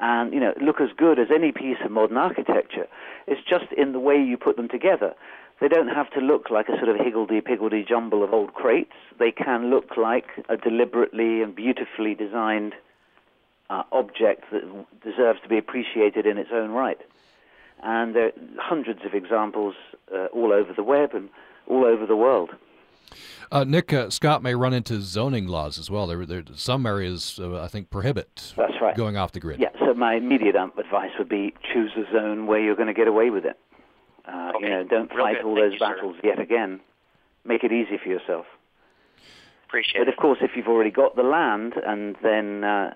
and 0.00 0.32
you 0.32 0.40
know 0.40 0.52
look 0.60 0.80
as 0.80 0.88
good 0.96 1.18
as 1.18 1.28
any 1.34 1.52
piece 1.52 1.78
of 1.84 1.90
modern 1.90 2.16
architecture. 2.16 2.86
It's 3.26 3.40
just 3.48 3.72
in 3.76 3.92
the 3.92 4.00
way 4.00 4.16
you 4.16 4.36
put 4.36 4.56
them 4.56 4.68
together. 4.68 5.14
They 5.60 5.68
don't 5.68 5.88
have 5.88 6.10
to 6.10 6.20
look 6.20 6.50
like 6.50 6.68
a 6.68 6.76
sort 6.76 6.88
of 6.88 6.96
higgledy-piggledy 6.96 7.84
jumble 7.88 8.24
of 8.24 8.32
old 8.32 8.52
crates. 8.52 8.94
They 9.20 9.30
can 9.30 9.70
look 9.70 9.96
like 9.96 10.26
a 10.48 10.56
deliberately 10.56 11.40
and 11.40 11.54
beautifully 11.54 12.14
designed 12.14 12.74
uh, 13.70 13.84
object 13.92 14.50
that 14.50 14.62
deserves 15.04 15.40
to 15.42 15.48
be 15.48 15.58
appreciated 15.58 16.26
in 16.26 16.36
its 16.36 16.50
own 16.52 16.72
right. 16.72 16.98
And 17.82 18.14
there 18.14 18.26
are 18.26 18.32
hundreds 18.58 19.00
of 19.04 19.14
examples 19.14 19.74
uh, 20.14 20.26
all 20.26 20.52
over 20.52 20.72
the 20.72 20.82
web 20.84 21.14
and 21.14 21.28
all 21.66 21.84
over 21.84 22.06
the 22.06 22.16
world. 22.16 22.50
Uh, 23.50 23.64
Nick 23.64 23.92
uh, 23.92 24.08
Scott 24.08 24.42
may 24.42 24.54
run 24.54 24.72
into 24.72 25.00
zoning 25.02 25.46
laws 25.46 25.78
as 25.78 25.90
well. 25.90 26.06
There, 26.06 26.24
there 26.24 26.42
some 26.54 26.86
areas 26.86 27.38
uh, 27.42 27.60
I 27.60 27.68
think 27.68 27.90
prohibit 27.90 28.54
That's 28.56 28.72
right. 28.80 28.96
going 28.96 29.16
off 29.18 29.32
the 29.32 29.40
grid. 29.40 29.60
Yeah, 29.60 29.68
so 29.80 29.92
my 29.94 30.14
immediate 30.14 30.56
um, 30.56 30.72
advice 30.78 31.10
would 31.18 31.28
be 31.28 31.54
choose 31.72 31.90
a 31.96 32.10
zone 32.12 32.46
where 32.46 32.60
you're 32.60 32.76
going 32.76 32.86
to 32.88 32.94
get 32.94 33.08
away 33.08 33.30
with 33.30 33.44
it. 33.44 33.58
Uh, 34.26 34.52
Okay. 34.56 34.64
You 34.66 34.70
know, 34.70 34.84
don't 34.84 35.10
Real 35.14 35.24
fight 35.24 35.36
good. 35.38 35.44
all 35.46 35.54
Thank 35.56 35.64
those 35.64 35.72
you, 35.72 35.78
sir. 35.78 35.94
battles 35.96 36.16
yet 36.22 36.38
again. 36.40 36.80
Make 37.44 37.64
it 37.64 37.72
easy 37.72 37.98
for 38.02 38.08
yourself. 38.08 38.46
Appreciate 39.66 40.00
But 40.00 40.08
it. 40.08 40.14
of 40.14 40.16
course, 40.16 40.38
if 40.40 40.52
you've 40.56 40.68
already 40.68 40.90
got 40.90 41.16
the 41.16 41.22
land, 41.22 41.74
and 41.84 42.16
then 42.22 42.62
uh, 42.64 42.94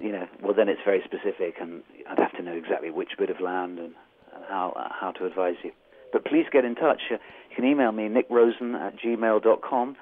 you 0.00 0.12
know, 0.12 0.26
well, 0.42 0.54
then 0.54 0.68
it's 0.68 0.80
very 0.84 1.02
specific, 1.04 1.56
and 1.60 1.82
I'd 2.08 2.18
have 2.18 2.32
to 2.32 2.42
know 2.42 2.52
exactly 2.52 2.90
which 2.90 3.10
bit 3.18 3.30
of 3.30 3.40
land 3.40 3.78
and, 3.78 3.94
and 4.34 4.44
how 4.48 4.72
uh, 4.76 4.88
how 4.90 5.12
to 5.12 5.26
advise 5.26 5.56
you. 5.62 5.72
But 6.12 6.24
please 6.24 6.46
get 6.50 6.64
in 6.64 6.74
touch. 6.74 7.02
Uh, 7.10 7.18
you 7.50 7.56
can 7.56 7.64
email 7.64 7.92
me 7.92 8.08
nickrosen 8.08 8.74
at 8.74 8.98
gmail.com, 8.98 9.96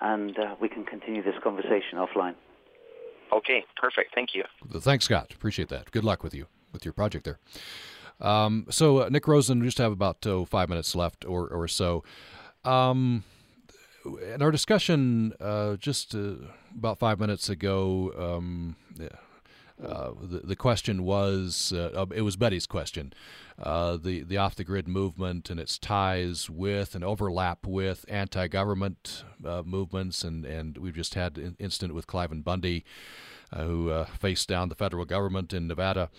and 0.00 0.38
uh, 0.38 0.54
we 0.60 0.68
can 0.68 0.84
continue 0.84 1.22
this 1.22 1.34
conversation 1.42 1.98
offline. 1.98 2.34
Okay, 3.32 3.64
perfect. 3.80 4.14
Thank 4.14 4.30
you. 4.34 4.44
Thanks, 4.80 5.06
Scott. 5.06 5.32
Appreciate 5.34 5.68
that. 5.68 5.90
Good 5.90 6.04
luck 6.04 6.22
with 6.22 6.34
you 6.34 6.46
with 6.72 6.84
your 6.84 6.92
project 6.92 7.24
there. 7.24 7.38
Um, 8.20 8.66
so, 8.70 8.98
uh, 8.98 9.08
Nick 9.08 9.26
Rosen, 9.26 9.60
we 9.60 9.66
just 9.66 9.78
have 9.78 9.92
about 9.92 10.24
oh, 10.26 10.44
five 10.44 10.68
minutes 10.68 10.94
left 10.94 11.24
or, 11.24 11.48
or 11.48 11.66
so. 11.66 12.04
Um, 12.64 13.24
in 14.34 14.42
our 14.42 14.50
discussion 14.50 15.32
uh, 15.40 15.76
just 15.76 16.14
uh, 16.14 16.34
about 16.76 16.98
five 16.98 17.18
minutes 17.18 17.48
ago, 17.48 18.12
um, 18.18 18.76
yeah, 18.98 19.08
uh, 19.84 20.12
the, 20.20 20.38
the 20.40 20.56
question 20.56 21.04
was 21.04 21.72
uh, 21.72 22.06
it 22.14 22.22
was 22.22 22.36
Betty's 22.36 22.66
question 22.66 23.12
uh, 23.62 23.96
the 23.96 24.22
the 24.22 24.36
off 24.36 24.54
the 24.54 24.64
grid 24.64 24.88
movement 24.88 25.50
and 25.50 25.60
its 25.60 25.78
ties 25.78 26.48
with 26.48 26.94
and 26.94 27.04
overlap 27.04 27.66
with 27.66 28.04
anti 28.08 28.48
government 28.48 29.24
uh, 29.44 29.62
movements 29.64 30.24
and 30.24 30.44
and 30.44 30.78
we've 30.78 30.94
just 30.94 31.14
had 31.14 31.38
an 31.38 31.56
incident 31.58 31.94
with 31.94 32.06
Cliven 32.06 32.42
Bundy 32.42 32.84
uh, 33.52 33.64
who 33.64 33.90
uh, 33.90 34.04
faced 34.04 34.48
down 34.48 34.68
the 34.68 34.74
federal 34.74 35.04
government 35.04 35.52
in 35.52 35.66
Nevada. 35.66 36.10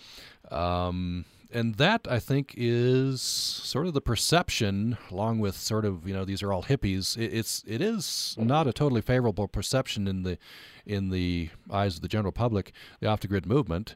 Um, 0.50 1.24
and 1.54 1.76
that 1.76 2.06
I 2.10 2.18
think 2.18 2.54
is 2.56 3.22
sort 3.22 3.86
of 3.86 3.94
the 3.94 4.00
perception, 4.00 4.98
along 5.10 5.38
with 5.38 5.56
sort 5.56 5.84
of 5.84 6.06
you 6.06 6.12
know 6.12 6.24
these 6.24 6.42
are 6.42 6.52
all 6.52 6.64
hippies. 6.64 7.16
It, 7.16 7.32
it's 7.32 7.62
it 7.66 7.80
is 7.80 8.34
not 8.38 8.66
a 8.66 8.72
totally 8.72 9.00
favorable 9.00 9.46
perception 9.46 10.08
in 10.08 10.24
the 10.24 10.36
in 10.84 11.10
the 11.10 11.50
eyes 11.70 11.96
of 11.96 12.02
the 12.02 12.08
general 12.08 12.32
public, 12.32 12.72
the 13.00 13.06
off 13.06 13.20
the 13.20 13.28
grid 13.28 13.46
movement. 13.46 13.94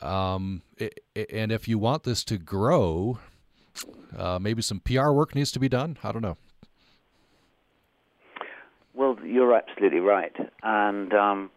Um, 0.00 0.62
i 0.80 0.90
i 1.16 1.26
and 1.30 1.50
if 1.50 1.66
you 1.66 1.78
want 1.78 2.04
this 2.04 2.22
to 2.24 2.38
grow, 2.38 3.18
uh, 4.16 4.38
maybe 4.40 4.62
some 4.62 4.80
PR 4.80 5.10
work 5.10 5.34
needs 5.34 5.50
to 5.52 5.58
be 5.58 5.68
done. 5.68 5.98
I 6.04 6.12
don't 6.12 6.22
know. 6.22 6.36
Well, 8.94 9.18
you're 9.24 9.52
absolutely 9.52 9.98
right, 9.98 10.36
and 10.62 11.12
um, 11.12 11.50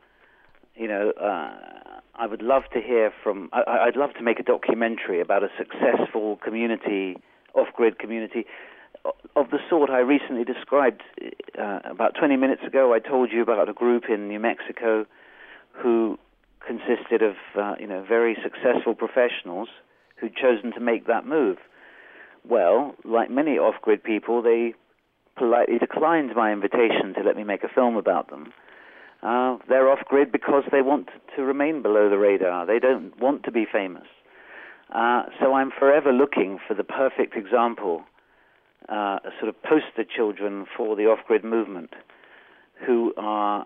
you 0.75 0.87
know, 0.87 1.11
uh, 1.11 1.76
I 2.17 2.25
would 2.25 2.41
love 2.41 2.63
to 2.73 2.81
hear 2.81 3.11
from. 3.23 3.49
I, 3.53 3.85
I'd 3.87 3.95
love 3.95 4.13
to 4.15 4.23
make 4.23 4.39
a 4.39 4.43
documentary 4.43 5.21
about 5.21 5.43
a 5.43 5.49
successful 5.57 6.37
community, 6.43 7.17
off-grid 7.53 7.99
community, 7.99 8.45
of 9.35 9.49
the 9.51 9.59
sort 9.69 9.89
I 9.89 9.99
recently 9.99 10.43
described. 10.43 11.03
Uh, 11.57 11.79
about 11.85 12.15
20 12.17 12.35
minutes 12.37 12.63
ago, 12.65 12.93
I 12.93 12.99
told 12.99 13.31
you 13.31 13.41
about 13.41 13.69
a 13.69 13.73
group 13.73 14.05
in 14.09 14.27
New 14.27 14.39
Mexico 14.39 15.05
who 15.71 16.17
consisted 16.65 17.21
of, 17.21 17.35
uh, 17.57 17.75
you 17.79 17.87
know, 17.87 18.03
very 18.07 18.35
successful 18.43 18.95
professionals 18.95 19.69
who'd 20.17 20.35
chosen 20.35 20.73
to 20.73 20.79
make 20.79 21.07
that 21.07 21.25
move. 21.25 21.57
Well, 22.47 22.95
like 23.05 23.29
many 23.29 23.57
off-grid 23.57 24.03
people, 24.03 24.41
they 24.41 24.73
politely 25.37 25.77
declined 25.77 26.31
my 26.35 26.51
invitation 26.51 27.13
to 27.15 27.21
let 27.23 27.35
me 27.35 27.43
make 27.43 27.63
a 27.63 27.69
film 27.69 27.95
about 27.95 28.29
them. 28.29 28.51
Uh, 29.23 29.57
they're 29.67 29.89
off 29.89 29.99
grid 30.05 30.31
because 30.31 30.63
they 30.71 30.81
want 30.81 31.09
to 31.35 31.41
remain 31.43 31.81
below 31.81 32.09
the 32.09 32.17
radar. 32.17 32.65
They 32.65 32.79
don't 32.79 33.19
want 33.19 33.43
to 33.43 33.51
be 33.51 33.65
famous. 33.71 34.07
Uh, 34.93 35.23
so 35.41 35.53
I'm 35.53 35.71
forever 35.71 36.13
looking 36.13 36.59
for 36.65 36.73
the 36.73 36.83
perfect 36.83 37.35
example, 37.35 38.03
uh, 38.87 39.19
sort 39.39 39.49
of 39.49 39.61
poster 39.63 40.03
children 40.03 40.65
for 40.75 40.95
the 40.95 41.03
off 41.03 41.19
grid 41.27 41.43
movement 41.43 41.93
who 42.85 43.13
are 43.17 43.65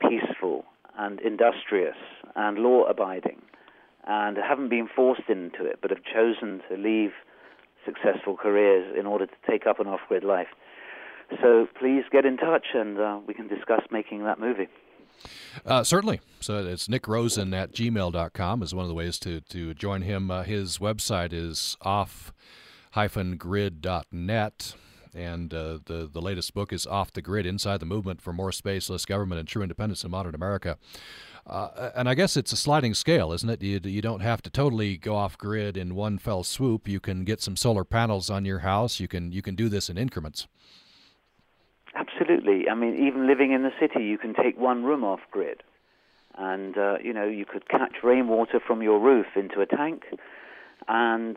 peaceful 0.00 0.64
and 0.98 1.20
industrious 1.20 1.96
and 2.34 2.58
law 2.58 2.84
abiding 2.84 3.40
and 4.06 4.36
haven't 4.38 4.70
been 4.70 4.88
forced 4.94 5.28
into 5.28 5.64
it 5.64 5.78
but 5.82 5.90
have 5.90 6.02
chosen 6.02 6.60
to 6.68 6.76
leave 6.76 7.12
successful 7.84 8.36
careers 8.36 8.94
in 8.98 9.06
order 9.06 9.26
to 9.26 9.32
take 9.48 9.66
up 9.66 9.78
an 9.78 9.86
off 9.86 10.00
grid 10.08 10.24
life. 10.24 10.48
So 11.42 11.68
please 11.78 12.04
get 12.10 12.24
in 12.26 12.36
touch 12.36 12.66
and 12.74 12.98
uh, 12.98 13.20
we 13.26 13.34
can 13.34 13.48
discuss 13.48 13.82
making 13.90 14.24
that 14.24 14.40
movie. 14.40 14.68
Uh, 15.66 15.84
certainly. 15.84 16.20
So 16.40 16.66
it's 16.66 16.88
Nick 16.88 17.06
Rosen 17.06 17.52
at 17.54 17.72
gmail.com 17.72 18.62
is 18.62 18.74
one 18.74 18.84
of 18.84 18.88
the 18.88 18.94
ways 18.94 19.18
to, 19.20 19.40
to 19.42 19.74
join 19.74 20.02
him. 20.02 20.30
Uh, 20.30 20.42
his 20.42 20.78
website 20.78 21.32
is 21.32 21.76
off-grid.net. 21.82 22.34
And 25.12 25.52
uh, 25.52 25.80
the, 25.84 26.08
the 26.12 26.22
latest 26.22 26.54
book 26.54 26.72
is 26.72 26.86
Off 26.86 27.12
the 27.12 27.20
Grid 27.20 27.44
Inside 27.44 27.80
the 27.80 27.86
Movement 27.86 28.22
for 28.22 28.32
More 28.32 28.52
Space, 28.52 28.88
Less 28.88 29.04
Government, 29.04 29.40
and 29.40 29.48
True 29.48 29.62
Independence 29.62 30.04
in 30.04 30.10
Modern 30.12 30.36
America. 30.36 30.78
Uh, 31.46 31.90
and 31.96 32.08
I 32.08 32.14
guess 32.14 32.36
it's 32.36 32.52
a 32.52 32.56
sliding 32.56 32.94
scale, 32.94 33.32
isn't 33.32 33.48
it? 33.48 33.60
You, 33.60 33.80
you 33.82 34.02
don't 34.02 34.20
have 34.20 34.40
to 34.42 34.50
totally 34.50 34.96
go 34.96 35.16
off 35.16 35.36
grid 35.36 35.76
in 35.76 35.96
one 35.96 36.18
fell 36.18 36.44
swoop. 36.44 36.86
You 36.86 37.00
can 37.00 37.24
get 37.24 37.42
some 37.42 37.56
solar 37.56 37.84
panels 37.84 38.30
on 38.30 38.44
your 38.44 38.60
house. 38.60 39.00
You 39.00 39.08
can 39.08 39.32
you 39.32 39.42
can 39.42 39.56
do 39.56 39.68
this 39.68 39.88
in 39.88 39.98
increments. 39.98 40.46
Absolutely. 42.20 42.68
I 42.68 42.74
mean, 42.74 43.06
even 43.06 43.26
living 43.26 43.52
in 43.52 43.62
the 43.62 43.72
city, 43.80 44.04
you 44.04 44.18
can 44.18 44.34
take 44.34 44.58
one 44.58 44.84
room 44.84 45.04
off 45.04 45.20
grid, 45.30 45.62
and 46.36 46.76
uh, 46.76 46.98
you 47.02 47.14
know 47.14 47.24
you 47.24 47.46
could 47.46 47.68
catch 47.68 48.02
rainwater 48.02 48.60
from 48.60 48.82
your 48.82 48.98
roof 49.00 49.26
into 49.36 49.60
a 49.62 49.66
tank. 49.66 50.04
And 50.86 51.36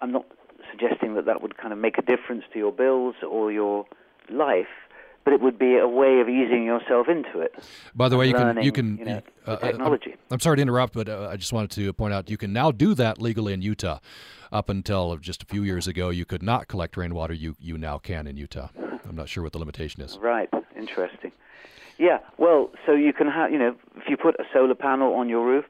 I'm 0.00 0.10
not 0.10 0.24
suggesting 0.70 1.14
that 1.16 1.26
that 1.26 1.42
would 1.42 1.58
kind 1.58 1.72
of 1.72 1.78
make 1.78 1.98
a 1.98 2.02
difference 2.02 2.44
to 2.52 2.58
your 2.58 2.72
bills 2.72 3.16
or 3.28 3.52
your 3.52 3.84
life, 4.30 4.81
but 5.24 5.32
it 5.32 5.40
would 5.40 5.58
be 5.58 5.76
a 5.76 5.86
way 5.86 6.20
of 6.20 6.28
easing 6.28 6.64
yourself 6.64 7.08
into 7.08 7.40
it. 7.40 7.54
By 7.94 8.08
the 8.08 8.16
way, 8.16 8.28
you 8.28 8.34
learning, 8.34 8.56
can 8.56 8.64
you 8.64 8.72
can 8.72 8.98
you 8.98 9.04
know, 9.04 9.22
uh, 9.46 9.56
technology. 9.56 10.16
I'm 10.30 10.40
sorry 10.40 10.56
to 10.56 10.62
interrupt, 10.62 10.94
but 10.94 11.08
uh, 11.08 11.28
I 11.30 11.36
just 11.36 11.52
wanted 11.52 11.70
to 11.72 11.92
point 11.92 12.14
out 12.14 12.28
you 12.30 12.36
can 12.36 12.52
now 12.52 12.70
do 12.70 12.94
that 12.94 13.20
legally 13.20 13.52
in 13.52 13.62
Utah. 13.62 13.98
Up 14.50 14.68
until 14.68 15.16
just 15.16 15.42
a 15.42 15.46
few 15.46 15.62
years 15.62 15.88
ago, 15.88 16.10
you 16.10 16.26
could 16.26 16.42
not 16.42 16.68
collect 16.68 16.96
rainwater. 16.96 17.32
You 17.32 17.56
you 17.58 17.78
now 17.78 17.98
can 17.98 18.26
in 18.26 18.36
Utah. 18.36 18.68
I'm 19.08 19.16
not 19.16 19.28
sure 19.28 19.42
what 19.42 19.52
the 19.52 19.58
limitation 19.58 20.02
is. 20.02 20.18
Right. 20.18 20.50
Interesting. 20.76 21.32
Yeah. 21.98 22.18
Well, 22.36 22.70
so 22.84 22.92
you 22.92 23.12
can 23.12 23.28
have 23.28 23.50
you 23.50 23.58
know 23.58 23.74
if 23.96 24.08
you 24.08 24.16
put 24.16 24.34
a 24.38 24.44
solar 24.52 24.74
panel 24.74 25.14
on 25.14 25.28
your 25.28 25.46
roof. 25.46 25.64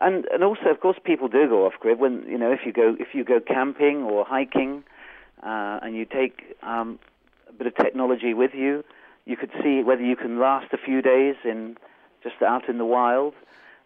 And 0.00 0.26
and 0.26 0.44
also, 0.44 0.66
of 0.70 0.78
course, 0.78 0.96
people 1.02 1.26
do 1.26 1.48
go 1.48 1.66
off 1.66 1.72
grid 1.80 1.98
when 1.98 2.24
you 2.28 2.38
know 2.38 2.52
if 2.52 2.60
you 2.64 2.72
go 2.72 2.96
if 3.00 3.08
you 3.14 3.24
go 3.24 3.40
camping 3.40 4.04
or 4.04 4.24
hiking, 4.24 4.84
uh, 5.42 5.80
and 5.82 5.96
you 5.96 6.04
take 6.04 6.56
um, 6.62 7.00
a 7.48 7.52
bit 7.52 7.66
of 7.66 7.74
technology 7.74 8.32
with 8.32 8.52
you, 8.54 8.84
you 9.28 9.36
could 9.36 9.50
see 9.62 9.82
whether 9.82 10.02
you 10.02 10.16
can 10.16 10.40
last 10.40 10.72
a 10.72 10.78
few 10.78 11.02
days 11.02 11.36
in 11.44 11.76
just 12.22 12.40
out 12.42 12.68
in 12.68 12.78
the 12.78 12.84
wild. 12.84 13.34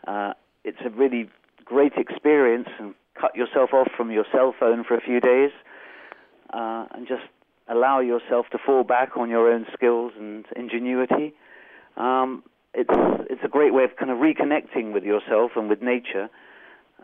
Uh, 0.07 0.33
it's 0.65 0.79
a 0.87 0.91
really 0.91 1.29
great 1.65 1.95
experience, 1.97 2.69
and 2.79 2.95
cut 3.21 3.35
yourself 3.35 3.71
off 3.75 3.89
from 3.97 4.11
your 4.13 4.25
cell 4.33 4.55
phone 4.59 4.85
for 4.85 4.97
a 4.97 5.01
few 5.01 5.21
days, 5.21 5.51
uh, 6.55 6.87
and 6.93 7.09
just 7.09 7.25
allow 7.69 7.99
yourself 7.99 8.47
to 8.53 8.59
fall 8.59 8.85
back 8.85 9.17
on 9.17 9.29
your 9.29 9.53
own 9.53 9.67
skills 9.75 10.13
and 10.17 10.47
ingenuity. 10.55 11.35
Um, 11.97 12.45
it's 12.73 12.97
it's 13.29 13.43
a 13.45 13.49
great 13.49 13.75
way 13.75 13.83
of 13.83 13.97
kind 13.97 14.13
of 14.13 14.19
reconnecting 14.19 14.93
with 14.93 15.03
yourself 15.03 15.53
and 15.57 15.69
with 15.69 15.83
nature, 15.83 16.31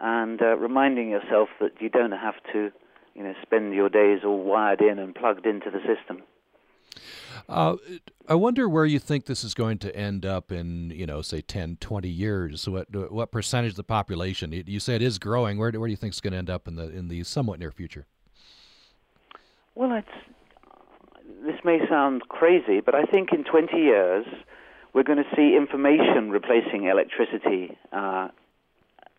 and 0.00 0.40
uh, 0.40 0.56
reminding 0.56 1.10
yourself 1.10 1.48
that 1.60 1.72
you 1.80 1.88
don't 1.88 2.12
have 2.12 2.36
to, 2.52 2.70
you 3.16 3.22
know, 3.24 3.34
spend 3.42 3.74
your 3.74 3.88
days 3.88 4.20
all 4.24 4.44
wired 4.44 4.80
in 4.80 5.00
and 5.00 5.12
plugged 5.12 5.44
into 5.44 5.70
the 5.70 5.80
system. 5.80 6.22
Uh, 7.48 7.76
I 8.28 8.34
wonder 8.34 8.68
where 8.68 8.84
you 8.84 8.98
think 8.98 9.24
this 9.24 9.42
is 9.42 9.54
going 9.54 9.78
to 9.78 9.96
end 9.96 10.26
up 10.26 10.52
in, 10.52 10.90
you 10.90 11.06
know, 11.06 11.22
say 11.22 11.40
10, 11.40 11.78
20 11.80 12.08
years. 12.08 12.68
What 12.68 12.94
what 13.10 13.30
percentage 13.32 13.70
of 13.70 13.76
the 13.76 13.84
population? 13.84 14.52
You 14.52 14.80
say 14.80 14.94
it 14.96 15.02
is 15.02 15.18
growing. 15.18 15.58
Where 15.58 15.70
do, 15.70 15.80
where 15.80 15.86
do 15.86 15.92
you 15.92 15.96
think 15.96 16.12
it's 16.12 16.20
going 16.20 16.32
to 16.32 16.38
end 16.38 16.50
up 16.50 16.68
in 16.68 16.76
the 16.76 16.90
in 16.90 17.08
the 17.08 17.24
somewhat 17.24 17.58
near 17.58 17.70
future? 17.70 18.06
Well, 19.74 19.92
it's 19.92 20.08
this 21.44 21.56
may 21.64 21.78
sound 21.88 22.28
crazy, 22.28 22.80
but 22.80 22.94
I 22.94 23.04
think 23.04 23.32
in 23.32 23.44
20 23.44 23.76
years 23.76 24.26
we're 24.92 25.04
going 25.04 25.18
to 25.18 25.36
see 25.36 25.56
information 25.56 26.30
replacing 26.30 26.84
electricity 26.84 27.78
uh, 27.92 28.28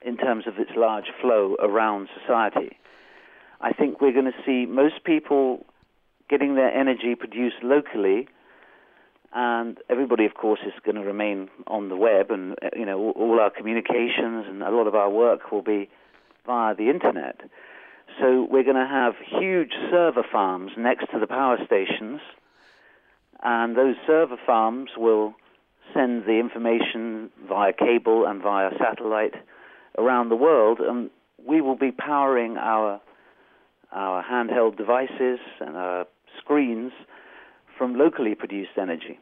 in 0.02 0.18
terms 0.18 0.46
of 0.48 0.58
its 0.58 0.72
large 0.76 1.06
flow 1.22 1.56
around 1.60 2.10
society. 2.22 2.78
I 3.62 3.72
think 3.72 4.02
we're 4.02 4.14
going 4.14 4.32
to 4.32 4.44
see 4.46 4.66
most 4.66 5.04
people 5.04 5.66
getting 6.30 6.56
their 6.56 6.72
energy 6.72 7.16
produced 7.16 7.58
locally, 7.64 8.28
and 9.34 9.78
everybody, 9.90 10.26
of 10.26 10.34
course, 10.34 10.60
is 10.66 10.74
going 10.84 10.96
to 10.96 11.02
remain 11.02 11.50
on 11.68 11.90
the 11.90 11.96
web, 11.96 12.32
and 12.32 12.54
uh, 12.62 12.70
you 12.76 12.86
know 12.86 13.12
all 13.12 13.40
our 13.40 13.50
communications 13.50 14.46
and 14.48 14.64
a 14.64 14.72
lot 14.72 14.88
of 14.88 14.96
our 14.96 15.10
work 15.10 15.52
will 15.52 15.62
be 15.62 15.90
via 16.46 16.76
the 16.76 16.90
internet. 16.90 17.42
So 18.20 18.48
we're 18.50 18.64
going 18.64 18.76
to 18.76 18.88
have 18.88 19.14
huge 19.40 19.72
server 19.92 20.26
farms 20.32 20.72
next 20.78 21.12
to 21.12 21.20
the 21.20 21.28
power 21.28 21.58
stations, 21.66 22.22
and 23.44 23.76
those 23.76 23.96
server 24.08 24.38
farms 24.46 24.92
will 24.98 25.36
send 25.94 26.26
the 26.26 26.40
information 26.40 27.30
via 27.48 27.74
cable 27.74 28.26
and 28.26 28.42
via 28.42 28.72
satellite 28.80 29.36
around 29.98 30.30
the 30.30 30.36
world, 30.36 30.80
and 30.80 31.10
we 31.46 31.62
will 31.62 31.78
be 31.78 31.92
powering 31.92 32.58
our 32.58 33.02
our 33.92 34.24
handheld 34.24 34.78
devices 34.78 35.40
and 35.60 35.76
our 35.76 36.06
screens 36.50 36.92
from 37.78 37.96
locally 37.96 38.34
produced 38.34 38.72
energy. 38.78 39.20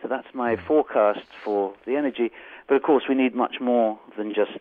So 0.00 0.08
that's 0.08 0.26
my 0.34 0.56
forecast 0.56 1.26
for 1.44 1.74
the 1.86 1.96
energy. 1.96 2.30
But 2.66 2.76
of 2.76 2.82
course, 2.82 3.04
we 3.08 3.14
need 3.14 3.34
much 3.34 3.56
more 3.60 4.00
than 4.16 4.32
just 4.34 4.52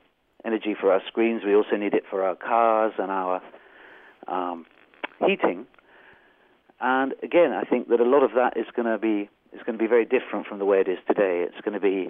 energy 0.44 0.76
for 0.80 0.92
our 0.92 1.02
screens. 1.08 1.44
We 1.46 1.56
also 1.56 1.78
need 1.78 1.94
it 1.94 2.04
for 2.10 2.24
our 2.24 2.36
cars 2.36 2.94
and 3.00 3.10
our 3.10 3.42
um, 4.28 4.66
heating. 5.26 5.66
And 6.82 7.14
again, 7.24 7.54
I 7.54 7.64
think 7.64 7.88
that 7.90 8.02
a 8.02 8.04
lot 8.04 8.24
of 8.24 8.32
that 8.36 8.58
is 8.58 8.66
going 8.76 8.88
to 8.88 8.98
be 8.98 9.30
is 9.54 9.62
going 9.66 9.78
to 9.78 9.84
be 9.84 9.88
very 9.88 10.06
different 10.06 10.48
from 10.48 10.60
the 10.60 10.66
way 10.66 10.80
it 10.80 10.88
is 10.88 10.98
today. 11.08 11.46
It's 11.46 11.60
going 11.62 11.74
to 11.74 11.80
be, 11.80 12.10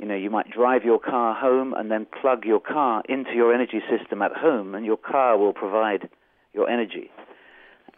you 0.00 0.06
know, 0.06 0.14
you 0.14 0.30
might 0.30 0.50
drive 0.50 0.84
your 0.84 0.98
car 0.98 1.34
home 1.34 1.74
and 1.74 1.90
then 1.90 2.06
plug 2.20 2.44
your 2.46 2.60
car 2.60 3.02
into 3.08 3.32
your 3.34 3.52
energy 3.52 3.80
system 3.90 4.22
at 4.22 4.32
home, 4.32 4.74
and 4.74 4.86
your 4.86 4.96
car 4.96 5.36
will 5.36 5.52
provide 5.52 6.08
your 6.54 6.68
energy. 6.68 7.10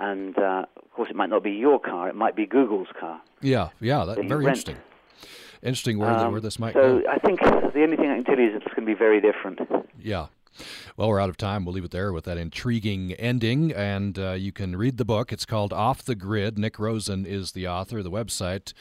And 0.00 0.36
uh, 0.38 0.64
of 0.76 0.90
course, 0.92 1.10
it 1.10 1.16
might 1.16 1.28
not 1.30 1.42
be 1.44 1.52
your 1.52 1.78
car; 1.78 2.08
it 2.08 2.14
might 2.14 2.34
be 2.34 2.46
Google's 2.46 2.88
car. 2.98 3.20
Yeah, 3.42 3.68
yeah, 3.80 4.04
that, 4.06 4.16
that 4.16 4.26
very 4.26 4.44
rent. 4.46 4.58
interesting. 4.58 4.76
Interesting 5.62 5.98
where, 5.98 6.10
Um, 6.10 6.32
where 6.32 6.40
this 6.40 6.58
might 6.58 6.72
so 6.72 7.00
go. 7.00 7.08
I 7.10 7.18
think 7.18 7.40
the 7.40 7.82
only 7.82 7.96
thing 7.96 8.10
I 8.10 8.14
can 8.16 8.24
tell 8.24 8.38
you 8.38 8.48
is 8.48 8.54
it's 8.56 8.64
going 8.74 8.86
to 8.86 8.86
be 8.86 8.94
very 8.94 9.20
different. 9.20 9.60
Yeah. 10.00 10.26
Well, 10.96 11.08
we're 11.08 11.20
out 11.20 11.28
of 11.28 11.36
time. 11.36 11.64
We'll 11.64 11.74
leave 11.74 11.84
it 11.84 11.90
there 11.90 12.12
with 12.12 12.24
that 12.24 12.38
intriguing 12.38 13.12
ending. 13.12 13.72
And 13.72 14.18
uh, 14.18 14.32
you 14.32 14.52
can 14.52 14.74
read 14.74 14.96
the 14.96 15.04
book. 15.04 15.32
It's 15.32 15.46
called 15.46 15.72
Off 15.72 16.02
the 16.02 16.14
Grid. 16.14 16.58
Nick 16.58 16.78
Rosen 16.78 17.24
is 17.24 17.52
the 17.52 17.68
author. 17.68 18.02
The 18.02 18.10
website 18.10 18.72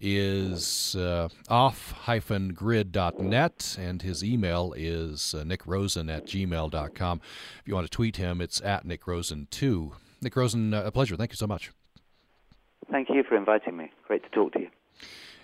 is 0.00 0.96
uh, 0.96 1.28
off-grid.net, 1.48 3.76
and 3.78 4.02
his 4.02 4.24
email 4.24 4.72
is 4.76 5.34
uh, 5.34 5.44
nickrosen 5.44 6.08
at 6.10 6.26
gmail.com. 6.26 7.20
If 7.60 7.68
you 7.68 7.74
want 7.74 7.86
to 7.86 7.90
tweet 7.90 8.16
him, 8.16 8.40
it's 8.40 8.60
at 8.62 8.86
nickrosen2. 8.86 9.92
Nick 10.20 10.34
Rosen, 10.36 10.74
uh, 10.74 10.82
a 10.84 10.90
pleasure. 10.90 11.16
Thank 11.16 11.32
you 11.32 11.36
so 11.36 11.46
much. 11.46 11.70
Thank 12.90 13.08
you 13.10 13.22
for 13.22 13.36
inviting 13.36 13.76
me. 13.76 13.90
Great 14.06 14.22
to 14.24 14.30
talk 14.30 14.52
to 14.54 14.60
you. 14.60 14.68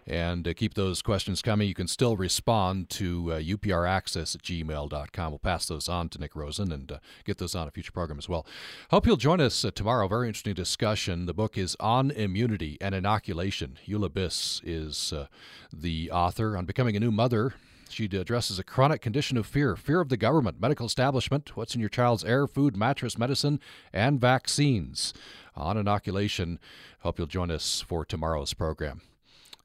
And 0.06 0.46
uh, 0.46 0.52
keep 0.52 0.74
those 0.74 1.00
questions 1.00 1.40
coming. 1.40 1.66
You 1.66 1.74
can 1.74 1.88
still 1.88 2.16
respond 2.16 2.90
to 2.90 3.32
uh, 3.32 3.40
upraccess 3.40 4.34
at 4.34 4.42
gmail.com. 4.42 5.32
We'll 5.32 5.38
pass 5.38 5.66
those 5.66 5.88
on 5.88 6.10
to 6.10 6.20
Nick 6.20 6.36
Rosen 6.36 6.72
and 6.72 6.92
uh, 6.92 6.98
get 7.24 7.38
those 7.38 7.54
on 7.54 7.68
a 7.68 7.70
future 7.70 7.92
program 7.92 8.18
as 8.18 8.28
well. 8.28 8.46
Hope 8.90 9.06
you'll 9.06 9.16
join 9.16 9.40
us 9.40 9.64
uh, 9.64 9.70
tomorrow. 9.74 10.06
Very 10.06 10.28
interesting 10.28 10.52
discussion. 10.54 11.24
The 11.24 11.32
book 11.32 11.56
is 11.56 11.74
On 11.80 12.10
Immunity 12.10 12.76
and 12.82 12.94
Inoculation. 12.94 13.78
Eula 13.86 14.10
Biss 14.10 14.60
is 14.62 15.12
uh, 15.14 15.26
the 15.72 16.10
author 16.10 16.54
on 16.56 16.66
becoming 16.66 16.96
a 16.96 17.00
new 17.00 17.10
mother. 17.10 17.54
She 17.94 18.06
addresses 18.06 18.58
a 18.58 18.64
chronic 18.64 19.00
condition 19.00 19.36
of 19.36 19.46
fear 19.46 19.76
fear 19.76 20.00
of 20.00 20.08
the 20.08 20.16
government, 20.16 20.60
medical 20.60 20.84
establishment, 20.84 21.56
what's 21.56 21.76
in 21.76 21.80
your 21.80 21.88
child's 21.88 22.24
air, 22.24 22.48
food, 22.48 22.76
mattress, 22.76 23.16
medicine, 23.16 23.60
and 23.92 24.20
vaccines. 24.20 25.14
On 25.54 25.76
inoculation. 25.76 26.58
Hope 27.02 27.18
you'll 27.18 27.28
join 27.28 27.52
us 27.52 27.80
for 27.86 28.04
tomorrow's 28.04 28.52
program. 28.52 29.00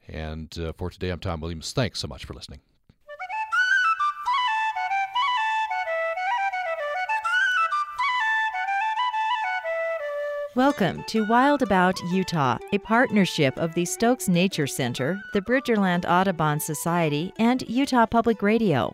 And 0.08 0.56
uh, 0.60 0.74
for 0.74 0.92
today, 0.92 1.10
I'm 1.10 1.20
Tom 1.20 1.42
Williams. 1.42 1.74
Thanks 1.74 1.98
so 1.98 2.08
much 2.08 2.26
for 2.26 2.36
listening. 2.36 2.60
Welcome 10.60 11.06
to 11.06 11.24
Wild 11.24 11.62
About 11.62 11.98
Utah, 12.12 12.58
a 12.74 12.80
partnership 12.80 13.58
of 13.58 13.74
the 13.76 13.86
Stokes 13.86 14.28
Nature 14.28 14.68
Center, 14.68 15.18
the 15.32 15.40
Bridgerland 15.40 16.04
Audubon 16.04 16.60
Society, 16.60 17.32
and 17.40 17.64
Utah 17.70 18.06
Public 18.06 18.42
Radio. 18.42 18.94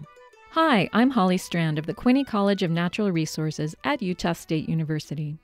Hi, 0.51 0.87
I'm 0.93 1.09
Holly 1.09 1.39
Strand 1.39 1.79
of 1.79 1.87
the 1.87 1.93
Quinney 1.95 2.23
College 2.23 2.61
of 2.61 2.69
Natural 2.69 3.11
Resources 3.11 3.75
at 3.83 4.03
Utah 4.03 4.33
State 4.33 4.69
University. 4.69 5.39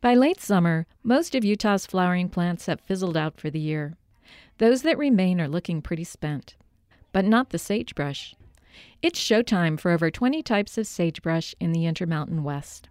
By 0.00 0.14
late 0.14 0.40
summer, 0.40 0.86
most 1.02 1.34
of 1.34 1.44
Utah's 1.44 1.84
flowering 1.84 2.30
plants 2.30 2.64
have 2.64 2.80
fizzled 2.80 3.18
out 3.18 3.38
for 3.38 3.50
the 3.50 3.60
year. 3.60 3.98
Those 4.56 4.80
that 4.82 4.96
remain 4.96 5.38
are 5.38 5.48
looking 5.48 5.82
pretty 5.82 6.04
spent. 6.04 6.56
But 7.12 7.26
not 7.26 7.50
the 7.50 7.58
sagebrush. 7.58 8.34
It's 9.02 9.20
showtime 9.20 9.78
for 9.78 9.90
over 9.90 10.10
20 10.10 10.42
types 10.42 10.78
of 10.78 10.86
sagebrush 10.86 11.54
in 11.60 11.72
the 11.72 11.84
Intermountain 11.84 12.42
West. 12.42 12.88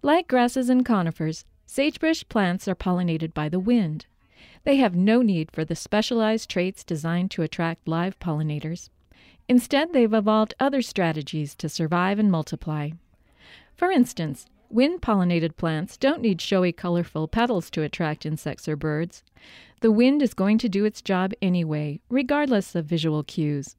Like 0.00 0.28
grasses 0.28 0.70
and 0.70 0.84
conifers, 0.84 1.44
sagebrush 1.66 2.26
plants 2.28 2.66
are 2.66 2.74
pollinated 2.74 3.34
by 3.34 3.48
the 3.48 3.60
wind. 3.60 4.06
They 4.64 4.76
have 4.76 4.94
no 4.94 5.22
need 5.22 5.50
for 5.50 5.64
the 5.64 5.76
specialized 5.76 6.48
traits 6.48 6.82
designed 6.82 7.30
to 7.32 7.42
attract 7.42 7.86
live 7.86 8.18
pollinators. 8.18 8.88
Instead, 9.48 9.92
they've 9.92 10.12
evolved 10.12 10.54
other 10.58 10.82
strategies 10.82 11.54
to 11.56 11.68
survive 11.68 12.18
and 12.18 12.30
multiply. 12.30 12.90
For 13.76 13.90
instance, 13.90 14.46
wind 14.70 15.02
pollinated 15.02 15.56
plants 15.56 15.96
don't 15.96 16.22
need 16.22 16.40
showy, 16.40 16.72
colorful 16.72 17.28
petals 17.28 17.70
to 17.70 17.82
attract 17.82 18.26
insects 18.26 18.66
or 18.66 18.76
birds. 18.76 19.22
The 19.82 19.92
wind 19.92 20.22
is 20.22 20.34
going 20.34 20.58
to 20.58 20.68
do 20.68 20.84
its 20.84 21.02
job 21.02 21.32
anyway, 21.40 22.00
regardless 22.08 22.74
of 22.74 22.86
visual 22.86 23.22
cues. 23.22 23.76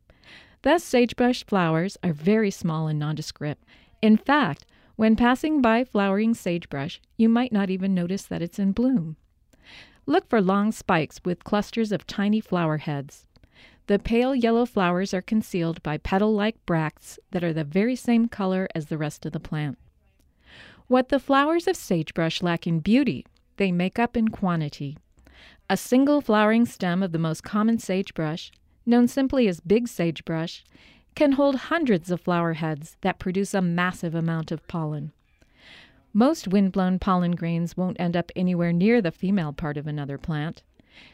Thus, 0.62 0.84
sagebrush 0.84 1.46
flowers 1.46 1.98
are 2.04 2.14
very 2.14 2.52
small 2.52 2.88
and 2.88 3.00
nondescript. 3.00 3.64
In 4.02 4.18
fact, 4.18 4.66
when 4.98 5.16
passing 5.16 5.62
by 5.62 5.84
flowering 5.86 6.34
sagebrush, 6.34 7.00
you 7.16 7.30
might 7.30 7.54
not 7.54 7.70
even 7.70 7.94
notice 7.94 8.24
that 8.24 8.42
it's 8.42 8.60
in 8.60 8.72
bloom. 8.72 9.16
Look 10.08 10.28
for 10.28 10.42
long 10.42 10.72
spikes 10.72 11.22
with 11.24 11.44
clusters 11.44 11.92
of 11.92 12.08
tiny 12.08 12.42
flower 12.42 12.78
heads. 12.78 13.26
The 13.86 14.00
pale 14.00 14.34
yellow 14.34 14.66
flowers 14.66 15.14
are 15.14 15.22
concealed 15.22 15.82
by 15.84 15.98
petal 15.98 16.34
like 16.34 16.66
bracts 16.66 17.20
that 17.32 17.44
are 17.44 17.54
the 17.54 17.64
very 17.64 17.96
same 17.96 18.28
color 18.28 18.68
as 18.74 18.88
the 18.88 18.98
rest 18.98 19.26
of 19.26 19.34
the 19.34 19.40
plant. 19.40 19.78
What 20.88 21.10
the 21.10 21.20
flowers 21.20 21.68
of 21.68 21.76
sagebrush 21.76 22.42
lack 22.42 22.66
in 22.66 22.80
beauty, 22.80 23.26
they 23.58 23.72
make 23.72 24.00
up 24.00 24.18
in 24.18 24.30
quantity. 24.30 24.98
A 25.70 25.78
single 25.78 26.22
flowering 26.22 26.66
stem 26.66 27.04
of 27.04 27.12
the 27.12 27.20
most 27.20 27.44
common 27.44 27.78
sagebrush, 27.78 28.52
known 28.86 29.08
simply 29.08 29.48
as 29.48 29.60
big 29.60 29.88
sagebrush, 29.88 30.64
can 31.18 31.32
hold 31.32 31.56
hundreds 31.56 32.12
of 32.12 32.22
flower 32.22 32.54
heads 32.54 32.96
that 33.02 33.18
produce 33.18 33.56
a 33.56 33.62
massive 33.62 34.14
amount 34.14 34.52
of 34.52 34.66
pollen. 34.68 35.12
Most 36.14 36.48
wind-blown 36.48 37.00
pollen 37.00 37.32
grains 37.32 37.76
won't 37.76 38.00
end 38.00 38.16
up 38.16 38.32
anywhere 38.36 38.72
near 38.72 39.02
the 39.02 39.12
female 39.12 39.52
part 39.52 39.78
of 39.78 39.88
another 39.88 40.20
plant. 40.20 40.62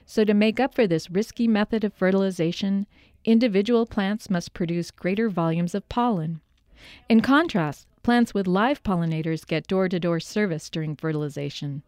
So 0.05 0.25
to 0.25 0.33
make 0.33 0.59
up 0.59 0.75
for 0.75 0.85
this 0.85 1.09
risky 1.09 1.47
method 1.47 1.85
of 1.85 1.93
fertilization, 1.93 2.85
individual 3.23 3.85
plants 3.85 4.29
must 4.29 4.53
produce 4.53 4.91
greater 4.91 5.29
volumes 5.29 5.73
of 5.73 5.87
pollen. 5.87 6.41
In 7.07 7.21
contrast, 7.21 7.87
plants 8.03 8.33
with 8.33 8.45
live 8.45 8.83
pollinators 8.83 9.47
get 9.47 9.67
door-to-door 9.67 10.19
service 10.19 10.69
during 10.69 10.97
fertilization. 10.97 11.81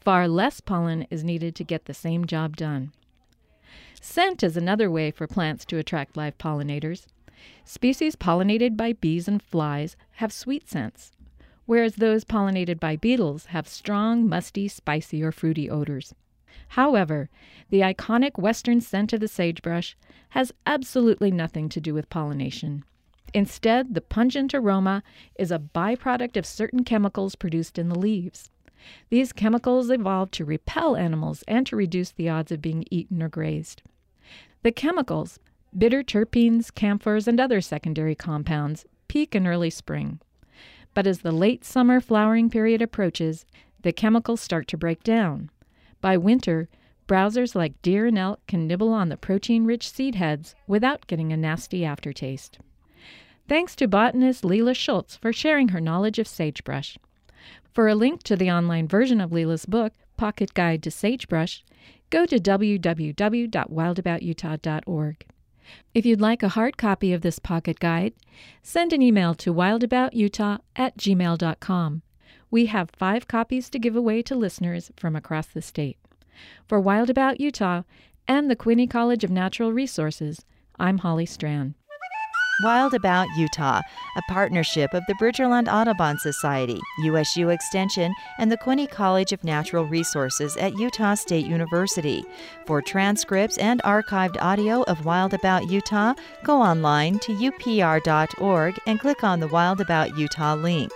Far 0.00 0.28
less 0.28 0.60
pollen 0.60 1.08
is 1.10 1.24
needed 1.24 1.56
to 1.56 1.64
get 1.64 1.86
the 1.86 1.92
same 1.94 2.24
job 2.24 2.56
done. 2.56 2.92
Scent 4.00 4.44
is 4.44 4.56
another 4.56 4.88
way 4.88 5.10
for 5.10 5.26
plants 5.26 5.64
to 5.64 5.78
attract 5.78 6.16
live 6.16 6.38
pollinators. 6.38 7.06
Species 7.64 8.16
pollinated 8.16 8.76
by 8.76 8.92
bees 8.92 9.28
and 9.28 9.42
flies 9.42 9.96
have 10.12 10.32
sweet 10.32 10.68
scents, 10.68 11.12
whereas 11.66 11.96
those 11.96 12.24
pollinated 12.24 12.80
by 12.80 12.96
beetles 12.96 13.46
have 13.46 13.68
strong, 13.68 14.28
musty, 14.28 14.68
spicy, 14.68 15.22
or 15.22 15.30
fruity 15.30 15.68
odors. 15.68 16.14
However, 16.68 17.28
the 17.70 17.80
iconic 17.80 18.38
western 18.38 18.80
scent 18.80 19.12
of 19.12 19.20
the 19.20 19.28
sagebrush 19.28 19.96
has 20.30 20.52
absolutely 20.66 21.30
nothing 21.30 21.68
to 21.70 21.80
do 21.80 21.94
with 21.94 22.10
pollination. 22.10 22.84
Instead, 23.34 23.94
the 23.94 24.00
pungent 24.00 24.54
aroma 24.54 25.02
is 25.38 25.50
a 25.50 25.58
byproduct 25.58 26.36
of 26.36 26.46
certain 26.46 26.84
chemicals 26.84 27.34
produced 27.34 27.78
in 27.78 27.88
the 27.88 27.98
leaves. 27.98 28.50
These 29.10 29.32
chemicals 29.32 29.90
evolved 29.90 30.32
to 30.34 30.44
repel 30.44 30.96
animals 30.96 31.44
and 31.46 31.66
to 31.66 31.76
reduce 31.76 32.10
the 32.10 32.28
odds 32.28 32.52
of 32.52 32.62
being 32.62 32.84
eaten 32.90 33.22
or 33.22 33.28
grazed. 33.28 33.82
The 34.62 34.72
chemicals, 34.72 35.38
bitter 35.76 36.02
terpenes, 36.02 36.74
camphors, 36.74 37.28
and 37.28 37.40
other 37.40 37.60
secondary 37.60 38.14
compounds, 38.14 38.86
peak 39.08 39.34
in 39.34 39.46
early 39.46 39.70
spring. 39.70 40.20
But 40.94 41.06
as 41.06 41.20
the 41.20 41.32
late 41.32 41.64
summer 41.64 42.00
flowering 42.00 42.50
period 42.50 42.82
approaches, 42.82 43.44
the 43.82 43.92
chemicals 43.92 44.40
start 44.40 44.66
to 44.68 44.76
break 44.76 45.02
down. 45.02 45.50
By 46.00 46.16
winter, 46.16 46.68
browsers 47.06 47.54
like 47.54 47.80
deer 47.82 48.06
and 48.06 48.18
elk 48.18 48.40
can 48.46 48.66
nibble 48.66 48.92
on 48.92 49.08
the 49.08 49.16
protein 49.16 49.64
rich 49.64 49.90
seed 49.90 50.16
heads 50.16 50.54
without 50.66 51.06
getting 51.06 51.32
a 51.32 51.36
nasty 51.36 51.84
aftertaste. 51.84 52.58
Thanks 53.48 53.74
to 53.76 53.88
botanist 53.88 54.44
Leila 54.44 54.74
Shultz 54.74 55.16
for 55.16 55.32
sharing 55.32 55.68
her 55.68 55.80
knowledge 55.80 56.18
of 56.18 56.28
sagebrush. 56.28 56.98
For 57.72 57.88
a 57.88 57.94
link 57.94 58.22
to 58.24 58.36
the 58.36 58.50
online 58.50 58.88
version 58.88 59.20
of 59.20 59.32
Leila's 59.32 59.64
book, 59.64 59.92
Pocket 60.16 60.52
Guide 60.52 60.82
to 60.82 60.90
Sagebrush, 60.90 61.62
go 62.10 62.26
to 62.26 62.38
www.wildaboututah.org. 62.38 65.26
If 65.94 66.06
you'd 66.06 66.20
like 66.20 66.42
a 66.42 66.50
hard 66.50 66.76
copy 66.76 67.12
of 67.12 67.22
this 67.22 67.38
pocket 67.38 67.80
guide, 67.80 68.14
send 68.62 68.92
an 68.92 69.02
email 69.02 69.34
to 69.36 69.52
wildaboututah 69.52 70.60
at 70.76 70.96
gmail.com. 70.96 72.02
We 72.50 72.66
have 72.66 72.90
five 72.90 73.28
copies 73.28 73.68
to 73.70 73.78
give 73.78 73.96
away 73.96 74.22
to 74.22 74.34
listeners 74.34 74.90
from 74.96 75.14
across 75.14 75.46
the 75.46 75.62
state. 75.62 75.98
For 76.66 76.80
Wild 76.80 77.10
About 77.10 77.40
Utah 77.40 77.82
and 78.26 78.50
the 78.50 78.56
Quinney 78.56 78.88
College 78.88 79.24
of 79.24 79.30
Natural 79.30 79.72
Resources, 79.72 80.44
I'm 80.78 80.98
Holly 80.98 81.26
Strand. 81.26 81.74
Wild 82.60 82.92
About 82.92 83.28
Utah, 83.36 83.82
a 84.16 84.22
partnership 84.22 84.92
of 84.92 85.04
the 85.06 85.14
Bridgerland 85.14 85.72
Audubon 85.72 86.18
Society, 86.18 86.80
USU 87.04 87.50
Extension, 87.50 88.12
and 88.38 88.50
the 88.50 88.56
Quinney 88.56 88.90
College 88.90 89.32
of 89.32 89.44
Natural 89.44 89.84
Resources 89.84 90.56
at 90.56 90.76
Utah 90.76 91.14
State 91.14 91.46
University. 91.46 92.24
For 92.66 92.82
transcripts 92.82 93.58
and 93.58 93.80
archived 93.84 94.42
audio 94.42 94.82
of 94.82 95.04
Wild 95.04 95.34
About 95.34 95.70
Utah, 95.70 96.14
go 96.42 96.60
online 96.60 97.20
to 97.20 97.32
upr.org 97.36 98.74
and 98.88 98.98
click 98.98 99.22
on 99.22 99.38
the 99.38 99.48
Wild 99.48 99.80
About 99.80 100.18
Utah 100.18 100.54
link. 100.54 100.90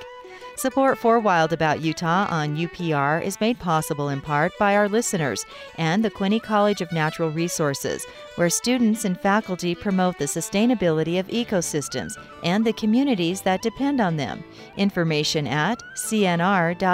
Support 0.62 0.98
for 0.98 1.18
Wild 1.18 1.52
About 1.52 1.80
Utah 1.80 2.28
on 2.30 2.56
UPR 2.56 3.20
is 3.20 3.40
made 3.40 3.58
possible 3.58 4.10
in 4.10 4.20
part 4.20 4.56
by 4.60 4.76
our 4.76 4.88
listeners 4.88 5.44
and 5.76 6.04
the 6.04 6.10
Quinney 6.10 6.40
College 6.40 6.80
of 6.80 6.92
Natural 6.92 7.32
Resources, 7.32 8.06
where 8.36 8.48
students 8.48 9.04
and 9.04 9.18
faculty 9.18 9.74
promote 9.74 10.18
the 10.18 10.26
sustainability 10.26 11.18
of 11.18 11.26
ecosystems 11.26 12.16
and 12.44 12.64
the 12.64 12.72
communities 12.74 13.40
that 13.40 13.60
depend 13.60 14.00
on 14.00 14.16
them. 14.16 14.44
Information 14.76 15.48
at 15.48 15.82
cnr.usu.edu. 15.96 16.84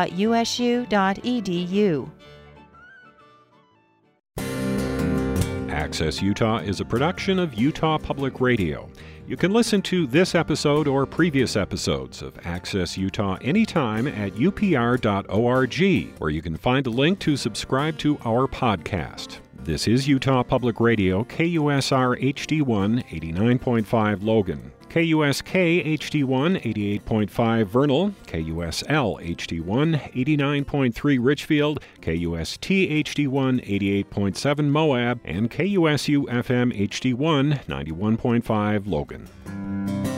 Access 5.69 6.23
Utah 6.23 6.57
is 6.57 6.81
a 6.81 6.87
production 6.87 7.39
of 7.39 7.53
Utah 7.53 7.99
Public 7.99 8.41
Radio. 8.41 8.89
You 9.29 9.37
can 9.37 9.53
listen 9.53 9.83
to 9.83 10.07
this 10.07 10.35
episode 10.35 10.89
or 10.89 11.05
previous 11.05 11.55
episodes 11.55 12.23
of 12.23 12.39
Access 12.47 12.97
Utah 12.97 13.37
anytime 13.43 14.07
at 14.07 14.33
upr.org, 14.37 16.19
where 16.19 16.31
you 16.31 16.41
can 16.41 16.57
find 16.57 16.87
a 16.87 16.91
link 16.91 17.19
to 17.19 17.37
subscribe 17.37 17.99
to 17.99 18.17
our 18.25 18.47
podcast. 18.47 19.41
This 19.65 19.87
is 19.87 20.09
Utah 20.09 20.43
Public 20.43 20.81
Radio, 20.81 21.25
KUSR 21.25 22.19
HD1 22.23 23.05
89.5 23.05 24.23
Logan. 24.23 24.73
KUSK 24.89 25.85
HD1 25.99 27.03
88.5 27.05 27.67
Vernal, 27.67 28.11
KUSL 28.27 29.37
HD1 29.37 30.13
89.3 30.13 31.19
Richfield, 31.21 31.81
KUST 32.01 32.63
HD1 32.63 34.05
88.7 34.05 34.65
Moab, 34.67 35.21
and 35.25 35.51
KUSU 35.51 36.25
FM 36.27 36.73
HD1 36.89 37.65
91.5 37.67 38.87
Logan. 38.87 40.18